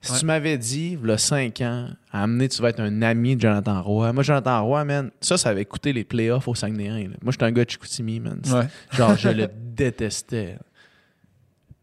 [0.02, 0.18] si Ouais.
[0.20, 3.36] tu m'avais dit, il y a 5 ans, à amener, tu vas être un ami
[3.36, 4.12] de Jonathan Roy.
[4.14, 7.04] Moi, Jonathan Roy, man, ça, ça avait coûté les playoffs au Saguenay.
[7.08, 7.16] là.
[7.22, 8.42] Moi, j'étais un gars de Chicoutimi, man.
[8.52, 8.66] Ouais.
[8.98, 10.58] Genre, je le détestais.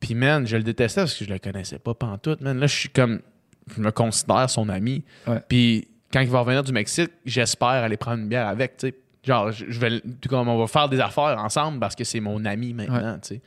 [0.01, 2.59] Puis, man, je le détestais parce que je le connaissais pas pantoute, man.
[2.59, 3.21] Là, je suis comme...
[3.77, 5.05] Je me considère son ami.
[5.27, 5.41] Ouais.
[5.49, 8.95] Puis, quand il va revenir du Mexique, j'espère aller prendre une bière avec, tu sais.
[9.25, 10.01] Genre, je, je vais...
[10.01, 13.35] tout Comme on va faire des affaires ensemble parce que c'est mon ami maintenant, tu
[13.35, 13.41] sais.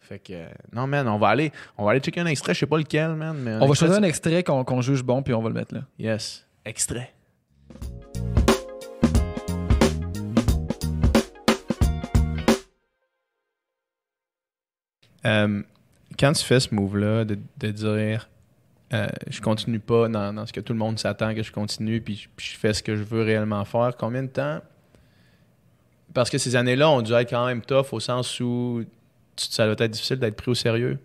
[0.00, 0.32] Fait que...
[0.32, 1.52] euh, Non, man, on va aller...
[1.78, 3.54] On va aller checker un extrait, je sais pas lequel, man, mais...
[3.60, 5.82] On va choisir un extrait, qu'on juge bon, puis on va le mettre là.
[5.98, 6.44] Yes.
[6.64, 7.12] Extrait.
[15.24, 15.62] Euh,
[16.18, 18.28] quand tu fais ce move-là, de, de dire
[18.92, 22.00] euh, je continue pas dans, dans ce que tout le monde s'attend que je continue,
[22.00, 24.60] puis je, puis je fais ce que je veux réellement faire, combien de temps?
[26.14, 28.84] Parce que ces années-là ont dû être quand même tough au sens où
[29.36, 30.98] tu- ça doit être difficile d'être pris au sérieux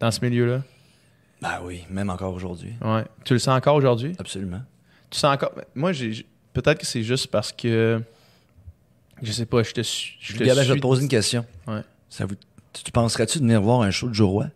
[0.00, 0.62] dans ce milieu-là.
[1.40, 2.74] Ben oui, même encore aujourd'hui.
[2.82, 3.04] Ouais.
[3.24, 4.14] Tu le sens encore aujourd'hui?
[4.18, 4.60] Absolument.
[5.10, 5.52] Tu sens encore.
[5.74, 6.26] Moi, j'ai.
[6.52, 8.02] Peut-être que c'est juste parce que.
[9.22, 10.16] Je sais pas, je te suis.
[10.20, 11.46] Je te Gabin, je vais suis- te poser une question.
[11.66, 11.80] Ouais.
[12.10, 12.34] Ça vous...
[12.72, 14.46] Tu tu penserais-tu de venir voir un show de Joe Roy?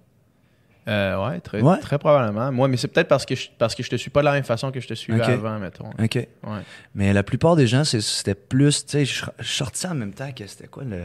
[0.89, 1.79] Euh, ouais, très, Ouais.
[1.81, 2.51] très probablement.
[2.51, 4.33] Moi, mais c'est peut-être parce que, je, parce que je te suis pas de la
[4.33, 5.29] même façon que je te suivais Ok.
[5.29, 5.91] avant, mettons.
[6.03, 6.15] OK.
[6.15, 6.27] Ouais.
[6.95, 8.87] Mais la plupart des gens, c'était plus.
[8.87, 11.05] Tu sais, je sorti en même temps que c'était quoi le.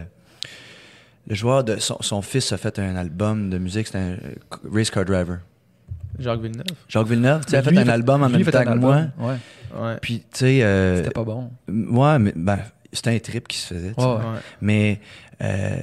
[1.28, 1.78] Le joueur de.
[1.78, 4.18] Son, son fils a fait un album de musique, c'était un
[4.72, 5.40] Race Car Driver.
[6.20, 6.66] Jacques Villeneuve.
[6.88, 8.64] Jacques Villeneuve, tu sais, a Ben, fait lui, un album en lui, même temps un
[8.66, 9.12] que album.
[9.18, 9.30] moi.
[9.30, 9.36] Ouais,
[9.82, 9.98] Ouais.
[10.02, 10.64] Puis, tu sais.
[10.64, 11.50] euh, c'était pas bon.
[11.68, 12.60] Ouais, mais ben,
[12.92, 13.94] c'était un trip qui se faisait.
[13.98, 14.18] Ouais.
[14.62, 15.00] Mais
[15.42, 15.78] euh,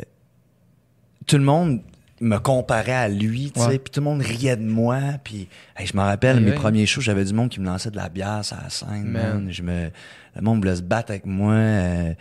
[1.27, 1.81] tout le monde
[2.21, 5.87] me comparait à lui, tu sais, puis tout le monde riait de moi, puis hey,
[5.87, 8.09] je me rappelle Ouais, mes premiers shows, j'avais du monde qui me lançait de la
[8.09, 9.45] bière sur la scène, Man.
[9.45, 9.49] man.
[9.51, 9.91] Je me
[10.37, 12.13] le monde voulait se battre avec moi, euh,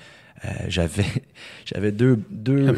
[0.46, 1.06] euh, j'avais
[1.66, 2.76] j'avais deux deux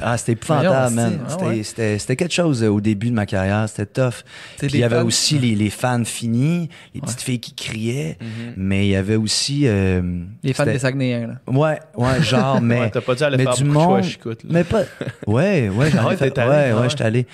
[0.00, 1.20] ah, c'était épouvantable, man.
[1.24, 1.62] ah C'était- ouais.
[1.62, 3.68] C'était c'était quelque chose euh, au début de ma carrière.
[3.68, 4.24] C'était tough.
[4.58, 8.16] Puis il y avait fans- aussi les, les fans finis, les petites filles qui criaient.
[8.20, 8.54] Mhm.
[8.56, 9.62] Mais il y avait aussi...
[9.66, 10.02] euh,
[10.42, 11.34] Les fans des Saguenayens, là.
[11.52, 12.80] Ouais, ouais, genre, mais...
[12.80, 14.40] Ouais, t'as pas dû aller mais faire du monde- Chicoute.
[14.48, 14.82] Mais pas.
[15.26, 17.26] Ouais, ouais, Ah ouais, ai fait- allé, ouais, ah j'étais allé.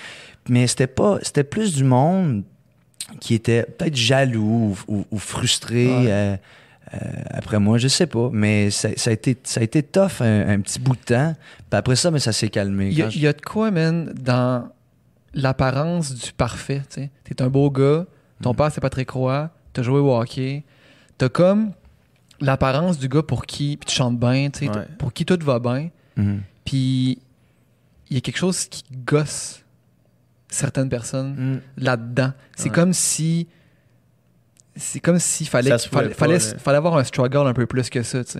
[0.49, 1.19] Mais c'était pas.
[1.21, 2.43] C'était plus du monde
[3.19, 6.39] qui était peut-être jaloux ou, ou- ou frustré Ouais.
[6.93, 6.97] Euh,
[7.31, 8.29] après moi, je sais pas.
[8.31, 11.33] Mais ça, ça a, été, ça a été tough un, un petit bout de temps.
[11.69, 12.87] Puis après ça, mais ça s'est calmé.
[12.89, 14.69] Il y, a, Quand je- il y a de quoi, man, dans
[15.33, 17.11] l'apparence du parfait, tu sais.
[17.23, 18.05] T'es un beau gars,
[18.41, 18.55] ton Mhm.
[18.55, 20.63] père c'est Patrick Roy, t'as joué au hockey,
[21.17, 21.71] t'as comme
[22.39, 24.87] l'apparence du gars pour qui, puis tu chantes bien, tu Ouais.
[24.99, 26.41] pour qui tout va bien, Mhm.
[26.65, 27.17] puis
[28.09, 29.63] il y a quelque chose qui gosse
[30.49, 31.61] certaines personnes Mhm.
[31.77, 32.33] là-dedans.
[32.55, 32.75] C'est Ouais.
[32.75, 33.47] comme si...
[34.75, 36.57] C'est comme s'il fallait, fallait, pouvait pas, fallait, là.
[36.57, 38.39] fallait avoir un struggle un peu plus que ça, tu sais.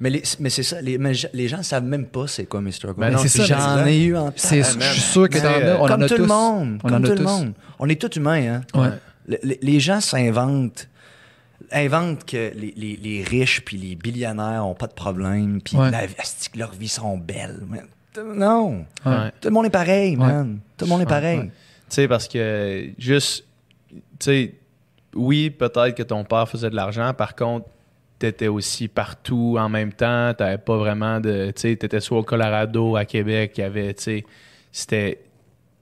[0.00, 0.80] Mais, les- mais c'est ça.
[0.82, 2.44] Les, mais les gens savent même pas c'est
[2.92, 3.06] quoi.
[3.08, 5.84] Ben non, c'est ça, J'en ai eu en je suis sûr que t'en as, on
[5.84, 6.20] en comme a tout tous.
[6.22, 6.80] le monde.
[6.84, 7.52] On comme a tout le monde.
[7.78, 8.78] On est tous humains, hein.
[8.78, 8.88] Ouais.
[9.28, 10.88] Le- le- les gens s'inventent
[11.72, 15.90] inventent que les, les- les riches puis les billionnaires ont pas de problème puis Ouais.
[16.54, 17.60] leurs vies sont belles.
[17.66, 17.86] man.
[18.36, 18.84] Non.
[19.04, 19.32] Ouais.
[19.40, 20.26] Tout le monde est pareil, Ouais.
[20.26, 20.58] man.
[20.76, 21.38] Tout le monde est pareil.
[21.38, 21.44] ouais.
[21.88, 23.44] Tu sais, parce que juste,
[23.90, 24.54] tu sais,
[25.16, 27.12] oui, peut-être que ton père faisait de l'argent.
[27.14, 27.66] Par contre,
[28.18, 30.32] t'étais aussi partout en même temps.
[30.34, 33.94] T'avais pas vraiment de, tu sais, t'étais soit au Colorado, à Québec, il y avait,
[34.72, 35.20] c'était,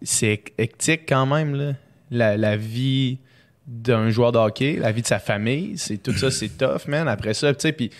[0.02, 1.72] c'est hectique quand même, là.
[2.10, 3.18] La, la vie
[3.66, 7.08] d'un joueur de hockey, la vie de sa famille, c'est tout ça, c'est tough, man.
[7.08, 7.90] Après ça, tu sais, puis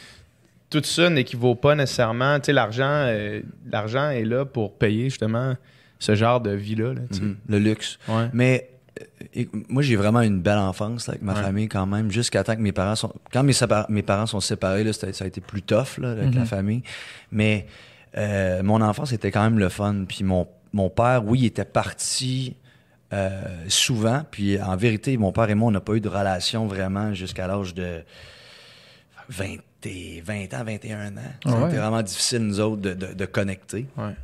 [0.68, 5.57] tout ça n'équivaut pas nécessairement, tu sais, l'argent, euh, l'argent est là pour payer justement
[5.99, 7.01] ce genre de vie-là, là.
[7.12, 7.37] Mhm.
[7.49, 7.99] Le luxe.
[8.09, 8.28] Ouais.
[8.32, 8.70] Mais
[9.01, 11.42] euh, éc- moi, j'ai vraiment une belle enfance là, avec ma Ouais.
[11.42, 13.12] famille quand même, jusqu'à temps que mes parents sont.
[13.32, 16.34] Quand mes, parents sont séparés, là, ça a été plus tough là, avec Mhm.
[16.36, 16.82] la famille.
[17.32, 17.66] Mais
[18.16, 20.05] euh, mon enfance était quand même le fun.
[20.09, 22.57] Puis mon, mon père, oui, il était parti
[23.12, 24.22] euh, souvent.
[24.30, 27.47] Puis en vérité, mon père et moi, on n'a pas eu de relation vraiment jusqu'à
[27.47, 28.03] l'âge de
[29.28, 31.20] 20, et- 20 ans, 21 ans.
[31.45, 31.76] Ah C'était ouais.
[31.76, 33.86] vraiment difficile, nous autres, de, de- de connecter.
[33.97, 34.14] Ouais.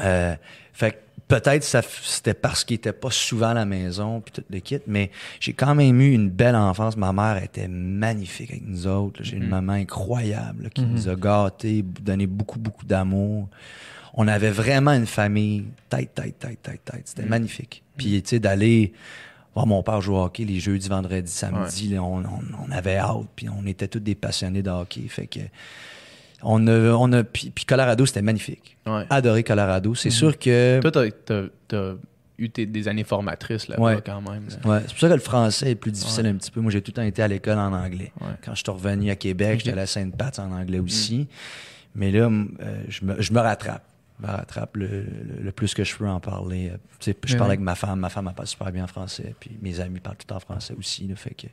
[0.00, 0.34] Euh,
[0.72, 0.96] fait que
[1.28, 4.78] peut-être ça c'était parce qu'il était pas souvent à la maison puis tout le kit,
[4.86, 5.10] mais
[5.40, 6.96] j'ai quand même eu une belle enfance.
[6.96, 9.20] Ma mère était magnifique avec nous autres.
[9.22, 9.48] J'ai une Mhm.
[9.50, 10.92] maman incroyable là, qui Mhm.
[10.92, 13.48] nous a gâtés, donné beaucoup, beaucoup d'amour.
[14.14, 17.02] On avait vraiment une famille tête, tête, tête, tête, tête.
[17.04, 17.28] C'était Mhm.
[17.30, 17.82] magnifique.
[17.96, 18.92] Puis, tu sais, d'aller
[19.54, 22.96] voir mon père jouer au hockey les jeudis, vendredis, samedis, là, on, on- on avait
[22.98, 23.26] hâte.
[23.34, 25.02] Puis, on était tous des passionnés de hockey.
[25.08, 25.40] Fait que,
[26.44, 28.76] on a, on a, puis, puis Colorado, c'était magnifique.
[28.86, 29.04] Ouais.
[29.10, 29.94] Adoré Colorado.
[29.94, 30.80] C'est sûr que.
[30.80, 30.90] Toi,
[31.26, 31.92] t'as,
[32.38, 34.02] eu tes- des années formatrices là-bas Ouais.
[34.04, 34.46] quand même.
[34.48, 34.68] là.
[34.68, 36.30] Ouais, c'est pour ça que le français est plus difficile Ouais.
[36.30, 36.60] un petit peu.
[36.60, 38.12] Moi, j'ai tout le temps été à l'école en anglais.
[38.44, 40.84] Quand je suis revenu à Québec, j'étais à la Sainte-Pat en anglais Mm.
[40.84, 41.28] aussi.
[41.94, 43.84] Mais là, euh, je, me, je me rattrape.
[44.20, 46.72] Je me rattrape le, le- le plus que je peux en parler.
[46.98, 48.00] Tu sais, je parle avec ma femme.
[48.00, 49.34] Ma femme, elle parle super bien en français.
[49.38, 51.06] Puis mes amis parlent tout en français aussi.
[51.06, 51.14] là.
[51.16, 51.46] fait, que,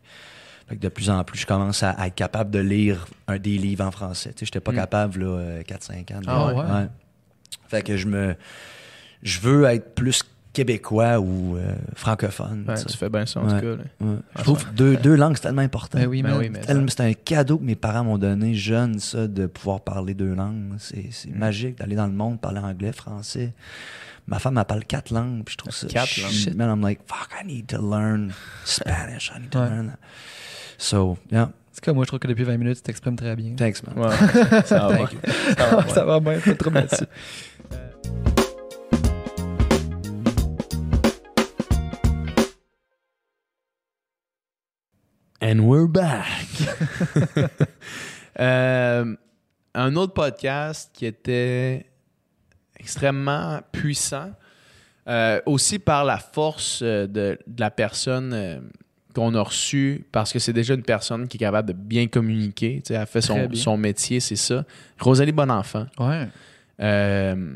[0.71, 3.37] fait que de plus en plus, je commence à, à être capable de lire un,
[3.37, 4.29] des livres en français.
[4.33, 4.75] Tu sais, j'étais pas Mm.
[4.75, 6.19] capable, là, euh, 4-5 ans.
[6.21, 6.87] de Ah ouais?
[7.67, 8.35] Fait que je me...
[9.23, 10.23] Je veux être plus
[10.53, 12.65] québécois ou euh, francophone.
[12.67, 13.61] Ouais, tu fais bien ça en Ouais.
[13.61, 13.75] tout cas.
[13.75, 13.83] là.
[14.01, 14.17] Ouais.
[14.33, 15.97] Ah, Je trouve que deux, deux langues, c'est tellement important.
[15.97, 19.27] Ben oui, Ben oui, mais C'est un cadeau que mes parents m'ont donné jeune, ça,
[19.27, 20.73] de pouvoir parler deux langues.
[20.79, 21.37] C'est c'est Mm.
[21.37, 23.53] magique d'aller dans le monde, parler anglais, français.
[24.27, 25.87] Ma femme, elle parle quatre langues, puis je trouve ça.
[25.87, 26.55] Quatre shit, langues.
[26.57, 28.31] Man, I'm like, fuck, I need to learn
[28.65, 29.31] Spanish.
[29.35, 29.69] I need to Ouais.
[29.69, 29.99] learn that.
[30.81, 31.51] So, yeah.
[31.71, 33.55] C'est comme moi, je trouve que depuis 20 minutes, tu t'exprimes très bien.
[33.55, 34.11] Thanks, man.
[34.65, 36.69] Ça, va Thank ça, va bien, pas.
[36.71, 37.05] Euh.
[45.39, 46.47] And we're back.
[48.39, 49.15] euh,
[49.75, 51.85] un autre podcast qui était
[52.79, 54.31] extrêmement puissant,
[55.07, 58.71] euh, aussi par la force euh, de la personne
[59.13, 62.81] qu'on a reçue, parce que c'est déjà une personne qui est capable de bien communiquer.
[62.85, 64.63] Tu sais, Elle fait son, métier, c'est ça.
[64.99, 66.27] Rosalie Bonenfant, Ouais.
[66.81, 67.53] euh,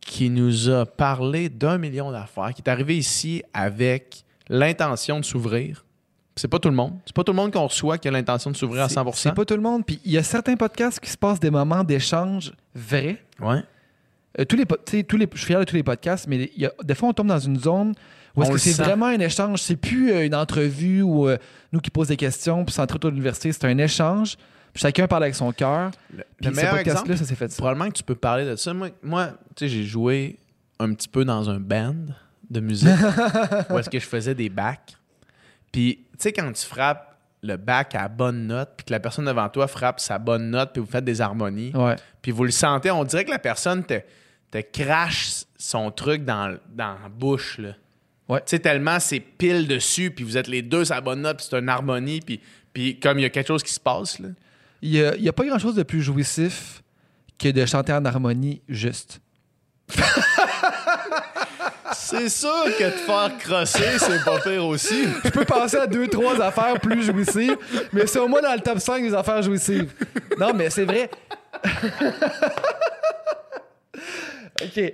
[0.00, 5.84] qui nous a parlé d'un million d'affaires, qui est arrivé ici avec l'intention de s'ouvrir.
[6.34, 6.94] C'est pas tout le monde.
[7.04, 9.28] C'est pas tout le monde qu'on reçoit qui a l'intention de s'ouvrir à C'est- 100%.
[9.30, 9.84] C'est pas tout le monde.
[9.84, 13.22] Puis il y a certains podcasts qui se passent des moments d'échange vrais.
[13.40, 13.62] Ouais.
[14.40, 14.64] Euh, tous les,
[15.04, 17.10] tous les, je suis fier de tous les podcasts, mais il y a, des fois,
[17.10, 17.94] on tombe dans une zone
[18.34, 19.60] où est-ce que c'est vraiment un échange?
[19.60, 21.36] C'est plus euh, une entrevue où euh,
[21.72, 24.36] nous qui posons des questions, puis centré autour de l'université, c'est un échange.
[24.72, 25.90] Puis chacun parle avec son cœur.
[26.40, 27.58] Le, meilleur exemple, ça s'est fait ça.
[27.58, 28.72] probablement que tu peux parler de ça.
[28.72, 30.38] Moi, moi tu sais, j'ai joué
[30.78, 31.94] un petit peu dans un band
[32.48, 32.88] de musique
[33.70, 34.96] où est-ce que je faisais des bacs.
[35.70, 39.00] Puis, tu sais, quand tu frappes le bac à la bonne note, puis que la
[39.00, 41.72] personne devant toi frappe sa bonne note, puis vous faites des harmonies,
[42.22, 44.00] puis vous le sentez, on dirait que la personne te,
[44.50, 47.58] te crache son truc dans, dans la bouche.
[47.58, 47.72] Là.
[48.32, 48.40] Ouais.
[48.40, 51.46] Tu sais, tellement c'est pile dessus, puis vous êtes les deux la bonne note, puis
[51.50, 52.40] c'est une harmonie, puis,
[52.72, 54.18] puis comme il y a quelque chose qui se passe.
[54.18, 54.28] Là.
[54.80, 56.82] Il n'y a pas grand-chose de plus jouissif
[57.38, 59.20] que de chanter en harmonie juste.
[61.94, 65.04] C'est sûr que te faire crosser, c'est pas pire aussi.
[65.24, 67.56] Je peux penser à deux, trois affaires plus jouissives,
[67.92, 69.92] mais c'est au moins dans le top 5 des affaires jouissives.
[70.38, 71.10] Non, mais c'est vrai.
[74.62, 74.92] OK.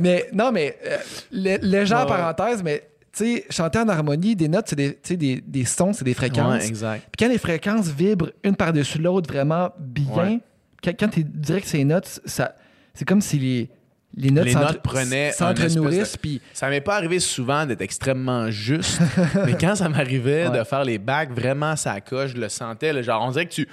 [0.00, 0.96] Mais non, mais euh,
[1.30, 2.06] lé- légère Ouais.
[2.06, 5.64] parenthèse, mais tu sais, chanter en harmonie, des notes, c'est des, tu sais, des, des
[5.66, 6.60] sons, c'est des fréquences.
[6.62, 7.02] Ouais, exact.
[7.16, 10.40] Puis quand les fréquences vibrent une par-dessus l'autre vraiment bien, Ouais.
[10.82, 12.54] quand, quand tu dirais que ces notes, ça,
[12.94, 13.68] c'est comme si les,
[14.16, 15.98] les notes Les s'entre- notes prenaient un s'entre-nourrissent.
[16.00, 18.98] espèce Puis Ça m'est pas arrivé souvent d'être extrêmement juste,
[19.46, 22.92] mais quand ça m'arrivait de faire les bacs, vraiment ça coche, je le sentais.
[22.94, 23.68] là, genre, on dirait que tu,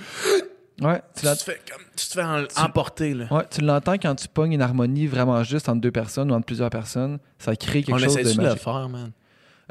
[0.81, 3.13] ouais, tu te fais comme, tu te fais en- emporter.
[3.13, 3.27] Là.
[3.31, 6.45] Ouais, tu l'entends quand tu pognes une harmonie vraiment juste entre deux personnes ou entre
[6.45, 7.19] plusieurs personnes.
[7.37, 8.63] Ça crée quelque on chose essaie de de le magique.
[8.63, 9.11] faire, man?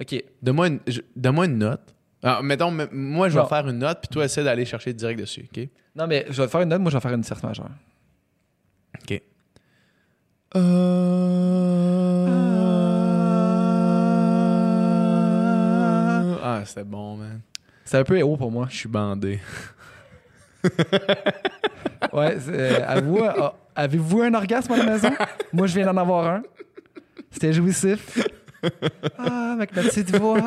[0.01, 0.25] OK.
[0.43, 1.81] Donne-moi une, je- une note.
[2.23, 3.49] Alors, mettons, m- moi, je vais Bon.
[3.49, 5.69] faire une note, puis toi, essaie d'aller chercher direct dessus, OK?
[5.97, 6.81] Non, mais je vais faire une note.
[6.81, 7.71] Moi, je vais faire une tierce majeure.
[9.03, 9.23] OK.
[16.43, 17.41] Ah, c'était bon, man.
[17.85, 18.67] C'est un peu haut pour moi.
[18.71, 19.41] Je suis bandé.
[22.13, 25.11] Ouais, euh, avez-vous, ah, avez-vous un orgasme à la maison?
[25.53, 26.43] moi, je viens d'en avoir un.
[27.31, 28.19] C'était jouissif.
[29.19, 30.41] Ah, avec ma petite voix.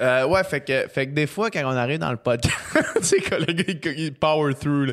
[0.00, 2.56] Euh, ouais, fait que, fait que des fois, quand on arrive dans le podcast,
[2.96, 4.86] tu sais, que le gars, il, power through.
[4.86, 4.92] là.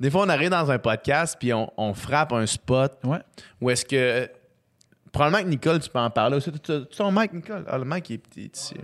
[0.00, 3.20] Des fois, on arrive dans un podcast, puis on, on frappe un spot Ouais.
[3.60, 4.28] où est-ce que.
[5.12, 6.50] Probablement que Nicole, tu peux en parler aussi.
[6.52, 7.64] Tu as ton mic, Nicole?
[7.68, 8.74] Ah, le mic, il est petit ici.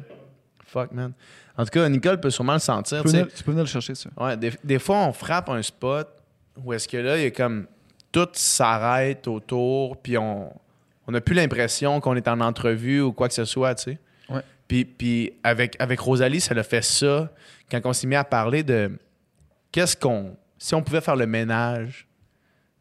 [0.69, 1.13] Fuck, man.
[1.57, 2.99] En tout cas, Nicole peut sûrement le sentir.
[2.99, 4.11] Tu peux, venir, tu peux venir le chercher, ça.
[4.17, 6.09] Ouais, des, des fois, on frappe un spot
[6.63, 7.67] où est-ce que là, il y a comme.
[8.11, 10.51] Tout s'arrête autour, puis on
[11.09, 13.99] on n'a plus l'impression qu'on est en entrevue ou quoi que ce soit, tu sais.
[14.29, 14.43] Ouais.
[14.69, 17.33] Puis, puis avec, avec Rosalie, ça l'a fait ça
[17.71, 18.93] quand on s'est mis à parler de
[19.73, 20.37] qu'est-ce qu'on.
[20.59, 22.07] Si on pouvait faire le ménage,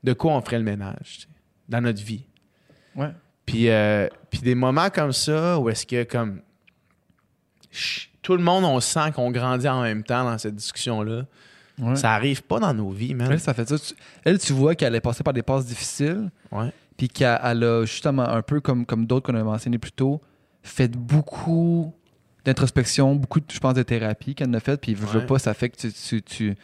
[0.03, 1.27] de quoi on ferait le ménage tu sais,
[1.69, 2.25] dans notre vie.
[2.95, 3.11] Ouais.
[3.45, 6.41] Puis, euh, puis des moments comme ça où est-ce que comme
[8.21, 11.25] tout le monde, on sent qu'on grandit en même temps dans cette discussion-là.
[11.79, 11.95] Ouais.
[11.95, 13.31] Ça arrive pas dans nos vies, man.
[13.31, 13.77] Elle, ça fait ça.
[13.77, 16.71] Tu- elle, tu vois qu'elle est passée par des passes difficiles, Ouais.
[16.97, 20.19] puis qu'elle elle a justement, un peu comme, comme d'autres qu'on a mentionné plus tôt,
[20.63, 21.93] fait beaucoup
[22.45, 25.53] d'introspection, beaucoup, de, je pense, de thérapie qu'elle a fait, puis je veux pas, ça
[25.53, 26.55] fait que tu, tu, tu,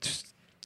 [0.00, 0.10] tu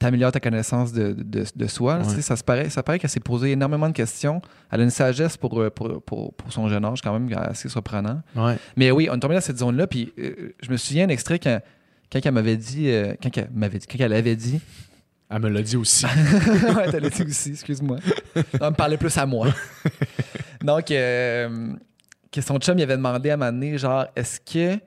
[0.01, 1.99] t'améliores ta connaissance de, de, de soi.
[1.99, 2.21] Ouais.
[2.23, 4.43] Ça, se paraît, ça paraît qu'elle s'est posé énormément de questions.
[4.71, 7.69] Elle a une sagesse pour, euh, pour, pour, pour son jeune âge, quand même, assez
[7.69, 8.21] surprenant.
[8.35, 8.57] Ouais.
[8.77, 11.39] Mais oui, on est tombé dans cette zone-là, puis euh, je me souviens d'un extrait
[11.39, 11.61] quand,
[12.13, 14.61] quand elle m'avait dit, euh, quand, elle m'avait dit, quand elle avait dit,
[15.31, 16.05] Elle me l'a dit aussi.
[16.77, 17.99] ouais, t'as dit aussi, excuse-moi.
[18.61, 19.49] On me parlait plus à moi.
[20.63, 21.73] Donc, euh,
[22.33, 24.79] que son chum il avait demandé à m'amener, genre, est-ce que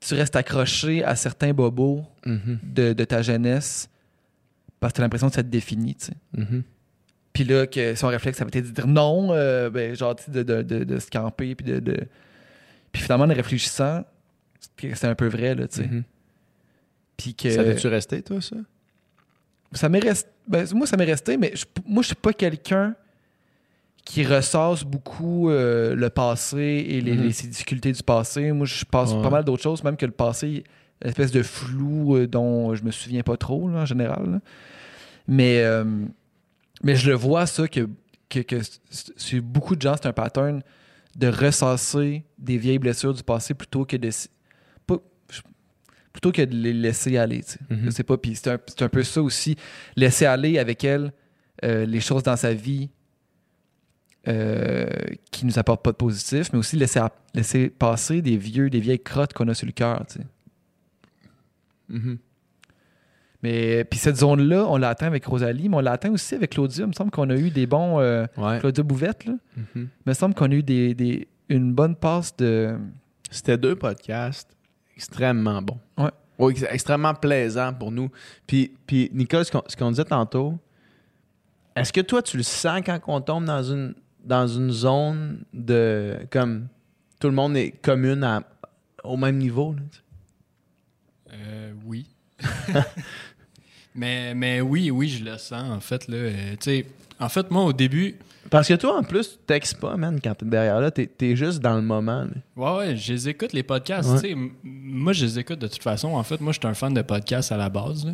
[0.00, 2.58] tu restes accroché à certains bobos Mhm.
[2.62, 3.88] de, de ta jeunesse
[4.84, 6.12] parce que t'as l'impression que ça te définit, tu sais?
[6.36, 6.62] Mhm.
[7.32, 10.30] Puis là, que son réflexe, ça avait été de dire non, euh, ben, genre, tu
[10.30, 12.06] de, de, de, de se camper, puis de, de-
[12.92, 14.04] Puis finalement, en réfléchissant,
[14.78, 15.86] c'est un peu vrai, là, tu sais.
[15.86, 16.02] Mhm.
[17.16, 17.48] Puis que...
[17.50, 18.56] Ça fait-tu resté, toi, ça?
[19.72, 20.28] ça m'est resté.
[20.46, 22.94] ben, moi, ça m'est resté, mais je- moi, je suis pas quelqu'un
[24.04, 26.58] qui ressasse beaucoup euh, le passé
[26.88, 27.22] et les, Mhm.
[27.22, 28.52] les- ses difficultés du passé.
[28.52, 29.22] Moi, je passe Ouais.
[29.22, 30.62] pas mal d'autres choses, même que le passé,
[31.02, 34.30] une espèce de flou euh, dont je me souviens pas trop, là, en général.
[34.30, 34.40] là.
[35.26, 35.84] Mais, euh,
[36.82, 37.88] mais je le vois, ça, que,
[38.28, 38.60] que, que
[39.16, 40.62] chez beaucoup de gens, c'est un pattern
[41.16, 44.10] de ressasser des vieilles blessures du passé plutôt que de.
[44.86, 44.98] Pas,
[46.12, 47.42] plutôt que de les laisser aller.
[47.42, 47.58] tu sais.
[47.70, 48.16] Je sais pas.
[48.16, 49.56] Puis c'est un, c'est un peu ça aussi.
[49.96, 51.12] Laisser aller avec elle
[51.64, 52.90] euh, les choses dans sa vie
[54.26, 54.86] euh,
[55.30, 57.00] qui nous apportent pas de positif, mais aussi laisser,
[57.34, 60.04] laisser passer des vieux, des vieilles crottes qu'on a sur le cœur.
[60.06, 60.26] tu sais.
[61.90, 62.18] Mhm.
[63.44, 66.52] Mais puis cette zone-là, on l'a atteint avec Rosalie, mais on l'a atteint aussi avec
[66.52, 66.84] Claudia.
[66.84, 68.00] Il me semble qu'on a eu des bons.
[68.00, 68.58] euh, Ouais.
[68.58, 69.34] Claudia Bouvette, là.
[69.56, 69.66] Mhm.
[69.74, 72.78] Il me semble qu'on a eu des, des- une bonne passe de.
[73.30, 74.48] C'était deux podcasts
[74.96, 75.78] extrêmement bons.
[75.98, 76.10] Ouais.
[76.38, 78.08] Oui, ex- extrêmement plaisants pour nous.
[78.46, 80.54] Puis, puis Nicole, ce qu'on, ce qu'on disait tantôt,
[81.76, 83.94] est-ce que toi, tu le sens quand on tombe dans une,
[84.24, 86.16] dans une zone de.
[86.30, 86.68] comme
[87.20, 88.42] tout le monde est commune à-
[89.04, 89.74] au même niveau?
[89.74, 89.82] là?
[91.34, 92.06] Euh, oui.
[93.94, 96.08] mais, mais oui, oui, je le sens, en fait.
[96.08, 96.82] Là, Euh,
[97.20, 98.16] en fait, moi, au début,
[98.50, 100.90] Parce que toi, en plus, tu textes pas, man, quand t'es derrière là.
[100.90, 102.24] T'es, t'es juste dans le moment.
[102.24, 102.30] là.
[102.56, 104.10] ouais, ouais, je les écoute, les podcasts.
[104.10, 104.18] Ouais.
[104.18, 104.34] sais.
[104.62, 106.08] Moi, je les écoute de toute façon.
[106.08, 108.04] En fait, moi, je suis un fan de podcasts à la base.
[108.04, 108.12] Là.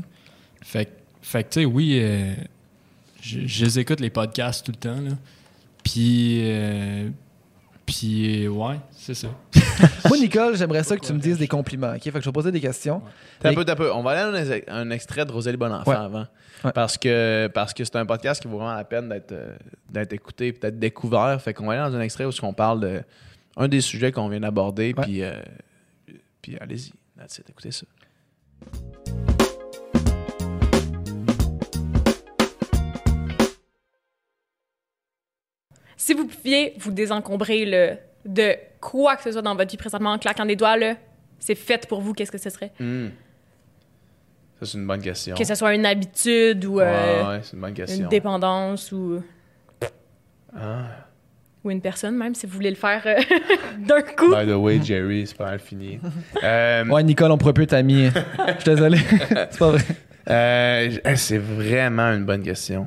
[0.63, 0.91] Fait, que-
[1.23, 2.35] fait que, tu sais, oui, euh,
[3.21, 5.01] je, je les écoute, les podcasts, tout le temps.
[5.01, 5.17] Là.
[5.83, 7.09] Puis, euh,
[7.91, 9.29] puis, ouais, c'est ça.
[10.09, 11.93] Moi, Nicole, j'aimerais ça que tu me dises des compliments.
[11.95, 12.03] OK?
[12.03, 13.03] Fait que je vais poser des questions.
[13.41, 13.93] T'as un peu, t'as un peu.
[13.93, 15.97] On va aller dans un, un extrait de Rosalie Bonenfant Ouais.
[15.97, 16.27] avant.
[16.65, 16.73] Ouais.
[16.73, 19.57] Parce que parce que c'est un podcast qui vaut vraiment la peine d'être euh,
[19.89, 21.41] d'être écouté, peut-être découvert.
[21.43, 23.03] Fait qu'on va aller dans un extrait où on parle de
[23.57, 24.95] un des sujets qu'on vient d'aborder.
[24.97, 25.03] Ouais.
[25.05, 25.33] Puis, euh,
[26.41, 26.93] puis allez-y.
[27.19, 27.87] That's it, écoutez ça.
[36.03, 40.13] Si vous pouviez vous désencombrer le, de quoi que ce soit dans votre vie présentement
[40.13, 40.95] en claquant des doigts, là,
[41.39, 42.73] c'est fait pour vous, qu'est-ce que ce serait?
[42.81, 43.09] Hmm.
[44.59, 45.37] Ça, c'est une bonne question.
[45.37, 46.85] Que ce soit une habitude ou euh,
[47.23, 48.05] Ouais, ouais, c'est une bonne question.
[48.05, 49.23] une dépendance ou,
[50.57, 50.85] Ah.
[51.65, 53.17] ou une personne, même, si vous voulez le faire euh,
[53.87, 54.35] d'un coup.
[54.35, 56.01] By the way, Jerry, c'est pas mal fini.
[56.43, 58.09] Euh, Ouais, Nicole, on pourrait plus être amis.
[58.09, 58.97] Je suis désolé.
[59.51, 59.83] c'est pas vrai.
[60.31, 62.87] euh, j- c'est vraiment une bonne question.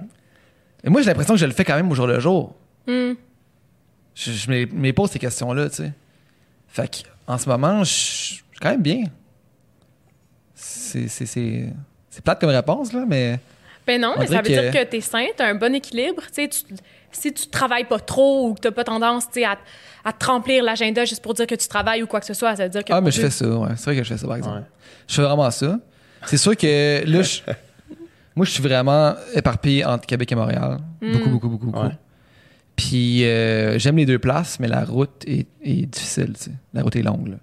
[0.83, 2.55] Et moi, j'ai l'impression que je le fais quand même au jour le jour.
[2.87, 3.13] Hmm.
[4.15, 5.91] Je, je me, me pose ces questions-là, tu sais.
[6.67, 9.03] Fait que, en ce moment, je je suis quand même bien.
[10.55, 11.71] C'est,
[12.23, 13.39] plate comme réponse, là, mais.
[13.85, 16.23] Ben non, On mais ça veut dire que- t'es sain, t'as un bon équilibre.
[16.33, 16.47] Tu
[17.11, 19.57] si tu travailles pas trop ou que t'as pas tendance à,
[20.07, 22.55] à te remplir l'agenda juste pour dire que tu travailles ou quoi que ce soit,
[22.55, 22.93] ça veut dire que.
[22.93, 23.69] Ah, mais je fais ça, ouais.
[23.75, 24.57] C'est vrai que je fais ça, par exemple.
[24.59, 24.63] Ouais.
[25.07, 25.79] Je fais vraiment ça.
[26.25, 27.41] C'est sûr que là, je-
[28.35, 30.77] moi, je suis vraiment éparpillé entre Québec et Montréal.
[31.01, 31.11] Mm.
[31.11, 31.85] Beaucoup, beaucoup, beaucoup, beaucoup.
[31.87, 31.97] Ouais.
[32.75, 36.51] Puis euh, j'aime les deux places, mais la route est, est difficile, tu sais.
[36.73, 37.35] La route est longue, là.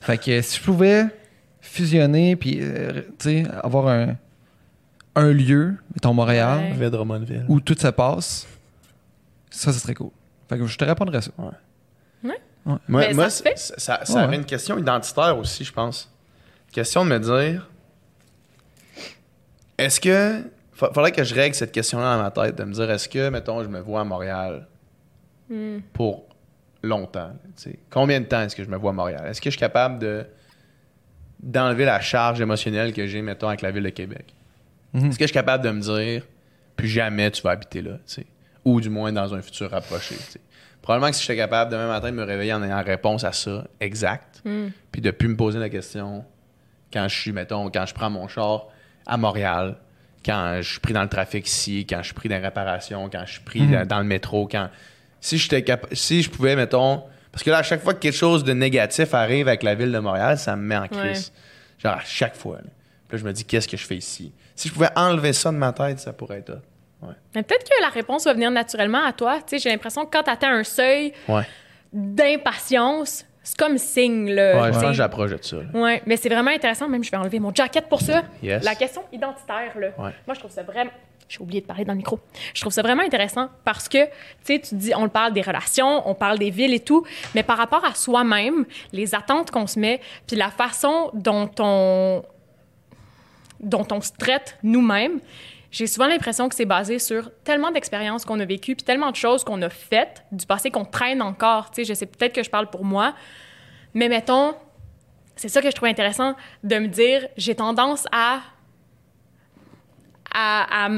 [0.00, 1.04] Fait que si je pouvais
[1.60, 3.02] fusionner, puis, euh,
[3.62, 4.16] avoir un,
[5.14, 7.44] un lieu, mettons Montréal, Ouais.
[7.48, 8.46] Où tout se passe,
[9.50, 10.10] ça, ce serait cool.
[10.48, 11.30] Fait que je te répondrais ça.
[11.38, 14.36] Moi, Ben, moi, ça ça, ça, ça Ouais, avait ouais.
[14.36, 16.12] une question identitaire aussi, je pense.
[16.72, 17.68] Question de me dire
[19.78, 20.42] est-ce que.
[20.76, 23.28] Fa- Faudrait que je règle cette question-là dans ma tête, de me dire est-ce que,
[23.30, 24.66] mettons, je me vois à Montréal
[25.48, 25.78] Hmm.
[25.92, 26.24] pour
[26.82, 27.78] longtemps tu sais?
[27.90, 29.24] Combien de temps est-ce que je me vois à Montréal?
[29.28, 30.26] Est-ce que je suis capable de
[31.40, 34.34] d'enlever la charge émotionnelle que j'ai, mettons, avec la ville de Québec?
[34.92, 35.06] Mhm.
[35.10, 36.22] Est-ce que je suis capable de me dire
[36.76, 38.26] plus jamais tu vas habiter là tu sais?
[38.64, 40.16] Ou du moins dans un futur rapproché?
[40.82, 43.66] Probablement que si j'étais capable demain matin de me réveiller en ayant réponse à ça
[43.80, 44.68] exact, Hmm.
[44.92, 46.24] puis de plus me poser la question
[46.92, 48.66] quand je suis, mettons, quand je prends mon char
[49.06, 49.76] à Montréal,
[50.26, 53.08] quand je suis pris dans le trafic ici, quand je suis pris dans les réparations,
[53.08, 53.70] quand je suis pris Mhm.
[53.72, 54.68] dans, dans le métro, quand.
[55.20, 57.02] Si j'étais capa- si je pouvais, mettons.
[57.32, 59.92] Parce que là, à chaque fois que quelque chose de négatif arrive avec la ville
[59.92, 61.32] de Montréal, ça me met en crise.
[61.78, 62.56] Genre à chaque fois.
[62.56, 62.70] là.
[63.08, 64.32] Puis là, je me dis, qu'est-ce que je fais ici?
[64.54, 66.58] Si je pouvais enlever ça de ma tête, ça pourrait être.
[67.34, 69.36] Mais peut-être que la réponse va venir naturellement à toi.
[69.38, 71.46] Tu sais, j'ai l'impression que quand tu atteins un seuil Ouais.
[71.92, 74.28] d'impatience, c'est comme signe.
[74.32, 75.56] Là, Ouais, je pense que j'approche de ça.
[75.58, 75.62] là.
[75.80, 76.88] Ouais, mais c'est vraiment intéressant.
[76.88, 78.24] Même, je vais enlever mon jacket pour ça.
[78.42, 78.64] Yes.
[78.64, 79.86] La question identitaire, là.
[79.98, 80.10] Ouais.
[80.26, 80.90] Moi, je trouve ça vraiment.
[81.28, 82.18] J'ai oublié de parler dans le micro.
[82.54, 84.10] Je trouve ça vraiment intéressant parce que, tu
[84.44, 87.04] sais, tu dis, on parle des relations, on parle des villes et tout,
[87.36, 92.22] mais par rapport à soi-même, les attentes qu'on se met, puis la façon dont on,
[93.60, 95.20] dont on se traite nous-mêmes,
[95.76, 99.16] j'ai souvent l'impression que c'est basé sur tellement d'expériences qu'on a vécues, puis tellement de
[99.16, 101.70] choses qu'on a faites, du passé qu'on traîne encore.
[101.70, 103.14] Tu sais, je sais peut-être que je parle pour moi,
[103.92, 104.54] mais mettons,
[105.36, 106.34] c'est ça que je trouve intéressant
[106.64, 108.40] de me dire, j'ai tendance à
[110.32, 110.90] à, à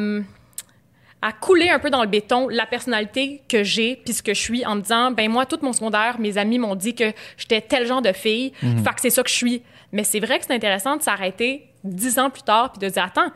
[1.23, 4.41] à couler un peu dans le béton la personnalité que j'ai puis ce que je
[4.41, 7.61] suis en me disant ben moi tout mon secondaire mes amis m'ont dit que j'étais
[7.61, 10.45] tel genre de fille fait que c'est ça que je suis mais c'est vrai que
[10.47, 13.33] c'est intéressant de s'arrêter dix ans plus tard puis de dire attends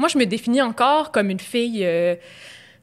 [0.00, 2.16] moi je me définis encore comme une fille euh,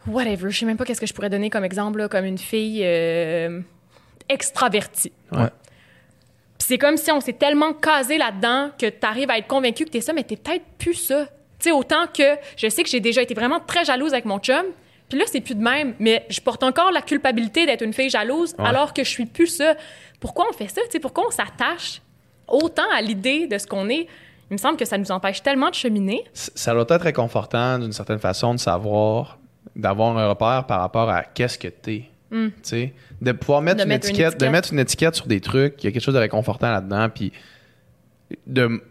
[0.08, 2.38] whatever je sais même pas qu'est-ce que je pourrais donner comme exemple là, comme une
[2.38, 3.60] fille euh,
[4.30, 5.50] extravertie Ouais.
[6.58, 9.86] Puis c'est comme si on s'est tellement casé là-dedans que tu arrives à être convaincu
[9.86, 11.26] que tu es ça, mais tu peut-être plus ça.
[11.60, 12.24] Tu sais, autant que
[12.56, 14.66] je sais que j'ai déjà été vraiment très jalouse avec mon chum,
[15.08, 18.10] puis là, c'est plus de même, mais je porte encore la culpabilité d'être une fille
[18.10, 18.66] jalouse Ouais.
[18.66, 19.76] alors que je suis plus ça.
[20.20, 20.82] Pourquoi on fait ça?
[20.86, 22.02] Tu sais, pourquoi on s'attache
[22.48, 24.08] autant à l'idée de ce qu'on est?
[24.50, 26.24] Il me semble que ça nous empêche tellement de cheminer.
[26.34, 29.40] Ça doit être réconfortant d'une certaine façon de savoir,
[29.76, 32.06] d'avoir un repère par rapport à qu'est-ce que t'es.
[32.32, 32.48] Mm.
[32.48, 35.28] Tu sais, de pouvoir mettre, De une, mettre une étiquette, de mettre une étiquette sur
[35.28, 37.32] des trucs, il y a quelque chose de réconfortant là-dedans, puis
[38.46, 38.82] de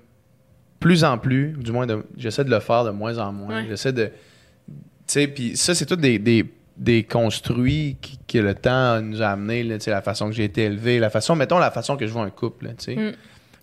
[0.81, 3.63] plus en plus, du moins, j'essaie de le faire de moins en moins.
[3.63, 3.67] Ouais.
[3.69, 4.07] J'essaie de.
[4.07, 4.73] Tu
[5.07, 6.45] sais, puis ça, c'est tout des, des,
[6.77, 10.99] des construits qui- que le temps nous a amenés, la façon que j'ai été élevé,
[10.99, 12.97] la façon, mettons la façon que je vois un couple, tu sais.
[12.97, 13.13] Mm.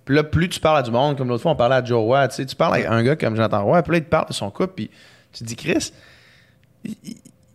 [0.06, 2.00] Puis là, plus tu parles à du monde, comme l'autre fois, on parlait à Joe
[2.02, 4.10] Roy, tu sais, tu parles à un gars comme Jonathan Roy, puis là, il te
[4.10, 4.90] parle de son couple, puis
[5.32, 5.92] tu te dis, Chris,
[6.84, 6.96] il-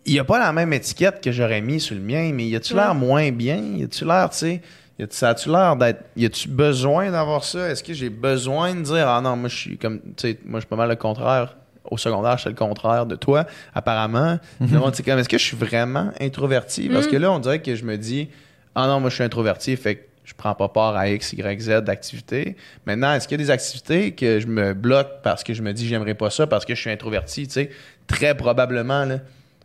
[0.05, 2.73] il a pas la même étiquette que j'aurais mis sur le mien, mais y a-tu
[2.73, 3.57] l'air moins bien?
[3.57, 4.61] Y a-tu l'air, tu sais,
[4.97, 6.03] y a-tu- ça a-tu l'air d'être.
[6.15, 7.69] Y a-tu besoin d'avoir ça?
[7.69, 10.59] Est-ce que j'ai besoin de dire, ah non, moi, je suis comme, tu sais, moi,
[10.59, 11.55] je suis pas mal le contraire.
[11.91, 14.37] Au secondaire, suis le contraire de toi, apparemment.
[14.59, 16.89] Monde, c'est comme, est-ce que je suis vraiment introverti?
[16.89, 18.29] Parce que là, on dirait que je me dis,
[18.75, 21.59] ah non, moi, je suis introverti, fait que je prends pas part à X, Y,
[21.59, 22.55] Z d'activités.
[22.85, 25.73] Maintenant, est-ce qu'il y a des activités que je me bloque parce que je me
[25.73, 27.71] dis, j'aimerais pas ça parce que je suis introverti, tu sais?
[28.05, 29.21] Très probablement, là.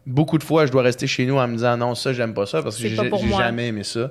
[0.06, 2.46] Beaucoup de fois, je dois rester chez nous en me disant, non, ça, j'aime pas
[2.46, 4.10] ça parce que j'ai jamais aimé ça.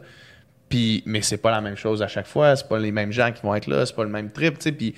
[0.70, 2.56] Puis, mais c'est pas la même chose à chaque fois.
[2.56, 3.88] C'est pas les mêmes gens qui vont être là.
[3.88, 4.72] C'est pas le même trip, tu sais.
[4.72, 4.94] Puis,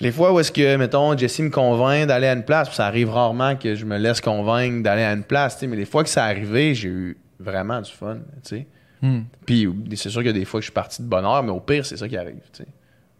[0.00, 2.86] les fois où est-ce que, mettons, Jessie me convainc d'aller à une place, puis ça
[2.86, 5.66] arrive rarement que je me laisse convaincre d'aller à une place, tu sais.
[5.68, 8.66] Mais les fois que ça arrivé, j'ai eu vraiment du fun, tu sais.
[9.02, 9.20] Hmm.
[9.44, 11.42] Puis, c'est sûr qu'il y a des fois que je suis parti de bonne heure,
[11.42, 12.68] mais au pire, c'est ça qui arrive, tu sais.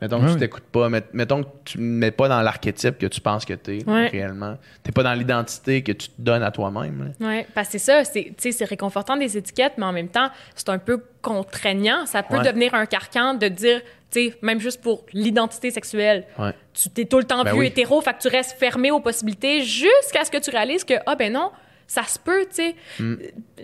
[0.02, 3.06] Mettons que tu t'écoutes pas, met- mettons que tu ne mets pas dans l'archétype que
[3.06, 4.08] tu penses que t'es, Ouais.
[4.08, 4.58] réellement.
[4.82, 7.26] T'es pas dans l'identité que tu te donnes à toi-même, là.
[7.28, 10.08] Oui, parce que c'est ça, c'est, tu sais, c'est réconfortant des étiquettes, mais en même
[10.08, 12.04] temps, c'est un peu contraignant.
[12.04, 12.44] Ça peut Ouais.
[12.44, 13.80] devenir un carcan de dire,
[14.10, 16.52] tu sais, même juste pour l'identité sexuelle, Ouais.
[16.74, 17.66] tu t'es tout le temps Ben vu oui.
[17.68, 21.14] hétéro, fait que tu restes fermé aux possibilités jusqu'à ce que tu réalises que, ah
[21.16, 21.50] ben non,
[21.86, 22.74] ça se peut, tu sais.
[23.00, 23.14] Mm.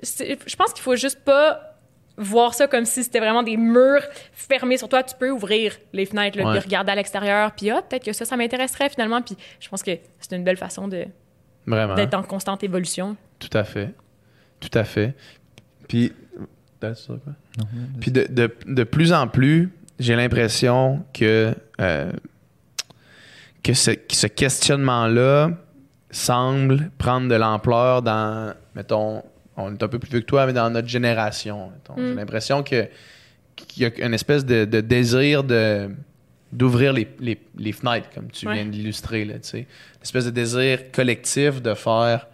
[0.02, 1.71] C'est- Je pense qu'il faut juste pas
[2.16, 4.02] voir ça comme si c'était vraiment des murs
[4.32, 5.02] fermés sur toi.
[5.02, 6.58] Tu peux ouvrir les fenêtres, là, Ouais.
[6.58, 9.22] puis regarder à l'extérieur, puis ah, peut-être que ça, ça m'intéresserait finalement.
[9.22, 11.06] Puis je pense que c'est une belle façon de,
[11.66, 11.94] Vraiment.
[11.94, 13.16] d'être en constante évolution.
[13.38, 13.94] Tout à fait.
[14.60, 15.14] Tout à fait.
[15.88, 16.12] Puis?
[18.00, 19.70] Puis de, de- de plus en plus,
[20.00, 22.12] j'ai l'impression que, euh,
[23.62, 25.50] que ce, que ce questionnement-là
[26.10, 29.22] semble prendre de l'ampleur dans, mettons,
[29.56, 31.70] on est un peu plus vieux que toi, mais dans notre génération.
[31.96, 32.16] J'ai Mm.
[32.16, 32.88] l'impression que
[33.54, 35.90] qu'il y a une espèce de, de désir de
[36.52, 38.54] d'ouvrir les, les- les fenêtres, comme tu Ouais.
[38.54, 39.24] viens de l'illustrer.
[39.24, 39.58] Là, tu sais.
[39.60, 42.26] Une espèce de désir collectif de faire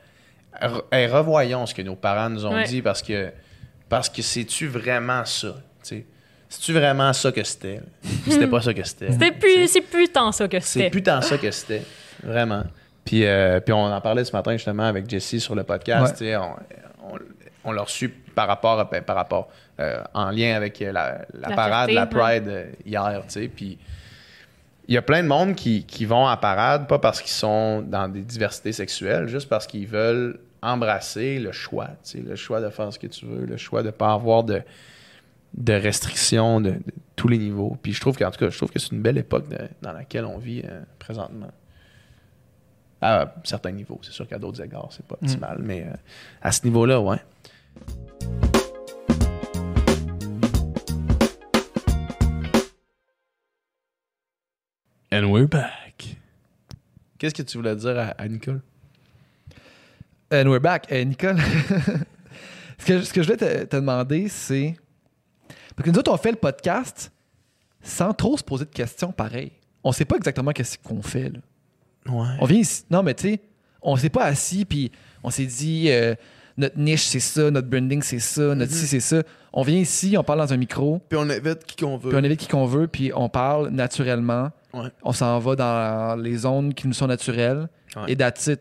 [0.61, 2.65] Re- hey, revoyons ce que nos parents nous ont Ouais.
[2.65, 3.31] dit parce que
[3.89, 5.55] parce que c'est-tu vraiment ça?
[5.82, 6.07] tu sais?
[6.49, 7.81] C'est-tu vraiment ça que c'était?
[8.28, 9.12] C'était pas ça que c'était.
[9.12, 10.90] C'était plus, c'est plus tant ça que C'est c'était.
[10.90, 11.82] plus tant ça que c'était.
[12.24, 12.65] Vraiment.
[13.05, 16.20] Puis, euh, puis on en parlait ce matin justement avec Jessie sur le podcast.
[16.20, 16.36] Ouais.
[16.36, 16.57] On,
[17.69, 19.49] on, l'a reçu par rapport, à- ben, par rapport
[19.81, 22.07] euh, en lien avec euh, la, la La parade, fierté, la.
[22.07, 23.23] Pride euh, hier.
[23.27, 23.49] tu sais.
[23.49, 23.78] Puis
[24.89, 27.82] il y a plein de monde qui, qui vont à parade, pas parce qu'ils sont
[27.82, 31.89] dans des diversités sexuelles, juste parce qu'ils veulent embrasser le choix.
[32.03, 34.12] tu sais, Le choix de faire ce que tu veux, le choix de ne pas
[34.12, 34.62] avoir de,
[35.55, 36.82] de restrictions de, de
[37.16, 37.77] tous les niveaux.
[37.82, 39.93] Puis je trouve qu'en tout cas, je trouve que c'est une belle époque de- dans
[39.93, 41.51] laquelle on vit euh, présentement.
[43.01, 44.01] À certains niveaux.
[44.03, 45.95] C'est sûr qu'à d'autres égards, c'est pas optimal, mais euh,
[46.43, 47.19] à ce niveau-là, ouais.
[55.10, 56.16] And we're back.
[57.18, 58.60] Qu'est-ce que tu voulais dire à, à Nicole?
[60.30, 60.86] And we're back.
[60.90, 61.38] Eh, Nicole,
[62.78, 64.76] ce, que, ce que je voulais te, te demander, c'est.
[65.74, 67.10] Parce que nous autres, on fait le podcast
[67.82, 69.52] sans trop se poser de questions pareil.
[69.82, 71.30] On sait pas exactement qu'est-ce qu'on fait.
[71.30, 71.38] là.
[72.12, 72.36] Ouais.
[72.40, 72.84] On vient ici.
[72.90, 73.40] Non, mais tu sais,
[73.80, 74.92] on s'est pas assis puis
[75.22, 76.14] on s'est dit euh,
[76.59, 79.22] notre niche c'est ça, notre branding c'est ça, notre ci c'est ça.
[79.52, 82.10] On vient ici, on parle dans un micro, Puis on invite qui qu'on veut.
[82.10, 84.51] puis on invite qui qu'on veut, puis on parle naturellement.
[84.74, 84.89] Ouais.
[85.02, 87.68] On s'en va dans les zones qui nous sont naturelles.
[87.97, 88.12] Ouais.
[88.12, 88.16] Et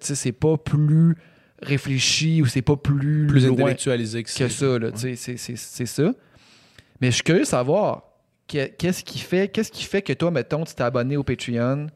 [0.06, 1.18] sais, c'est pas plus
[1.62, 4.48] réfléchi ou c'est pas plus, plus loin intellectualisé que, que ça.
[4.96, 6.14] C'est- ça.
[7.02, 8.04] Mais je suis curieux de savoir
[8.48, 11.88] que- qu'est-ce qui fait qu'est-ce qui fait que toi, mettons, tu t'es abonné au Patreon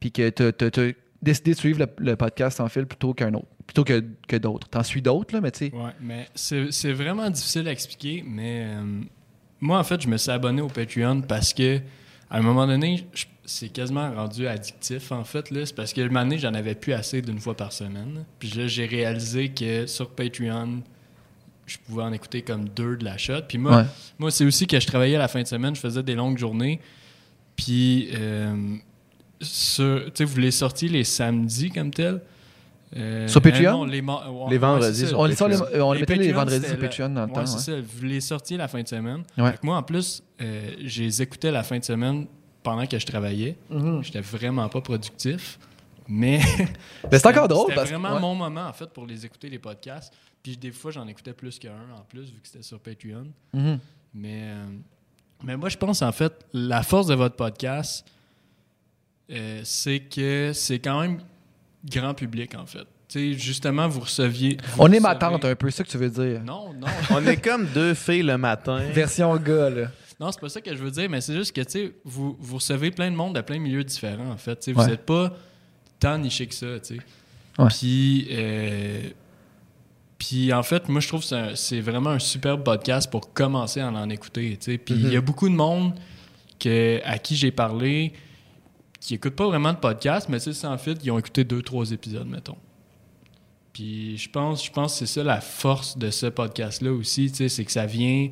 [0.00, 0.92] puis que tu as
[1.22, 4.68] décidé de suivre le, le podcast en fil plutôt qu'un autre, plutôt que, que d'autres.
[4.68, 5.72] T'en suis d'autres, là, mais tu sais.
[5.74, 9.00] Ouais, mais c'est vraiment difficile à expliquer, mais euh,
[9.60, 11.78] moi, en fait, je me suis abonné au Patreon parce que,
[12.30, 13.06] à un moment donné,
[13.44, 15.50] c'est quasiment rendu addictif, en fait.
[15.50, 15.64] là.
[15.64, 18.24] C'est parce que, un moment donné, j'en avais plus assez d'une fois par semaine.
[18.38, 20.82] Puis là, j'ai réalisé que sur Patreon,
[21.66, 23.42] je pouvais en écouter comme deux de la shot.
[23.48, 23.84] Puis moi, Ouais.
[24.18, 26.80] moi c'est aussi que je travaillais la fin de semaine, je faisais des longues journées.
[27.56, 28.76] Puis, euh,
[29.40, 32.20] sur- vous les sortis les samedis comme tel?
[32.96, 33.66] Euh, Sur Patreon?
[33.66, 35.18] euh, non, les, ma- ouais, Les vendredis ouais, ça.
[35.18, 35.92] On les, sort les- on
[36.32, 37.46] vendredis sur Patreon dans le Ouais, temps.
[37.46, 37.80] c'est ça.
[37.80, 39.22] Vous les sortiez la fin de semaine?
[39.62, 42.26] Moi, en plus, euh, je les écoutais la fin de semaine
[42.62, 43.56] pendant que je travaillais.
[44.02, 45.58] J'étais vraiment pas productif.
[46.08, 46.38] Mais.
[47.10, 50.14] Mais c'est encore drôle C'était vraiment mon moment, en fait, pour les écouter, les podcasts.
[50.42, 53.26] Puis des fois, j'en écoutais plus qu'un en plus, vu que c'était sur Patreon.
[53.52, 53.78] Mhm.
[54.14, 54.64] Mais, euh,
[55.42, 58.06] mais moi, je pense, en fait, la force de votre podcast,
[59.30, 61.18] euh, c'est que c'est quand même
[61.88, 62.84] grand public, en fait.
[63.08, 64.56] Tu sais, justement, vous receviez.
[64.74, 66.42] vous On est ma tante un peu, c'est ça que tu veux dire.
[66.42, 66.86] Non, non.
[67.10, 68.78] On est comme deux filles le matin.
[68.92, 69.86] Version gars, là.
[70.18, 72.36] Non, c'est pas ça que je veux dire, mais c'est juste que, tu sais, vous,
[72.40, 74.56] vous recevez plein de monde de plein de milieux différents, en fait.
[74.56, 74.86] Tu sais, vous Ouais.
[74.88, 75.32] n'êtes pas
[76.00, 77.00] tant niché que ça, tu sais.
[77.58, 77.68] Ouais.
[77.68, 79.00] Puis, euh,
[80.18, 83.88] puis, en fait, moi, je trouve que c'est vraiment un superbe podcast pour commencer à
[83.88, 84.78] en écouter, tu sais.
[84.78, 85.92] Puis, il y a beaucoup de monde
[86.58, 88.14] que, à qui j'ai parlé
[89.00, 91.62] qui écoutent pas vraiment de podcast, mais tu sais, sans fit, ils ont écouté deux,
[91.62, 92.56] trois épisodes, mettons.
[93.72, 97.36] Puis, je pense, je pense que c'est ça la force de ce podcast-là aussi, tu
[97.36, 98.30] sais, c'est que ça vient...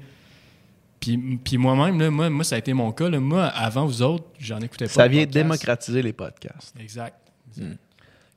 [1.00, 3.10] Puis, puis moi-même, là, moi, moi, ça a été mon cas.
[3.10, 3.20] là.
[3.20, 4.90] Moi, avant vous autres, j'en écoutais pas.
[4.90, 5.34] Ça vient podcast.
[5.34, 6.74] démocratiser les podcasts.
[6.80, 7.14] Exact.
[7.58, 7.68] Ok,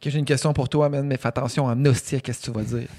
[0.01, 2.51] j'ai une question pour toi, man, mais fais attention en hostie à qu'est-ce que tu
[2.51, 2.89] vas dire.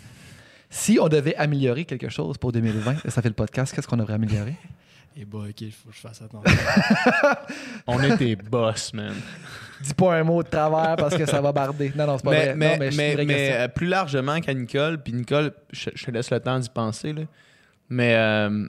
[0.71, 4.15] Si on devait améliorer quelque chose pour 2020, ça fait le podcast, qu'est-ce qu'on devrait
[4.15, 4.57] améliorer?
[5.21, 6.57] Et bah, ok, il faut que je fasse attention.
[7.89, 9.15] On est des boss, man.
[9.81, 11.93] Dis pas un mot de travers parce que ça va barder.
[11.97, 12.91] Non, non, c'est pas mais, vrai.
[12.93, 16.59] mais, non, euh, plus largement qu'à Nicole, puis Nicole, je, je te laisse le temps
[16.59, 17.23] d'y penser, là.
[17.89, 18.69] mais euh,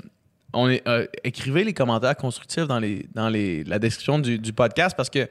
[0.54, 4.52] on est, euh, écrivez les commentaires constructifs dans, les, dans les, la description du, du
[4.52, 5.30] podcast parce que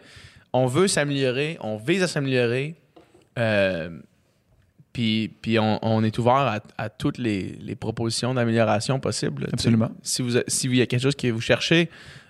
[0.53, 2.77] on veut s'améliorer, on vise à s'améliorer,
[3.39, 3.90] euh,
[4.93, 9.48] puis, puis on, on est ouvert à, à toutes les, les propositions d'amélioration possibles.
[9.52, 9.90] Absolument.
[10.02, 11.89] Si vous, si il y a quelque chose que vous cherchez,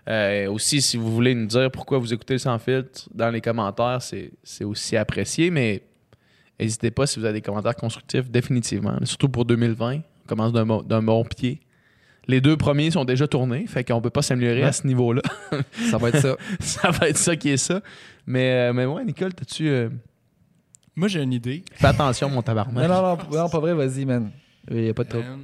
[0.09, 3.41] euh, aussi, si vous voulez nous dire pourquoi vous écoutez le sans filtre dans les
[3.41, 5.83] commentaires, c'est c'est aussi apprécié, mais
[6.59, 8.97] n'hésitez pas si vous avez des commentaires constructifs, définitivement.
[9.05, 11.61] Surtout pour 2020, on commence d'un bon, d'un bon pied.
[12.27, 14.67] Les deux premiers sont déjà tournés, fait qu'on peut pas s'améliorer Ouais.
[14.69, 15.23] à ce niveau-là.
[15.91, 16.37] Ça va être ça.
[16.61, 17.81] ça va être ça qui est ça.
[18.27, 19.67] Mais, euh, mais ouais, Nicole, t'as-tu.
[19.69, 19.89] euh,
[20.99, 21.63] Moi, j'ai une idée.
[21.75, 22.89] Fais attention, mon tabarnak.
[22.89, 24.31] non, non, non, non, pas vrai, vas-y, man.
[24.71, 25.25] Il n'y a pas de trouble.
[25.27, 25.37] Euh,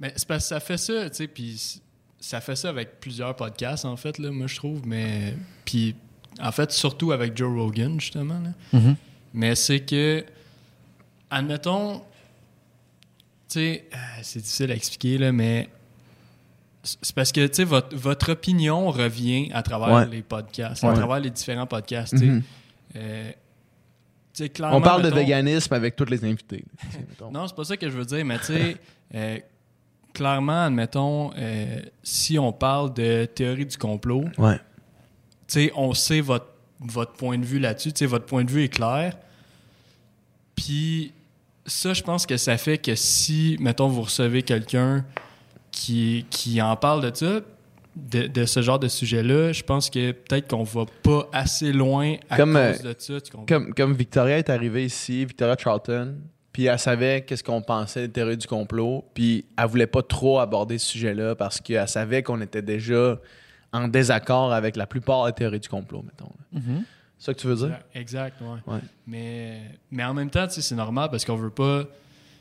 [0.00, 1.80] mais c'est parce que ça fait ça, tu sais, puis
[2.18, 4.84] ça fait ça avec plusieurs podcasts, en fait, là, moi, je trouve.
[4.86, 5.36] Mais.
[5.64, 5.94] Puis,
[6.40, 8.40] en fait, surtout avec Joe Rogan, justement.
[8.40, 8.78] là.
[8.78, 8.96] Mhm.
[9.34, 10.24] Mais c'est que,
[11.30, 12.04] admettons, tu
[13.48, 15.68] sais, euh, c'est difficile à expliquer, là, mais
[16.82, 20.06] c'est parce que, tu sais, votre, votre opinion revient à travers Ouais.
[20.06, 20.90] les podcasts, Ouais.
[20.90, 22.26] à travers les différents podcasts, tu sais.
[22.26, 22.42] Mhm.
[22.96, 23.30] Euh,
[24.60, 26.64] On parle de véganisme avec tous les invités.
[27.32, 28.76] non, c'est pas ça que je veux dire, mais tu sais,
[29.14, 29.38] euh,
[30.12, 34.56] clairement, admettons, euh, si on parle de théorie du complot, Ouais.
[35.46, 36.46] tu sais, on sait votre,
[36.80, 39.16] votre point de vue là-dessus, tu sais, votre point de vue est clair.
[40.56, 41.12] Puis
[41.66, 45.04] ça, je pense que ça fait que si, mettons, vous recevez quelqu'un
[45.70, 47.40] qui, qui en parle de ça,
[47.96, 52.16] de, de ce genre de sujet-là, je pense que peut-être qu'on va pas assez loin
[52.28, 53.20] à Comme, cause euh, de ça.
[53.20, 53.46] Tu comprends?
[53.46, 56.16] Comme, comme Victoria est arrivée ici, Victoria Charlton,
[56.52, 60.38] puis elle savait qu'est-ce qu'on pensait des théories du complot, puis elle voulait pas trop
[60.38, 63.18] aborder ce sujet-là parce qu'elle savait qu'on était déjà
[63.72, 66.30] en désaccord avec la plupart des théories du complot, mettons.
[67.18, 67.78] C'est ça que tu veux dire?
[67.94, 68.72] Exact, ouais.
[68.72, 68.80] Ouais.
[69.06, 71.84] Mais, mais en même temps, tu sais, c'est normal parce qu'on veut pas.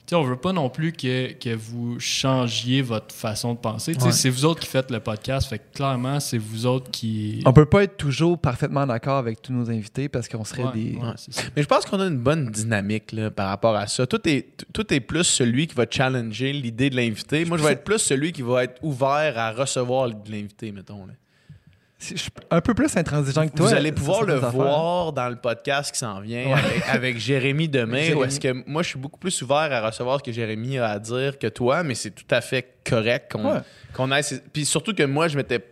[0.05, 3.93] Sais, on veut pas non plus que, que vous changiez votre façon de penser.
[3.93, 4.11] Tu sais, Ouais.
[4.11, 7.41] C'est vous autres qui faites le podcast, fait que clairement, c'est vous autres qui.
[7.45, 10.71] On peut pas être toujours parfaitement d'accord avec tous nos invités parce qu'on serait Ouais,
[10.73, 10.95] des.
[10.97, 11.13] ouais.
[11.55, 14.05] Mais je pense qu'on a une bonne dynamique là, par rapport à ça.
[14.05, 17.45] Tout est, tout est plus celui qui va challenger l'idée de l'invité.
[17.45, 21.05] Moi, je vais être plus celui qui va être ouvert à recevoir de l'invité, mettons.
[21.05, 21.13] là.
[22.09, 23.67] Je suis un peu plus intransigeant que toi.
[23.67, 24.51] Vous allez pouvoir le affaires.
[24.51, 26.53] voir dans le podcast qui s'en vient Ouais.
[26.53, 27.97] avec, avec Jérémy demain.
[27.99, 28.19] Jérémy.
[28.19, 30.89] Où est-ce que moi, je suis beaucoup plus ouvert à recevoir ce que Jérémy a
[30.89, 33.59] à dire que toi, mais c'est tout à fait correct qu'on Ouais.
[33.93, 34.23] qu'on aille.
[34.51, 35.63] Puis surtout que moi, je m'étais.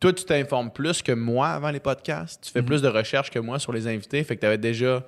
[0.00, 2.44] Toi, tu t'informes plus que moi avant les podcasts.
[2.44, 2.66] Tu fais Mhm.
[2.66, 4.22] plus de recherches que moi sur les invités.
[4.24, 5.02] Fait que tu avais déjà.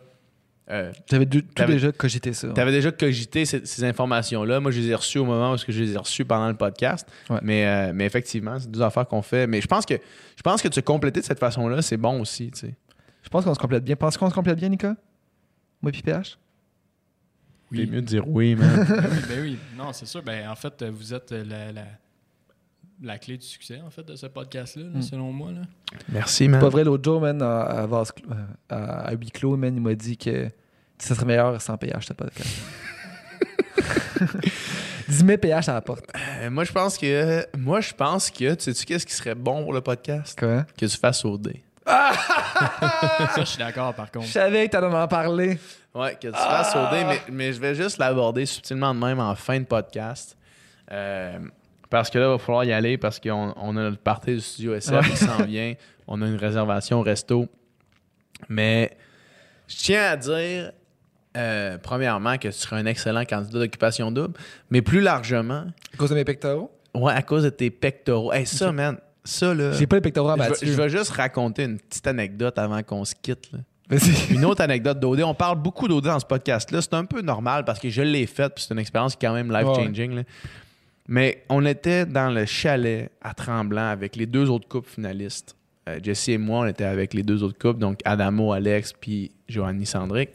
[0.70, 1.16] Euh, tout
[1.54, 2.48] T'avais- déjà cogité ça.
[2.54, 4.60] tu avais déjà cogité ces, ces informations-là.
[4.60, 7.06] Moi, je les ai reçues au moment où je les ai reçues pendant le podcast.
[7.28, 7.38] Ouais.
[7.42, 9.46] Mais, euh, mais effectivement, c'est deux affaires qu'on fait.
[9.46, 12.20] Mais je pense que je pense que de se compléter de cette façon-là, c'est bon
[12.20, 12.50] aussi.
[12.50, 12.74] tu sais.
[13.22, 13.96] Je pense qu'on se complète bien.
[13.96, 14.96] Penses-tu qu'on se complète bien, Nika?
[15.82, 16.38] Moi et PH?
[17.72, 18.86] C'est mieux de dire oui, man.
[18.88, 19.58] Ben oui, ben oui.
[19.76, 20.22] Non, c'est sûr.
[20.22, 21.82] Ben, en fait, vous êtes la, la,
[23.02, 25.02] la clé du succès, en fait, de ce podcast-là, là, Mm.
[25.02, 25.50] selon moi.
[25.52, 25.62] Là.
[26.08, 26.60] Merci, man.
[26.60, 28.12] Pas vrai, l'autre jour, man, à, à, vase
[28.68, 30.50] à, à huis clos, man, il m'a dit que
[30.98, 32.48] ça serait meilleur sans PH, ce podcast.
[35.08, 36.04] 10 000 PH à la porte.
[36.40, 37.44] Euh, moi, je pense que.
[37.56, 38.54] Moi, je pense que.
[38.54, 40.38] Tu sais-tu qu'est-ce qui serait bon pour le podcast?
[40.38, 40.64] Quoi?
[40.76, 41.62] Que tu fasses au dé.
[41.86, 44.26] Ça, je suis d'accord, par contre.
[44.26, 45.58] Je savais que t'allais en parler.
[45.94, 49.20] Ouais, que tu fasses au dé, mais, mais je vais juste l'aborder subtilement de même
[49.20, 50.36] en fin de podcast.
[50.90, 51.38] Euh,
[51.94, 54.40] parce que là, il va falloir y aller parce qu'on on a notre partie du
[54.40, 55.74] studio SF qui s'en vient.
[56.08, 57.46] On a une réservation au resto.
[58.48, 58.96] Mais
[59.68, 60.72] je tiens à dire,
[61.36, 64.34] euh, premièrement, que tu seras un excellent candidat d'occupation double,
[64.70, 66.72] mais plus largement, À cause de mes pectoraux?
[66.96, 68.32] ouais, à cause de tes pectoraux.
[68.32, 69.70] Hey, ça, man, ça, là.
[69.70, 70.68] J'ai pas les pectoraux abattus.
[70.68, 73.52] je vais juste raconter une petite anecdote avant qu'on se quitte.
[73.52, 73.60] là.
[74.30, 75.20] Une autre anecdote d'OD.
[75.22, 76.82] On parle beaucoup d'OD dans ce podcast-là.
[76.82, 79.28] C'est un peu normal parce que je l'ai faite puis c'est une expérience qui est
[79.28, 80.24] quand même life-changing.
[81.08, 85.54] Mais on était dans le chalet à Tremblant avec les deux autres couples finalistes.
[85.88, 89.30] Euh, Jesse et moi, on était avec les deux autres couples, donc Adamo, Alex, puis
[89.48, 90.30] Joanny Sandrick.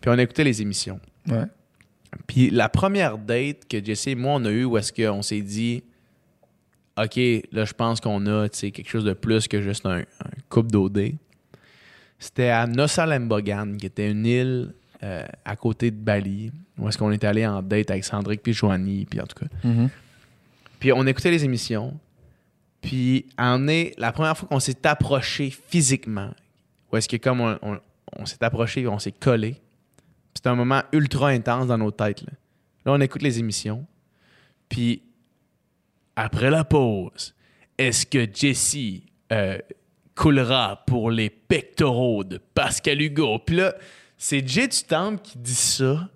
[0.00, 0.98] Puis on écoutait les émissions.
[1.28, 1.44] Ouais.
[2.26, 5.42] Puis la première date que Jesse et moi, on a eu où est-ce qu'on s'est
[5.42, 5.82] dit
[6.96, 7.16] OK,
[7.52, 11.14] là, je pense qu'on a quelque chose de plus que juste un, un couple d'OD.
[12.18, 17.10] C'était à Nosalembogan, qui était une île euh, à côté de Bali, où est-ce qu'on
[17.10, 19.68] est allé en date avec Sandrick puis Joanie, puis en tout cas.
[19.68, 19.90] Mhm.
[20.84, 21.98] Puis on écoutait les émissions.
[22.82, 26.28] Puis en est la première fois qu'on s'est approché physiquement,
[26.92, 29.56] où est-ce que comme on, s'est approché, on s'est collé.
[30.34, 32.20] C'était un moment ultra intense dans nos têtes.
[32.20, 32.32] Là,
[32.84, 33.86] on écoute les émissions.
[34.68, 35.00] Puis
[36.16, 37.34] après la pause,
[37.78, 38.76] est-ce que Jesse
[39.32, 39.56] euh,
[40.14, 43.38] coulera pour les pectoraux de Pascal Hugo?
[43.38, 43.74] Puis là,
[44.18, 46.10] c'est Jay du Temple qui dit ça.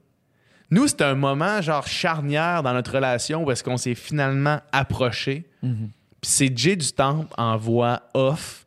[0.71, 5.47] Nous, c'était un moment genre charnière dans notre relation où est-ce qu'on s'est finalement approché.
[5.63, 5.91] Mhm.
[6.21, 8.67] Puis c'est Jay du Temple en voix off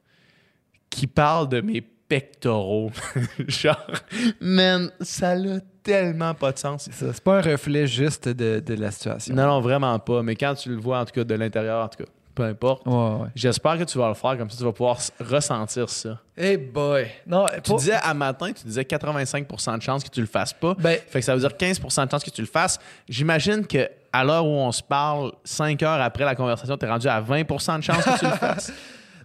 [0.90, 2.92] qui parle de mes pectoraux.
[3.48, 3.92] genre,
[4.40, 6.90] man, ça n'a tellement pas de sens.
[6.92, 9.36] C'est pas un reflet juste de, de la situation.
[9.36, 10.24] Non, non, vraiment pas.
[10.24, 12.86] Mais quand tu le vois, en tout cas, de l'intérieur, en tout cas, peu importe.
[12.88, 13.28] Ouais, ouais.
[13.36, 16.20] J'espère que tu vas le faire comme ça, tu vas pouvoir ressentir ça.
[16.38, 17.08] Hey boy.
[17.28, 20.54] Non, Tu pas- disais à matin, tu disais 85% de chances que tu le fasses
[20.54, 20.74] pas.
[20.80, 22.80] Ben, Fait que ça veut dire 15% de chances que tu le fasses.
[23.10, 26.90] J'imagine que à l'heure où on se parle, 5 heures après la conversation, tu es
[26.90, 28.74] rendu à 20% de chances que tu le fasses.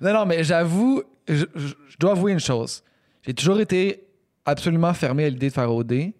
[0.00, 2.82] Non, non, mais j'avoue, je, je- je dois avouer une chose.
[3.26, 4.04] J'ai toujours été
[4.44, 6.12] absolument fermé à l'idée de faire OD.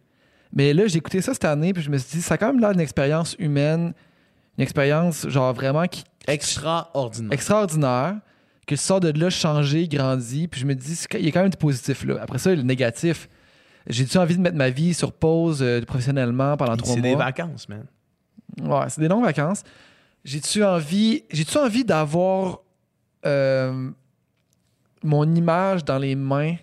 [0.52, 2.46] Mais là, j'ai écouté ça cette année, puis je me suis dit, ça a quand
[2.46, 3.92] même l'air d'une expérience humaine,
[4.56, 7.32] une expérience, genre vraiment qui, Extraordinaire.
[7.32, 8.16] extraordinaire,
[8.66, 11.42] que sors de là changé, grandi, puis je me dis, c'est- il y a quand
[11.42, 12.18] même du positif là.
[12.20, 13.28] Après ça, le négatif,
[13.86, 17.08] j'ai-tu envie de mettre ma vie sur pause euh, professionnellement pendant trois C'est mois?
[17.10, 17.86] des vacances, man.
[18.62, 19.62] Ouais, c'est des longues vacances.
[20.24, 22.60] J'ai-tu envie, j'ai-tu envie d'avoir
[23.24, 23.90] euh,
[25.04, 26.56] mon image dans les mains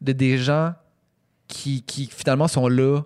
[0.00, 0.74] de des gens
[1.46, 3.02] qui, qui finalement sont là,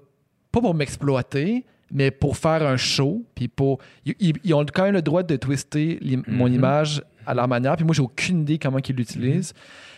[0.53, 3.79] pas pour m'exploiter, mais pour faire un show, puis pour.
[4.05, 6.55] Ils, ont quand même le droit de twister mon Mhm.
[6.55, 9.53] image à leur manière, puis moi, j'ai aucune idée comment ils l'utilisent.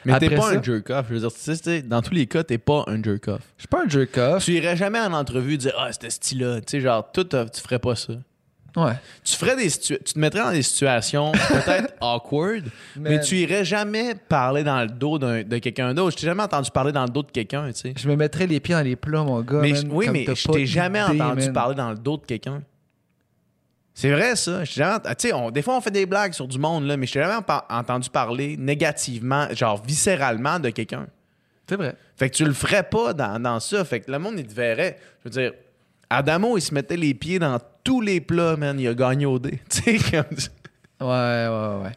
[0.05, 1.06] Mais t'es pas ça- un jerk-off.
[1.09, 3.40] Je veux dire, tu sais, dans tous les cas, t'es pas un jerk-off.
[3.56, 4.44] Je suis pas un jerk-off.
[4.44, 6.60] Tu irais jamais en entrevue dire Ah, c'était style-là.
[6.60, 8.15] Tu sais, genre, tout, tu ferais pas ça.
[8.77, 8.93] Ouais.
[9.24, 12.65] Tu ferais des tu te mettrais dans des situations peut-être awkward,
[12.97, 16.12] mais, Mais- tu irais jamais parler dans le dos d'un- de quelqu'un d'autre.
[16.12, 17.95] Je t'ai jamais entendu parler dans le dos de quelqu'un, tu sais.
[17.97, 19.61] Je me mettrais les pieds dans les plats, mon gars.
[19.62, 21.53] Mais man, oui, comme mais je t'ai jamais idée, entendu man.
[21.53, 22.62] parler dans le dos de quelqu'un.
[23.95, 24.62] C'est vrai, ça.
[24.65, 26.59] Je t'ai jamais ent- Tu sais, on- des fois, on fait des blagues sur du
[26.59, 31.07] monde, là, mais je t'ai jamais par- entendu parler négativement, genre viscéralement de quelqu'un.
[31.69, 31.97] C'est vrai.
[32.16, 33.85] Fait que tu le ferais pas dans, dans ça.
[33.85, 34.99] Fait que le monde, il te verrait.
[35.24, 35.53] Je veux dire,
[36.11, 37.59] Adamo, il se mettait les pieds dans
[37.89, 38.78] tous les plats, man.
[38.78, 39.60] Il a gagné au dé.
[39.70, 40.51] Tu sais, comme ça.
[41.01, 41.06] Ouais,
[41.78, 41.93] ouais, ouais.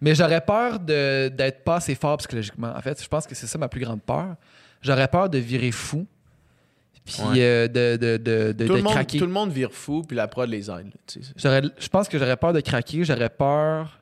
[0.00, 2.72] Mais j'aurais peur de- d'être pas assez fort psychologiquement.
[2.76, 4.36] En fait, je pense que c'est ça ma plus grande peur.
[4.82, 6.06] J'aurais peur de virer fou.
[7.04, 7.40] Puis Ouais.
[7.40, 9.18] euh, de, de, de, de- tout, le monde, craquer.
[9.18, 10.62] tout le monde vire fou, puis la prod les.
[11.36, 13.02] J'aurais- Je pense que j'aurais peur de craquer.
[13.04, 13.98] J'aurais peur.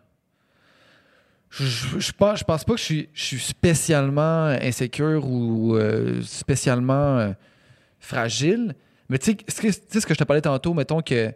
[1.51, 5.77] Je, je, je pense, je pense pas que je suis, je suis spécialement insécure ou
[5.77, 7.33] euh, spécialement euh,
[8.01, 8.75] fragile.
[9.09, 11.33] Mais tu sais, ce que, je te parlais tantôt, mettons que,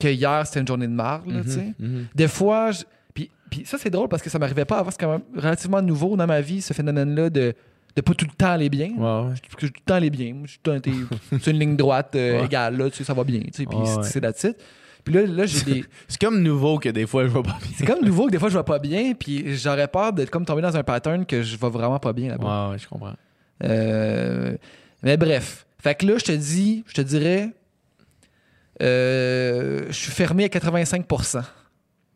[0.00, 1.72] que hier c'était une journée de marde, là, tu sais.
[1.78, 2.06] Mhm.
[2.14, 2.82] Des fois, je-
[3.14, 4.90] puis, puis ça, c'est drôle parce que ça m'arrivait pas avant.
[4.90, 7.54] C'est quand même relativement nouveau dans ma vie, ce phénomène-là de,
[7.96, 8.88] de pas tout le temps aller bien.
[8.88, 9.34] Ouais, ouais.
[9.42, 10.34] Parce que tout le temps aller bien.
[11.40, 12.46] Sur une ligne droite euh, Ouais.
[12.46, 13.40] égale, là, tu sais, ça va bien.
[13.40, 14.58] tu sais, Puis c'est- c'est la titre.
[15.04, 15.84] Puis là, là j'ai des.
[16.08, 17.68] C'est comme nouveau que des fois, je vois pas bien.
[17.76, 19.12] C'est comme nouveau que des fois, je vais pas bien.
[19.12, 22.30] Puis j'aurais peur d'être comme tomber dans un pattern que je vais vraiment pas bien
[22.30, 22.68] là-bas.
[22.68, 23.12] Ouais, ouais, je comprends.
[23.62, 24.56] Euh,
[25.02, 25.63] mais bref.
[25.84, 27.50] Fait que là, je te dis, je te dirais,
[28.80, 31.42] euh, je suis fermé à 85%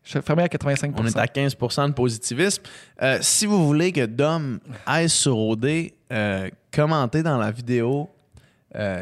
[0.04, 2.62] Je suis fermé à 85% On est à 15% de positivisme.
[3.02, 5.66] Euh, si vous voulez que Dom aille sur OD,
[6.10, 8.08] euh, commentez dans la vidéo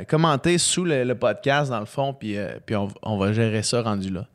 [0.08, 3.82] commenter sous le, le podcast, dans le fond, puis, puis on, on va gérer ça
[3.82, 4.26] rendu là.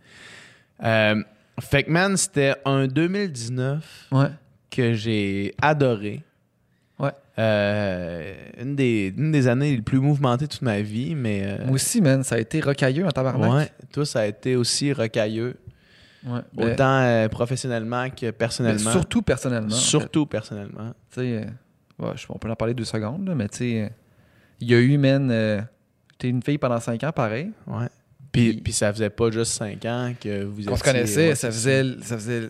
[1.60, 4.28] Fait que, man, c'était un 2019 Ouais.
[4.70, 6.24] que j'ai adoré.
[7.40, 11.44] Euh, une, des, une des années les plus mouvementées de toute ma vie, mais.
[11.46, 13.52] euh, Moi aussi, man, ça a été rocailleux en tabarnak.
[13.52, 15.56] ouais, toi, ça a été aussi rocailleux,
[16.24, 16.40] Ouais.
[16.54, 18.92] Ben, autant euh, professionnellement que personnellement.
[18.92, 19.70] surtout personnellement.
[19.70, 19.86] en fait.
[19.86, 20.94] Surtout personnellement.
[21.12, 21.48] Tu sais,
[21.98, 23.92] ouais, on peut en parler deux secondes, là, mais tu sais,
[24.60, 25.66] il y a eu, man,
[26.20, 27.50] t'es une fille pendant cinq ans, pareil.
[27.66, 27.88] Ouais.
[28.32, 31.30] Puis, Puis- puis ça faisait pas juste 5 ans que vous On se étiez- connaissait,
[31.30, 32.50] ouais, ça, faisait, ça faisait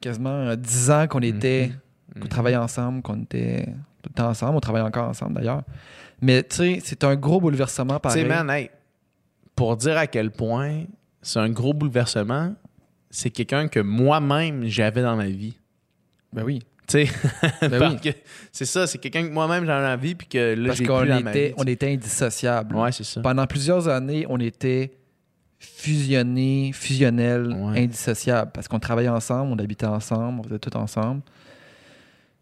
[0.00, 1.70] quasiment dix ans qu'on était,
[2.14, 2.28] qu'on Mhm.
[2.28, 3.68] travaillait ensemble, qu'on était
[4.04, 4.56] tout le temps ensemble.
[4.56, 5.62] On travaille encore ensemble, d'ailleurs.
[6.20, 8.26] Mais tu sais, c'est un gros bouleversement, Tu sais, pareil.
[8.26, 8.70] man, hey,
[9.56, 10.84] pour dire à quel point
[11.22, 12.54] c'est un gros bouleversement,
[13.10, 15.54] c'est quelqu'un que moi-même j'avais dans ma vie.
[16.32, 16.60] Ben oui.
[16.86, 17.10] Tu sais,
[17.68, 18.12] Ben oui.
[18.52, 21.04] c'est ça, c'est quelqu'un que moi-même j'avais dans ma vie, puis que là, Parce qu'on
[21.06, 21.54] ma était, vie.
[21.56, 22.74] on était indissociables.
[22.76, 23.20] Ouais, c'est ça.
[23.22, 24.92] Pendant plusieurs années, on était
[25.58, 27.84] fusionnés, fusionnels, Ouais.
[27.84, 28.50] indissociables.
[28.52, 31.22] Parce qu'on travaillait ensemble, on habitait ensemble, on faisait tout ensemble.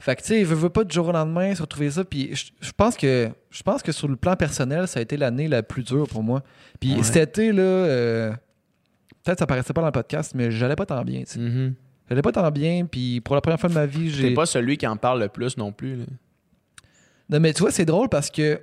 [0.03, 2.05] Fait que, tu sais, veut, veut pas du jour au lendemain se retrouver ça.
[2.05, 5.47] Puis je, pense que je pense que sur le plan personnel, ça a été l'année
[5.47, 6.43] la plus dure pour moi.
[6.81, 7.03] Puis Ouais.
[7.05, 8.33] cet été, là, euh,
[9.23, 11.21] peut-être ça paraissait pas dans le podcast, mais j'allais pas tant bien.
[11.21, 11.39] tu sais.
[11.39, 11.75] Mhm.
[12.09, 12.85] J'allais pas tant bien.
[12.87, 14.31] Puis pour la première fois de ma vie, j'ai.
[14.31, 15.95] T'es pas celui qui en parle le plus non plus.
[15.95, 16.05] là.
[17.31, 18.57] Non, mais tu vois, c'est drôle parce que,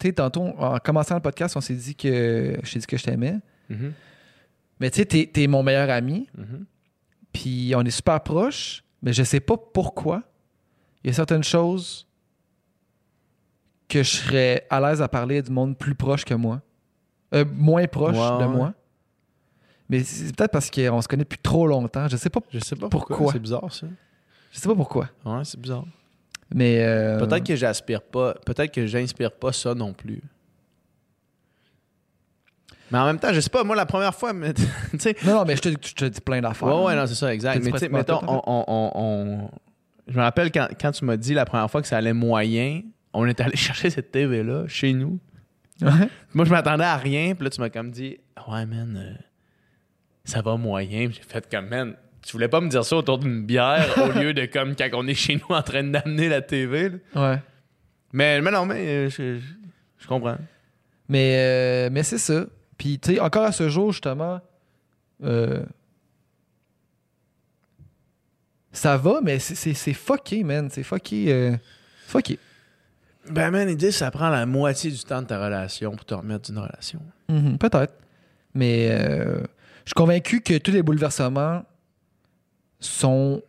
[0.00, 2.58] tu sais, tantôt, en commençant le podcast, on s'est dit que.
[2.64, 3.36] Je t'ai dit que je t'aimais.
[3.70, 3.92] Mhm.
[4.80, 6.28] Mais tu sais, t'es, mon meilleur ami.
[6.36, 6.66] Mhm.
[7.32, 8.82] Puis on est super proches.
[9.02, 10.24] Mais je sais pas pourquoi.
[11.04, 12.06] Il y a certaines choses
[13.88, 16.60] que je serais à l'aise à parler du monde plus proche que moi.
[17.34, 18.72] Euh, moins proche de moi.
[19.88, 22.08] Mais c'est peut-être parce qu'on se connaît depuis trop longtemps.
[22.08, 23.16] Je sais pas, Je sais pas Pourquoi?
[23.16, 23.32] pourquoi.
[23.32, 23.86] C'est bizarre, ça.
[24.50, 25.08] je sais pas pourquoi.
[25.24, 25.84] Ouais, c'est bizarre.
[26.54, 26.82] Mais.
[26.84, 28.34] euh, Peut-être que j'aspire pas.
[28.46, 30.22] Peut-être que j'inspire pas ça non plus.
[32.90, 34.52] Mais en même temps, je sais pas, moi, la première fois, mais.
[35.24, 36.68] Non, non, mais je te, je te dis plein d'affaires.
[36.68, 37.62] Ouais, ouais, non, c'est ça, exact.
[37.64, 39.50] Mais tu sais, pratiquement mettons, on, on- on- on-
[40.08, 42.82] Je me rappelle quand, quand tu m'as dit la première fois que ça allait moyen,
[43.12, 45.18] on est allé chercher cette TV-là chez nous.
[45.80, 45.90] Ouais.
[46.34, 48.18] Moi, je m'attendais à rien, puis là, tu m'as comme dit,
[48.48, 49.14] ouais, man, euh,
[50.24, 51.08] ça va moyen.
[51.10, 54.32] J'ai fait comme, man, tu voulais pas me dire ça autour d'une bière au lieu
[54.34, 56.90] de comme quand on est chez nous en train d'amener la TV.
[56.90, 56.98] là.
[57.32, 57.38] Ouais.
[58.12, 59.54] Mais, mais non, mais euh, je, je-
[59.98, 60.36] je comprends.
[61.08, 62.44] Mais, euh, mais c'est ça.
[62.78, 64.40] Puis, tu sais, encore à ce jour, justement,
[65.24, 65.64] euh,
[68.72, 70.68] ça va, mais c'est- fucké, man.
[70.70, 71.32] C'est fucké.
[71.32, 71.56] euh,
[72.06, 72.38] fucké.
[73.30, 76.50] Ben, man, l'idée, ça prend la moitié du temps de ta relation pour te remettre
[76.50, 77.00] d'une relation.
[77.28, 77.94] Mhm, Peut-être.
[78.54, 79.40] Mais euh,
[79.84, 81.62] je suis convaincu que tous les bouleversements
[82.80, 83.42] sont.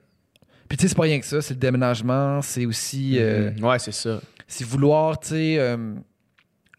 [0.70, 1.42] Puis, tu sais, c'est pas rien que ça.
[1.42, 2.42] C'est le déménagement.
[2.42, 3.16] C'est aussi.
[3.20, 3.64] euh, Mhm.
[3.64, 4.20] Ouais, c'est ça.
[4.48, 5.78] C'est vouloir, tu sais.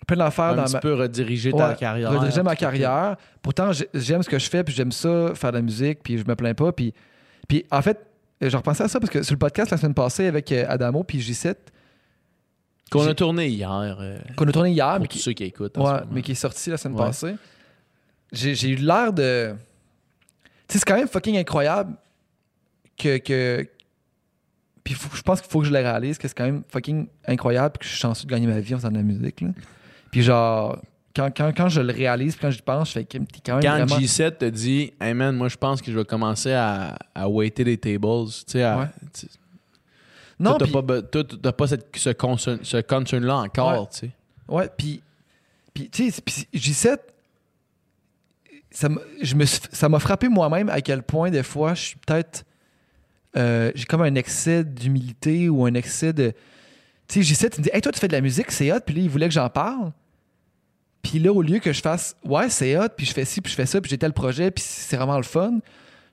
[0.06, 0.80] plein d'affaires Un dans petit ma.
[0.80, 2.10] peu rediriger ta Ouais, carrière.
[2.10, 3.16] rediriger ma carrière.
[3.40, 6.18] Pourtant, j'ai- j'aime ce que je fais, puis j'aime ça, faire de la musique, puis
[6.18, 6.72] je me plains pas.
[6.72, 6.92] Puis,
[7.48, 7.98] puis en fait,
[8.50, 11.02] je repensais à ça parce que sur le podcast la semaine passée avec euh, Adamo
[11.04, 11.54] puis J7,
[12.90, 13.70] Qu'on J'ai- a tourné hier.
[13.72, 15.76] euh, qu'on a tourné hier, pour mais tous qui, ceux qui écoutent.
[15.78, 16.06] en ouais, ce moment.
[16.12, 17.06] mais qui est sorti la semaine Ouais.
[17.06, 17.34] passée,
[18.32, 19.54] j'ai eu l'air de.
[20.68, 21.94] Tu sais, c'est quand même fucking incroyable
[22.96, 23.18] que.
[23.18, 23.66] que...
[24.84, 27.78] Puis je pense qu'il faut que je le réalise, que c'est quand même fucking incroyable
[27.78, 29.40] que je suis chanceux de gagner ma vie en faisant de la musique.
[29.40, 29.48] Là.
[30.12, 30.78] Puis genre,
[31.14, 33.62] quand, quand, quand je le réalise, quand j'y pense, je fais que t'es quand même
[33.62, 33.96] Quand vraiment...
[34.00, 37.64] G7 te dit, hey man, moi je pense que je vais commencer à, à waiter
[37.64, 38.86] les tables, tu sais, à- Ouais.
[39.12, 39.26] tu-
[40.40, 44.10] Non, t'as pas, t'as pas cette- ce, concern, ce concern-là encore, tu sais.
[44.48, 45.00] Ouais, puis,
[45.72, 46.98] puis tu sais, puis J7,
[48.70, 51.82] ça m'a je me suis- ça m'a frappé moi-même à quel point, des fois, je
[51.82, 52.44] suis peut-être.
[53.36, 56.32] euh, j'ai comme un excès d'humilité ou un excès de.
[57.08, 58.80] Tu sais, J7, il me dit, hey, toi, tu fais de la musique, c'est hot,
[58.84, 59.92] puis là, il voulait que j'en parle.
[61.04, 63.50] Puis là, au lieu que je fasse, ouais, c'est hot, puis je fais ci, puis
[63.52, 65.52] je fais ça, puis j'ai tel projet, puis c'est vraiment le fun.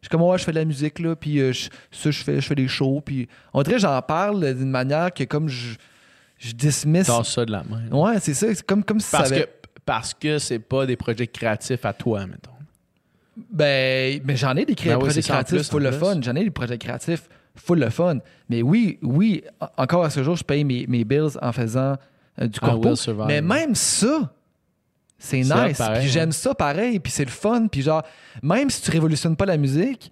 [0.02, 2.24] Je suis comme, ouais, je fais de la musique, là, puis euh, je- ça, je
[2.24, 5.76] fais, je fais des shows, puis on dirait j'en parle d'une manière que comme je,
[6.38, 7.08] je dismiss.
[7.08, 7.88] Tasse ça de la main.
[7.92, 8.54] Ouais, c'est ça.
[8.54, 9.50] C'est comme, comme si Parce ça avait- que
[9.86, 12.52] parce que c'est pas des projets créatifs à toi, mettons.
[13.52, 16.20] Ben, mais j'en ai des cré- Ben oui, projets créatifs plus, full le fun.
[16.22, 18.18] J'en ai des projets créatifs full le fun.
[18.50, 21.96] Mais oui, oui, en- encore à ce jour, je paye mes, mes bills en faisant
[22.42, 22.94] euh, du I corpo.
[23.28, 24.32] Mais même ça,
[25.24, 25.78] c'est nice.
[25.78, 26.00] puis hein.
[26.02, 27.00] j'aime ça pareil.
[27.00, 27.68] Puis c'est le fun.
[27.68, 28.02] Puis genre,
[28.42, 30.12] même si tu révolutionnes pas la musique,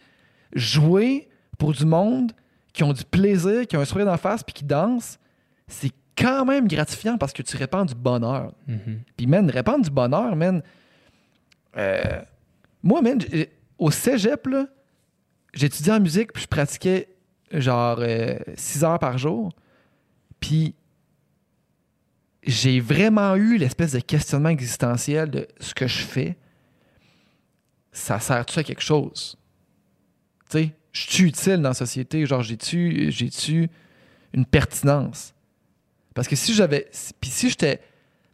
[0.53, 1.27] jouer
[1.57, 2.31] pour du monde
[2.73, 5.17] qui ont du plaisir, qui ont un sourire d'en face, puis qui dansent,
[5.67, 8.53] c'est quand même gratifiant parce que tu répands du bonheur.
[8.67, 9.01] Mhm.
[9.17, 10.61] Puis, man, répandre du bonheur, man.
[11.75, 12.21] euh,
[12.83, 13.19] moi, man,
[13.79, 14.67] au cégep, là,
[15.55, 17.09] j'étudiais en musique, puis je pratiquais
[17.51, 17.99] genre
[18.55, 19.51] 6 heures par jour.
[20.39, 20.75] Puis,
[22.43, 26.37] j'ai vraiment eu l'espèce de questionnement existentiel de ce que je fais.
[27.91, 29.37] Ça sert-tu à quelque chose?
[30.49, 32.25] Tu sais, je suis utile dans la société?
[32.25, 33.69] Genre, j'ai-tu,
[34.33, 35.33] une pertinence?
[36.13, 36.89] Parce que si j'avais.
[37.19, 37.81] Puis si j'étais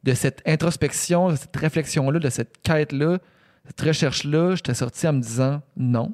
[0.03, 3.19] de cette introspection, de cette réflexion-là, de cette quête-là,
[3.65, 6.13] cette recherche-là, j'étais sorti en me disant non,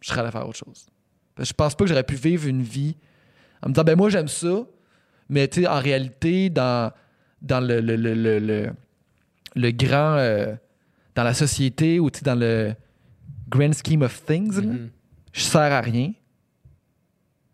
[0.00, 0.86] je serais allé faire autre chose.
[1.34, 2.96] Parce que je pense pas que j'aurais pu vivre une vie
[3.62, 4.66] en me disant ben moi j'aime ça,
[5.28, 6.92] mais tu sais, en réalité, dans,
[7.42, 8.70] dans le, le, le,
[9.54, 10.16] le, grand.
[10.16, 10.54] euh,
[11.14, 12.74] dans la société ou tu sais, dans le
[13.48, 14.90] grand scheme of things, là, Mhm.
[15.32, 16.12] je sers à rien.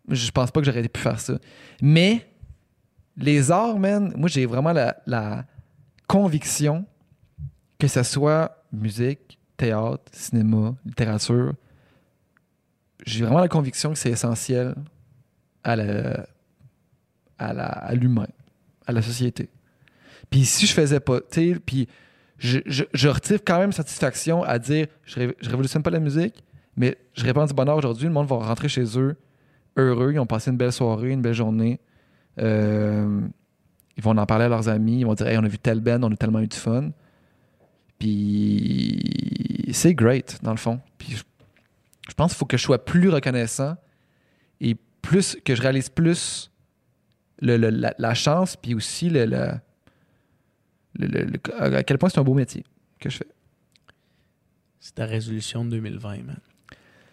[0.07, 1.37] Je pense pas que j'aurais pu faire ça.
[1.81, 2.27] Mais
[3.17, 5.45] les arts, man, moi j'ai vraiment la, la
[6.07, 6.85] conviction
[7.77, 11.53] que ce soit musique, théâtre, cinéma, littérature,
[13.05, 14.75] j'ai vraiment la conviction que c'est essentiel
[15.63, 16.25] à la,
[17.49, 18.27] à la- à l'humain,
[18.87, 19.49] à la société.
[20.29, 21.87] Puis si je faisais pas, tu sais, puis
[22.37, 26.43] je, retire quand même satisfaction à dire je, ré- je révolutionne pas la musique,
[26.75, 28.05] mais je répands du bonheur aujourd'hui.
[28.07, 29.15] Le monde va rentrer chez eux
[29.77, 30.11] heureux.
[30.13, 31.79] Ils ont passé une belle soirée, une belle journée.
[32.39, 33.21] Euh,
[33.97, 35.01] ils vont en parler à leurs amis.
[35.01, 36.91] Ils vont dire Hey, on a vu tel band, on a tellement eu du fun.
[37.99, 40.79] Puis c'est great, dans le fond.
[40.97, 41.23] Puis je,
[42.09, 43.75] je pense qu'il faut que je sois plus reconnaissant
[44.59, 46.50] et plus que je réalise plus
[47.41, 49.51] le- le- la, la chance, puis aussi le, le-
[51.59, 52.63] à quel point c'est un beau métier
[52.99, 53.27] que je fais.
[54.79, 56.37] C'est ta résolution de 2020, man.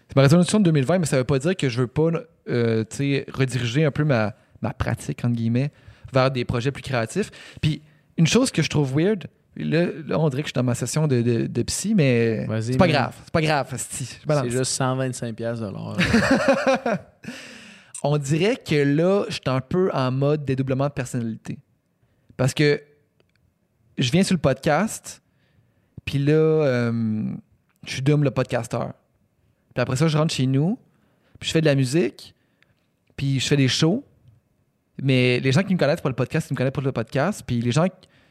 [0.08, 2.10] C'est ma résolution de 2020, mais ça veut pas dire que je veux pas
[2.48, 2.84] euh,
[3.32, 5.70] rediriger un peu ma, ma pratique, entre guillemets,
[6.12, 7.30] vers des projets plus créatifs.
[7.60, 7.82] Puis,
[8.16, 9.26] une chose que je trouve weird,
[9.56, 12.46] là, là, on dirait que je suis dans ma session de, de, de psy, mais
[12.62, 13.14] c'est pas grave.
[13.22, 13.74] C'est pas grave.
[13.76, 15.96] C'est juste 125 pièces de l'heure.
[18.02, 21.58] on dirait que là, je suis un peu en mode dédoublement de personnalité.
[22.36, 22.80] Parce que
[23.96, 25.22] je viens sur le podcast,
[26.04, 27.32] puis là, euh,
[27.84, 28.94] je suis Dom le podcasteur.
[29.74, 30.78] Puis après ça, je rentre chez nous,
[31.38, 32.34] puis je fais de la musique,
[33.16, 34.04] puis je fais des shows.
[35.02, 37.42] Mais les gens qui me connaissent pour le podcast, ils me connaissent pour le podcast.
[37.46, 37.86] Puis les gens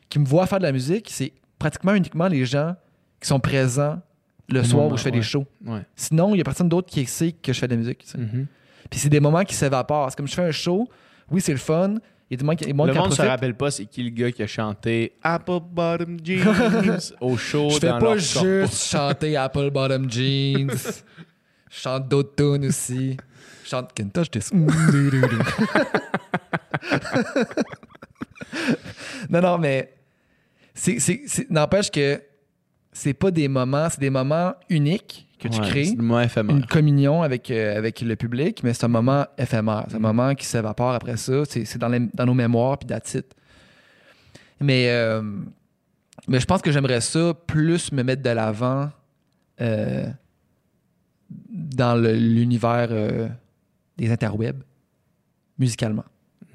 [0.10, 2.76] qui me voient faire de la musique, c'est pratiquement uniquement les gens
[3.20, 4.02] qui sont présents
[4.50, 5.18] le soir où je fais ouais.
[5.18, 5.46] des shows.
[5.66, 5.82] Ouais.
[5.96, 8.00] Sinon, il n'y a personne d'autre qui sait que je fais de la musique.
[8.00, 8.18] tu sais.
[8.18, 8.48] Mhm.
[8.90, 10.10] Puis c'est des moments qui s'évaporent.
[10.10, 10.88] C'est comme je fais un show,
[11.30, 11.96] oui, c'est le fun.
[12.30, 14.44] Il y a moments qui, Le monde se rappelle pas c'est qui le gars qui
[14.44, 18.76] a chanté Apple Bottom Jeans au show Je fais dans pas juste corpo.
[18.76, 20.68] chanter Apple Bottom Jeans.
[21.70, 23.16] Je chante d'autres tunes aussi.
[23.64, 23.94] Je chante
[24.32, 24.52] This.
[29.30, 29.94] non, non, mais
[31.50, 32.22] n'empêche que
[32.92, 35.90] c'est pas des moments, c'est des moments uniques que tu Ouais, crées.
[36.50, 39.86] Une communion avec, euh, avec le public, mais c'est un moment éphémère.
[39.90, 41.44] C'est un moment qui s'évapore après ça.
[41.46, 43.36] C'est, dans, dans nos mémoires, puis it.
[44.60, 45.22] Mais, euh,
[46.28, 48.90] mais je pense que j'aimerais ça plus me mettre de l'avant
[49.62, 50.08] euh,
[51.50, 52.90] dans l'univers
[53.98, 54.64] des interwebs,
[55.60, 56.06] musicalement.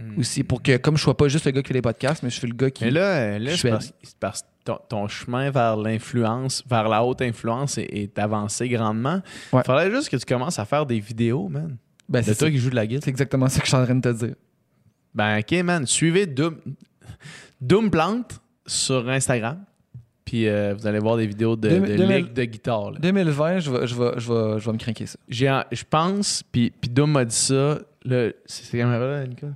[0.03, 0.19] Hmm.
[0.19, 2.31] Aussi, pour que, comme je sois pas juste le gars qui fait les podcasts, mais
[2.31, 2.85] je suis le gars qui...
[2.85, 6.89] Mais là, là Je c'est suis parce, parce que ton, ton chemin vers l'influence, vers
[6.89, 9.23] la haute influence est, est avancé grandement.
[9.53, 9.62] Il Ouais.
[9.65, 11.77] faudrait juste que tu commences à faire des vidéos, man.
[12.09, 13.05] Ben, c'est, toi qui joue de la guitare.
[13.05, 14.35] C'est exactement ça que je suis en train de te dire.
[15.15, 15.87] Ben, ok, man.
[15.87, 16.57] Suivez Doom,
[17.61, 19.65] Doom Plante sur Instagram.
[20.24, 22.93] Puis euh, vous allez voir des vidéos de, de ligue de guitare.
[22.93, 22.99] là.
[23.01, 25.19] 2020, je vais, je vais, je vais, je vais me craquer ça.
[25.29, 27.79] Je pense, puis, puis Doom m'a dit ça.
[28.05, 29.53] C'est ces caméras-là, Nicolas?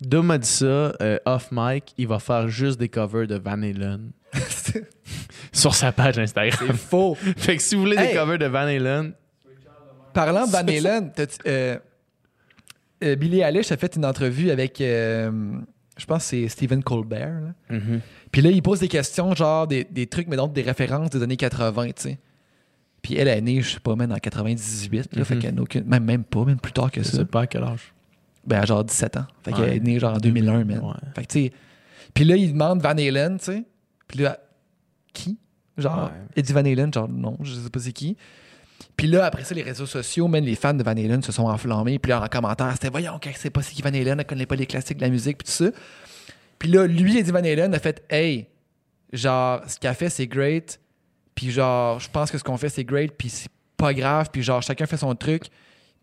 [0.00, 0.64] Doom m'a dit ça,
[1.00, 4.10] euh, off mic, il va faire juste des covers de Van Halen
[5.52, 6.76] sur sa page Instagram.
[6.76, 7.14] faux.
[7.36, 8.08] fait que si vous voulez Hey!
[8.08, 9.12] des covers de Van Halen,
[10.12, 11.78] Parlant de Van Halen, t'as-tu- euh,
[13.04, 15.30] euh, Billie Eilish a fait une entrevue avec, euh,
[15.98, 17.40] je pense que c'est Stephen Colbert.
[17.70, 17.78] là.
[18.32, 21.22] Puis là, il pose des questions, genre des, des trucs, mais donc des références des
[21.22, 22.18] années 80, tu sais.
[23.02, 25.40] Puis elle est née, je sais pas, même en 98, là, fait Mhm.
[25.42, 25.84] qu'elle n'a aucune...
[25.84, 27.18] Même, même pas, même plus tard que je ça.
[27.18, 27.92] sais pas à quel âge.
[28.46, 29.26] Ben, genre 17 ans.
[29.42, 29.76] Fait qu'elle Ouais.
[29.76, 30.78] est née genre en 2001, man.
[30.80, 30.92] Ouais.
[31.14, 31.52] Fait que, tu sais...
[32.14, 33.64] Puis là, il demande Van Halen, tu sais.
[34.08, 34.38] Puis là,
[35.12, 35.38] qui?
[35.76, 36.10] Genre, Ouais.
[36.36, 38.16] Eddie Van Halen, genre, non, je sais pas c'est qui.
[38.96, 41.44] Puis là, après ça, les réseaux sociaux, même les fans de Van Halen se sont
[41.46, 41.98] enflammés.
[41.98, 44.46] Puis là, en commentaire, c'était voyons, qu'elle sait pas c'est qui Van Halen, elle connaît
[44.46, 45.70] pas les classiques de la musique, puis tout ça.
[46.58, 48.46] Puis là, lui, Eddie Van Halen a fait Hey,
[49.12, 50.80] genre, ce qu'elle fait, c'est great.
[51.34, 53.12] Puis genre, je pense que ce qu'on fait, c'est great.
[53.18, 54.30] Puis c'est pas grave.
[54.32, 55.44] Puis genre, chacun fait son truc.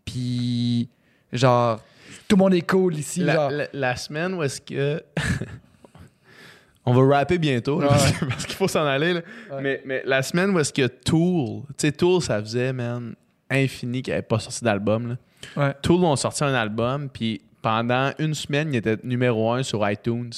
[0.04, 0.88] Puis
[1.32, 1.80] genre,
[2.28, 3.20] tout le monde est cool ici.
[3.20, 5.02] La, la- la semaine où est-ce que.
[6.86, 7.96] On va rapper bientôt, là, Ouais.
[8.28, 9.14] parce que- qu'il faut s'en aller.
[9.14, 9.20] là.
[9.60, 13.14] Mais, mais la semaine où est-ce que Tool, tu sais, Tool, ça faisait, man,
[13.50, 15.16] infini qu'il n'avait pas sorti d'album.
[15.56, 15.72] Ouais.
[15.82, 20.32] Tool ont sorti un album, puis pendant une semaine, il était numéro un sur iTunes.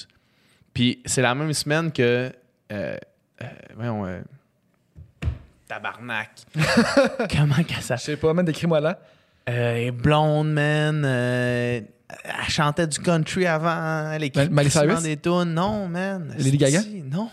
[0.73, 2.31] Puis c'est la même semaine que.
[2.73, 2.97] Euh,
[3.43, 4.07] euh, voyons.
[4.07, 4.21] euh,
[5.67, 6.31] tabarnak.
[7.37, 7.99] Comment qu'elle Je s'appelle?
[8.01, 8.99] sais pas, man, décris-moi là.
[9.49, 11.03] Euh, blonde, man.
[11.05, 11.81] euh,
[12.25, 14.11] elle chantait du country avant.
[14.13, 15.03] Elle écrit Miley Cyrus?
[15.03, 15.55] des tunes.
[15.55, 16.35] Non, man.
[16.39, 16.81] Lady Gaga?
[17.11, 17.29] Non.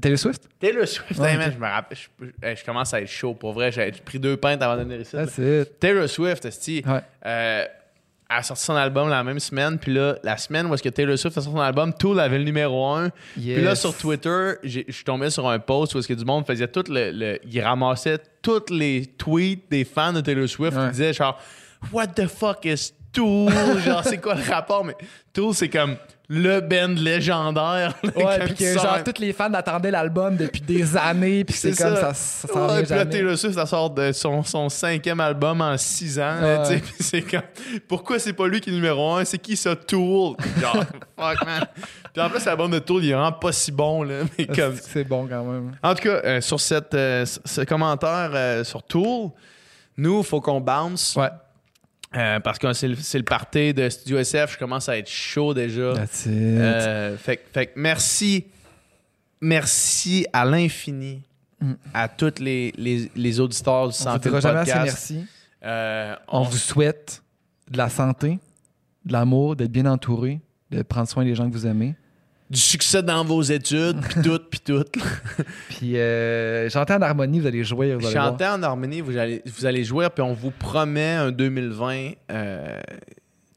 [0.00, 0.48] Taylor Swift?
[0.60, 1.98] Taylor Swift, hey, man, je me rappelle.
[1.98, 3.34] Je, commence à être chaud.
[3.34, 5.16] Pour vrai, j'ai pris deux pintes avant de venir ici.
[5.80, 7.00] Taylor Swift, esti, Ouais.
[7.26, 7.64] euh,
[8.30, 9.76] elle a sorti son album la même semaine.
[9.78, 12.38] Puis là, la semaine où est-ce que Taylor Swift a sorti son album, Tool avait
[12.38, 13.10] le numéro 1.
[13.34, 16.46] Puis là, sur Twitter, je suis tombé sur un post où est-ce que du monde
[16.46, 20.84] faisait tout le, le- Il ramassait tous les tweets des fans de Taylor Swift Ouais.
[20.86, 21.38] qui disaient genre
[21.92, 23.50] «What the fuck is Tool?»
[23.84, 24.84] Genre, c'est quoi le rapport?
[24.84, 24.94] Mais
[25.32, 25.96] Tool, c'est comme
[26.32, 27.92] le band légendaire.
[28.04, 31.76] là, Ouais, puis que genre, tous les fans attendaient l'album depuis des années, puis c'est
[31.76, 32.14] comme ça.
[32.14, 33.10] ça, ça Ouais, puis là, jamais.
[33.10, 36.40] Taylor Swift, ça sort de son, son cinquième album en six ans.
[36.40, 36.82] Ouais.
[37.00, 37.42] c'est comme,
[37.88, 39.24] pourquoi c'est pas lui qui est numéro un?
[39.24, 40.36] C'est qui ça, Tool?
[40.60, 40.84] Genre,
[41.18, 41.66] fuck, man.
[42.12, 44.20] Puis en plus, l'album de Tool, il est vraiment pas si bon, là.
[44.38, 44.76] Mais comme...
[44.80, 45.72] C'est bon quand même.
[45.82, 49.30] En tout cas, euh, sur cette, euh, ce commentaire euh, sur Tool,
[49.96, 51.16] nous, il faut qu'on bounce.
[51.16, 51.28] Ouais.
[52.16, 54.54] Euh, parce que c'est le, le party de Studio SF.
[54.54, 55.94] Je commence à être chaud déjà.
[55.94, 56.32] That's it.
[56.32, 58.46] Euh, fait, merci,
[59.40, 61.22] merci à l'infini
[61.62, 61.74] Mm.
[61.92, 64.82] à tous les, les, les auditeurs du On vous jamais assez Podcast.
[64.82, 65.26] merci.
[65.62, 67.22] Euh, On vous souhaite
[67.70, 68.38] de la santé,
[69.04, 71.94] de l'amour, d'être bien entouré, de prendre soin des gens que vous aimez.
[72.50, 74.84] Du succès dans vos études, puis tout, puis tout.
[75.68, 77.94] Puis euh, j'entends en harmonie, vous allez jouer.
[77.94, 78.30] Vous allez voir.
[78.30, 82.80] Chanter en harmonie, vous allez, vous allez jouer, puis on vous promet un 2020 euh,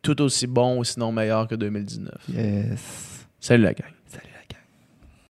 [0.03, 2.14] tout aussi bon sinon meilleur que 2019.
[2.30, 3.26] Yes.
[3.40, 3.90] Salut la gang.